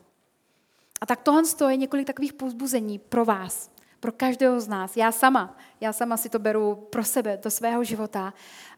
A 1.00 1.06
tak 1.06 1.22
tohle 1.22 1.42
je 1.70 1.76
několik 1.76 2.06
takových 2.06 2.32
povzbuzení 2.32 2.98
pro 2.98 3.24
vás, 3.24 3.70
pro 4.00 4.12
každého 4.12 4.60
z 4.60 4.68
nás. 4.68 4.96
Já 4.96 5.12
sama, 5.12 5.56
já 5.80 5.92
sama 5.92 6.16
si 6.16 6.28
to 6.28 6.38
beru 6.38 6.74
pro 6.74 7.04
sebe, 7.04 7.38
do 7.42 7.50
svého 7.50 7.84
života. 7.84 8.34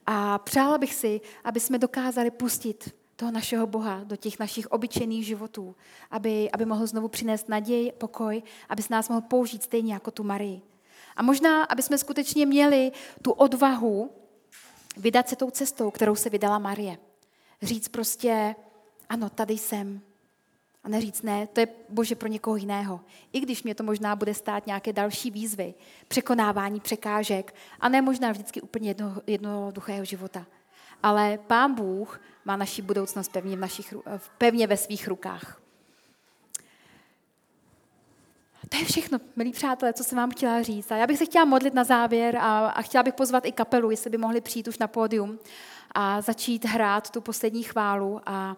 A 0.07 0.39
přála 0.39 0.79
bych 0.79 0.95
si, 0.95 1.21
aby 1.45 1.61
jsme 1.61 1.79
dokázali 1.79 2.31
pustit 2.31 3.00
toho 3.21 3.33
našeho 3.33 3.67
Boha 3.67 4.01
do 4.05 4.17
těch 4.17 4.39
našich 4.39 4.67
obyčejných 4.67 5.27
životů, 5.27 5.77
aby, 6.11 6.51
aby 6.51 6.65
mohl 6.65 6.87
znovu 6.87 7.09
přinést 7.09 7.49
naději, 7.49 7.93
pokoj, 7.93 8.43
aby 8.69 8.83
se 8.83 8.93
nás 8.93 9.09
mohl 9.09 9.21
použít 9.21 9.63
stejně 9.63 9.93
jako 9.93 10.11
tu 10.11 10.25
Marii. 10.25 10.63
A 11.17 11.23
možná, 11.23 11.65
aby 11.65 11.83
jsme 11.83 11.99
skutečně 11.99 12.47
měli 12.47 12.93
tu 13.23 13.33
odvahu 13.33 14.11
vydat 14.97 15.29
se 15.29 15.37
tou 15.37 15.51
cestou, 15.51 15.91
kterou 15.91 16.15
se 16.15 16.31
vydala 16.31 16.59
Marie. 16.59 16.99
Říct 17.63 17.89
prostě, 17.89 18.55
ano, 19.09 19.31
tady 19.31 19.59
jsem. 19.59 20.01
A 20.85 20.89
neříct 20.89 21.25
ne, 21.25 21.47
to 21.47 21.61
je 21.61 21.69
bože 21.89 22.15
pro 22.15 22.29
někoho 22.29 22.57
jiného. 22.57 23.01
I 23.33 23.41
když 23.41 23.63
mě 23.63 23.75
to 23.75 23.83
možná 23.83 24.17
bude 24.17 24.35
stát 24.35 24.67
nějaké 24.67 24.93
další 24.93 25.31
výzvy, 25.31 25.75
překonávání 26.09 26.81
překážek 26.81 27.55
a 27.81 27.89
ne 27.89 28.03
možná 28.03 28.33
vždycky 28.33 28.61
úplně 28.61 28.91
jedno, 28.91 29.17
jednoduchého 29.27 30.05
života. 30.05 30.47
Ale 31.03 31.39
Pán 31.39 31.75
Bůh 31.75 32.21
má 32.45 32.57
naši 32.57 32.83
budoucnost 32.83 33.33
pevně, 33.33 33.57
v 33.57 33.61
našich, 33.61 33.95
pevně 34.39 34.67
ve 34.67 34.77
svých 34.77 35.09
rukách. 35.09 35.61
To 38.69 38.77
je 38.77 38.85
všechno, 38.85 39.19
milí 39.37 39.53
přátelé, 39.53 39.93
co 39.93 40.05
jsem 40.05 40.19
vám 40.19 40.31
chtěla 40.31 40.63
říct. 40.63 40.93
A 40.93 40.97
já 40.97 41.07
bych 41.07 41.19
se 41.19 41.25
chtěla 41.25 41.45
modlit 41.45 41.75
na 41.75 41.85
závěr 41.85 42.37
a, 42.37 42.69
a 42.69 42.83
chtěla 42.83 43.03
bych 43.03 43.15
pozvat 43.15 43.47
i 43.47 43.53
kapelu, 43.53 43.91
jestli 43.91 44.11
by 44.11 44.19
mohli 44.19 44.41
přijít 44.41 44.69
už 44.69 44.79
na 44.79 44.89
pódium 44.89 45.39
a 45.95 46.21
začít 46.21 46.65
hrát 46.65 47.11
tu 47.11 47.21
poslední 47.21 47.63
chválu 47.63 48.21
a 48.27 48.57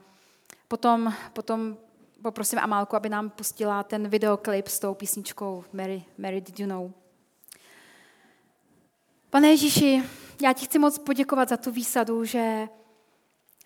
potom, 0.68 1.14
potom 1.32 1.76
poprosím 2.22 2.58
Amálku, 2.58 2.96
aby 2.96 3.08
nám 3.08 3.30
pustila 3.30 3.82
ten 3.82 4.08
videoklip 4.08 4.68
s 4.68 4.78
tou 4.78 4.94
písničkou 4.94 5.64
Mary, 5.72 6.04
Mary 6.18 6.40
Did 6.40 6.60
You 6.60 6.66
Know. 6.66 6.90
Pane 9.30 9.48
Ježíši, 9.48 10.02
já 10.42 10.52
ti 10.52 10.64
chci 10.64 10.78
moc 10.78 10.98
poděkovat 10.98 11.48
za 11.48 11.56
tu 11.56 11.70
výsadu, 11.70 12.24
že 12.24 12.68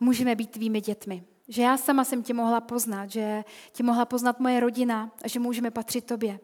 můžeme 0.00 0.34
být 0.34 0.50
tvými 0.50 0.80
dětmi. 0.80 1.24
Že 1.48 1.62
já 1.62 1.76
sama 1.76 2.04
jsem 2.04 2.22
tě 2.22 2.34
mohla 2.34 2.60
poznat, 2.60 3.10
že 3.10 3.44
tě 3.72 3.82
mohla 3.82 4.04
poznat 4.04 4.40
moje 4.40 4.60
rodina 4.60 5.10
a 5.24 5.28
že 5.28 5.40
můžeme 5.40 5.70
patřit 5.70 6.04
tobě. 6.04 6.40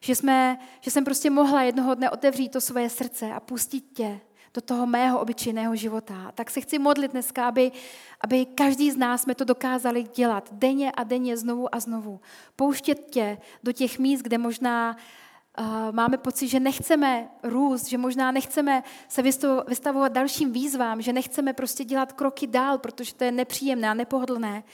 Že, 0.00 0.14
jsme, 0.14 0.58
že 0.80 0.90
jsem 0.90 1.04
prostě 1.04 1.30
mohla 1.30 1.62
jednoho 1.62 1.94
dne 1.94 2.10
otevřít 2.10 2.48
to 2.48 2.60
svoje 2.60 2.90
srdce 2.90 3.32
a 3.32 3.40
pustit 3.40 3.80
tě 3.80 4.20
do 4.54 4.60
toho 4.60 4.86
mého 4.86 5.20
obyčejného 5.20 5.76
života. 5.76 6.32
Tak 6.34 6.50
se 6.50 6.60
chci 6.60 6.78
modlit 6.78 7.12
dneska, 7.12 7.48
aby, 7.48 7.72
aby 8.20 8.46
každý 8.46 8.90
z 8.90 8.96
nás 8.96 9.22
jsme 9.22 9.34
to 9.34 9.44
dokázali 9.44 10.02
dělat 10.02 10.48
denně 10.52 10.92
a 10.92 11.04
denně, 11.04 11.36
znovu 11.36 11.74
a 11.74 11.80
znovu. 11.80 12.20
Pouštět 12.56 13.10
tě 13.10 13.38
do 13.62 13.72
těch 13.72 13.98
míst, 13.98 14.22
kde 14.22 14.38
možná 14.38 14.90
uh, 14.90 15.00
máme 15.90 16.18
pocit, 16.18 16.48
že 16.48 16.60
nechceme 16.60 17.28
růst, 17.42 17.86
že 17.86 17.98
možná 17.98 18.32
nechceme 18.32 18.82
se 19.08 19.22
vystavovat 19.68 20.12
dalším 20.12 20.52
výzvám, 20.52 21.02
že 21.02 21.12
nechceme 21.12 21.52
prostě 21.52 21.84
dělat 21.84 22.12
kroky 22.12 22.46
dál, 22.46 22.78
protože 22.78 23.14
to 23.14 23.24
je 23.24 23.32
nepříjemné 23.32 23.88
a 23.88 23.94
nepohodlné. 23.94 24.64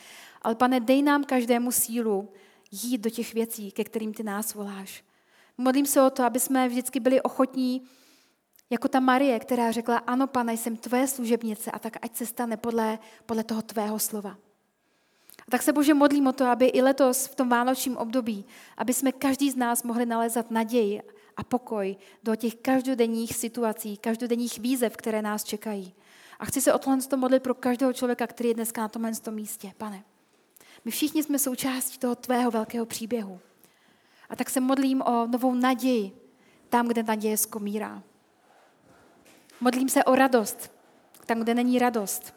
Ale 0.42 0.54
pane, 0.54 0.80
dej 0.80 1.02
nám 1.02 1.24
každému 1.24 1.72
sílu 1.72 2.32
jít 2.70 2.98
do 2.98 3.10
těch 3.10 3.34
věcí, 3.34 3.70
ke 3.70 3.84
kterým 3.84 4.14
ty 4.14 4.22
nás 4.22 4.54
voláš. 4.54 5.04
Modlím 5.58 5.86
se 5.86 6.02
o 6.02 6.10
to, 6.10 6.24
aby 6.24 6.40
jsme 6.40 6.68
vždycky 6.68 7.00
byli 7.00 7.22
ochotní 7.22 7.82
jako 8.70 8.88
ta 8.88 9.00
Marie, 9.00 9.40
která 9.40 9.70
řekla, 9.70 9.96
ano, 9.96 10.26
pane, 10.26 10.56
jsem 10.56 10.76
tvoje 10.76 11.06
služebnice 11.06 11.70
a 11.70 11.78
tak 11.78 11.96
ať 12.02 12.16
se 12.16 12.26
stane 12.26 12.56
podle, 12.56 12.98
podle 13.26 13.44
toho 13.44 13.62
tvého 13.62 13.98
slova. 13.98 14.36
Tak 15.52 15.62
se 15.62 15.72
Bože 15.72 15.94
modlím 15.94 16.26
o 16.26 16.32
to, 16.32 16.46
aby 16.46 16.66
i 16.66 16.82
letos 16.82 17.26
v 17.26 17.34
tom 17.34 17.48
vánočním 17.48 17.96
období, 17.96 18.44
aby 18.76 18.94
jsme 18.94 19.12
každý 19.12 19.50
z 19.50 19.56
nás 19.56 19.82
mohli 19.82 20.06
nalezat 20.06 20.50
naději 20.50 21.02
a 21.36 21.44
pokoj 21.44 21.96
do 22.22 22.36
těch 22.36 22.54
každodenních 22.54 23.36
situací, 23.36 23.96
každodenních 23.96 24.58
výzev, 24.58 24.96
které 24.96 25.22
nás 25.22 25.44
čekají. 25.44 25.94
A 26.38 26.44
chci 26.44 26.60
se 26.60 26.72
o 26.72 26.78
tohle 26.78 26.98
modlit 27.16 27.42
pro 27.42 27.54
každého 27.54 27.92
člověka, 27.92 28.26
který 28.26 28.48
je 28.48 28.54
dneska 28.54 28.80
na 28.80 28.88
tomhle 28.88 29.12
místě. 29.30 29.72
Pane, 29.78 30.04
my 30.84 30.90
všichni 30.90 31.22
jsme 31.22 31.38
součástí 31.38 31.98
toho 31.98 32.14
tvého 32.14 32.50
velkého 32.50 32.86
příběhu. 32.86 33.40
A 34.28 34.36
tak 34.36 34.50
se 34.50 34.60
modlím 34.60 35.02
o 35.02 35.26
novou 35.26 35.54
naději 35.54 36.12
tam, 36.68 36.88
kde 36.88 37.02
naděje 37.02 37.36
skomírá. 37.36 38.02
Modlím 39.60 39.88
se 39.88 40.04
o 40.04 40.14
radost, 40.14 40.70
tam, 41.26 41.40
kde 41.40 41.54
není 41.54 41.78
radost. 41.78 42.34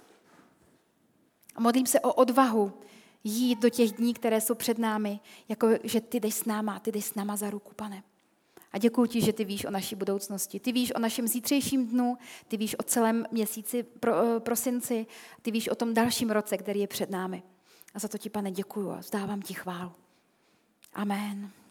A 1.55 1.61
modlím 1.61 1.85
se 1.85 1.99
o 1.99 2.13
odvahu 2.13 2.73
jít 3.25 3.59
do 3.59 3.69
těch 3.69 3.91
dní, 3.91 4.13
které 4.13 4.41
jsou 4.41 4.55
před 4.55 4.77
námi, 4.77 5.19
jako 5.49 5.67
že 5.83 6.01
ty 6.01 6.19
jdeš 6.19 6.33
s 6.35 6.45
náma, 6.45 6.79
ty 6.79 6.91
jdeš 6.91 7.05
s 7.05 7.15
náma 7.15 7.35
za 7.35 7.49
ruku, 7.49 7.71
pane. 7.75 8.03
A 8.71 8.77
děkuji 8.77 9.05
ti, 9.05 9.21
že 9.21 9.33
ty 9.33 9.45
víš 9.45 9.65
o 9.65 9.71
naší 9.71 9.95
budoucnosti. 9.95 10.59
Ty 10.59 10.71
víš 10.71 10.91
o 10.95 10.99
našem 10.99 11.27
zítřejším 11.27 11.87
dnu, 11.87 12.17
ty 12.47 12.57
víš 12.57 12.75
o 12.79 12.83
celém 12.83 13.25
měsíci 13.31 13.83
pro, 13.83 14.15
eh, 14.23 14.39
prosinci, 14.39 15.05
ty 15.41 15.51
víš 15.51 15.69
o 15.69 15.75
tom 15.75 15.93
dalším 15.93 16.29
roce, 16.29 16.57
který 16.57 16.79
je 16.79 16.87
před 16.87 17.09
námi. 17.09 17.43
A 17.93 17.99
za 17.99 18.07
to 18.07 18.17
ti, 18.17 18.29
pane, 18.29 18.51
děkuji 18.51 18.91
a 18.91 18.99
vzdávám 18.99 19.41
ti 19.41 19.53
chválu. 19.53 19.91
Amen. 20.93 21.64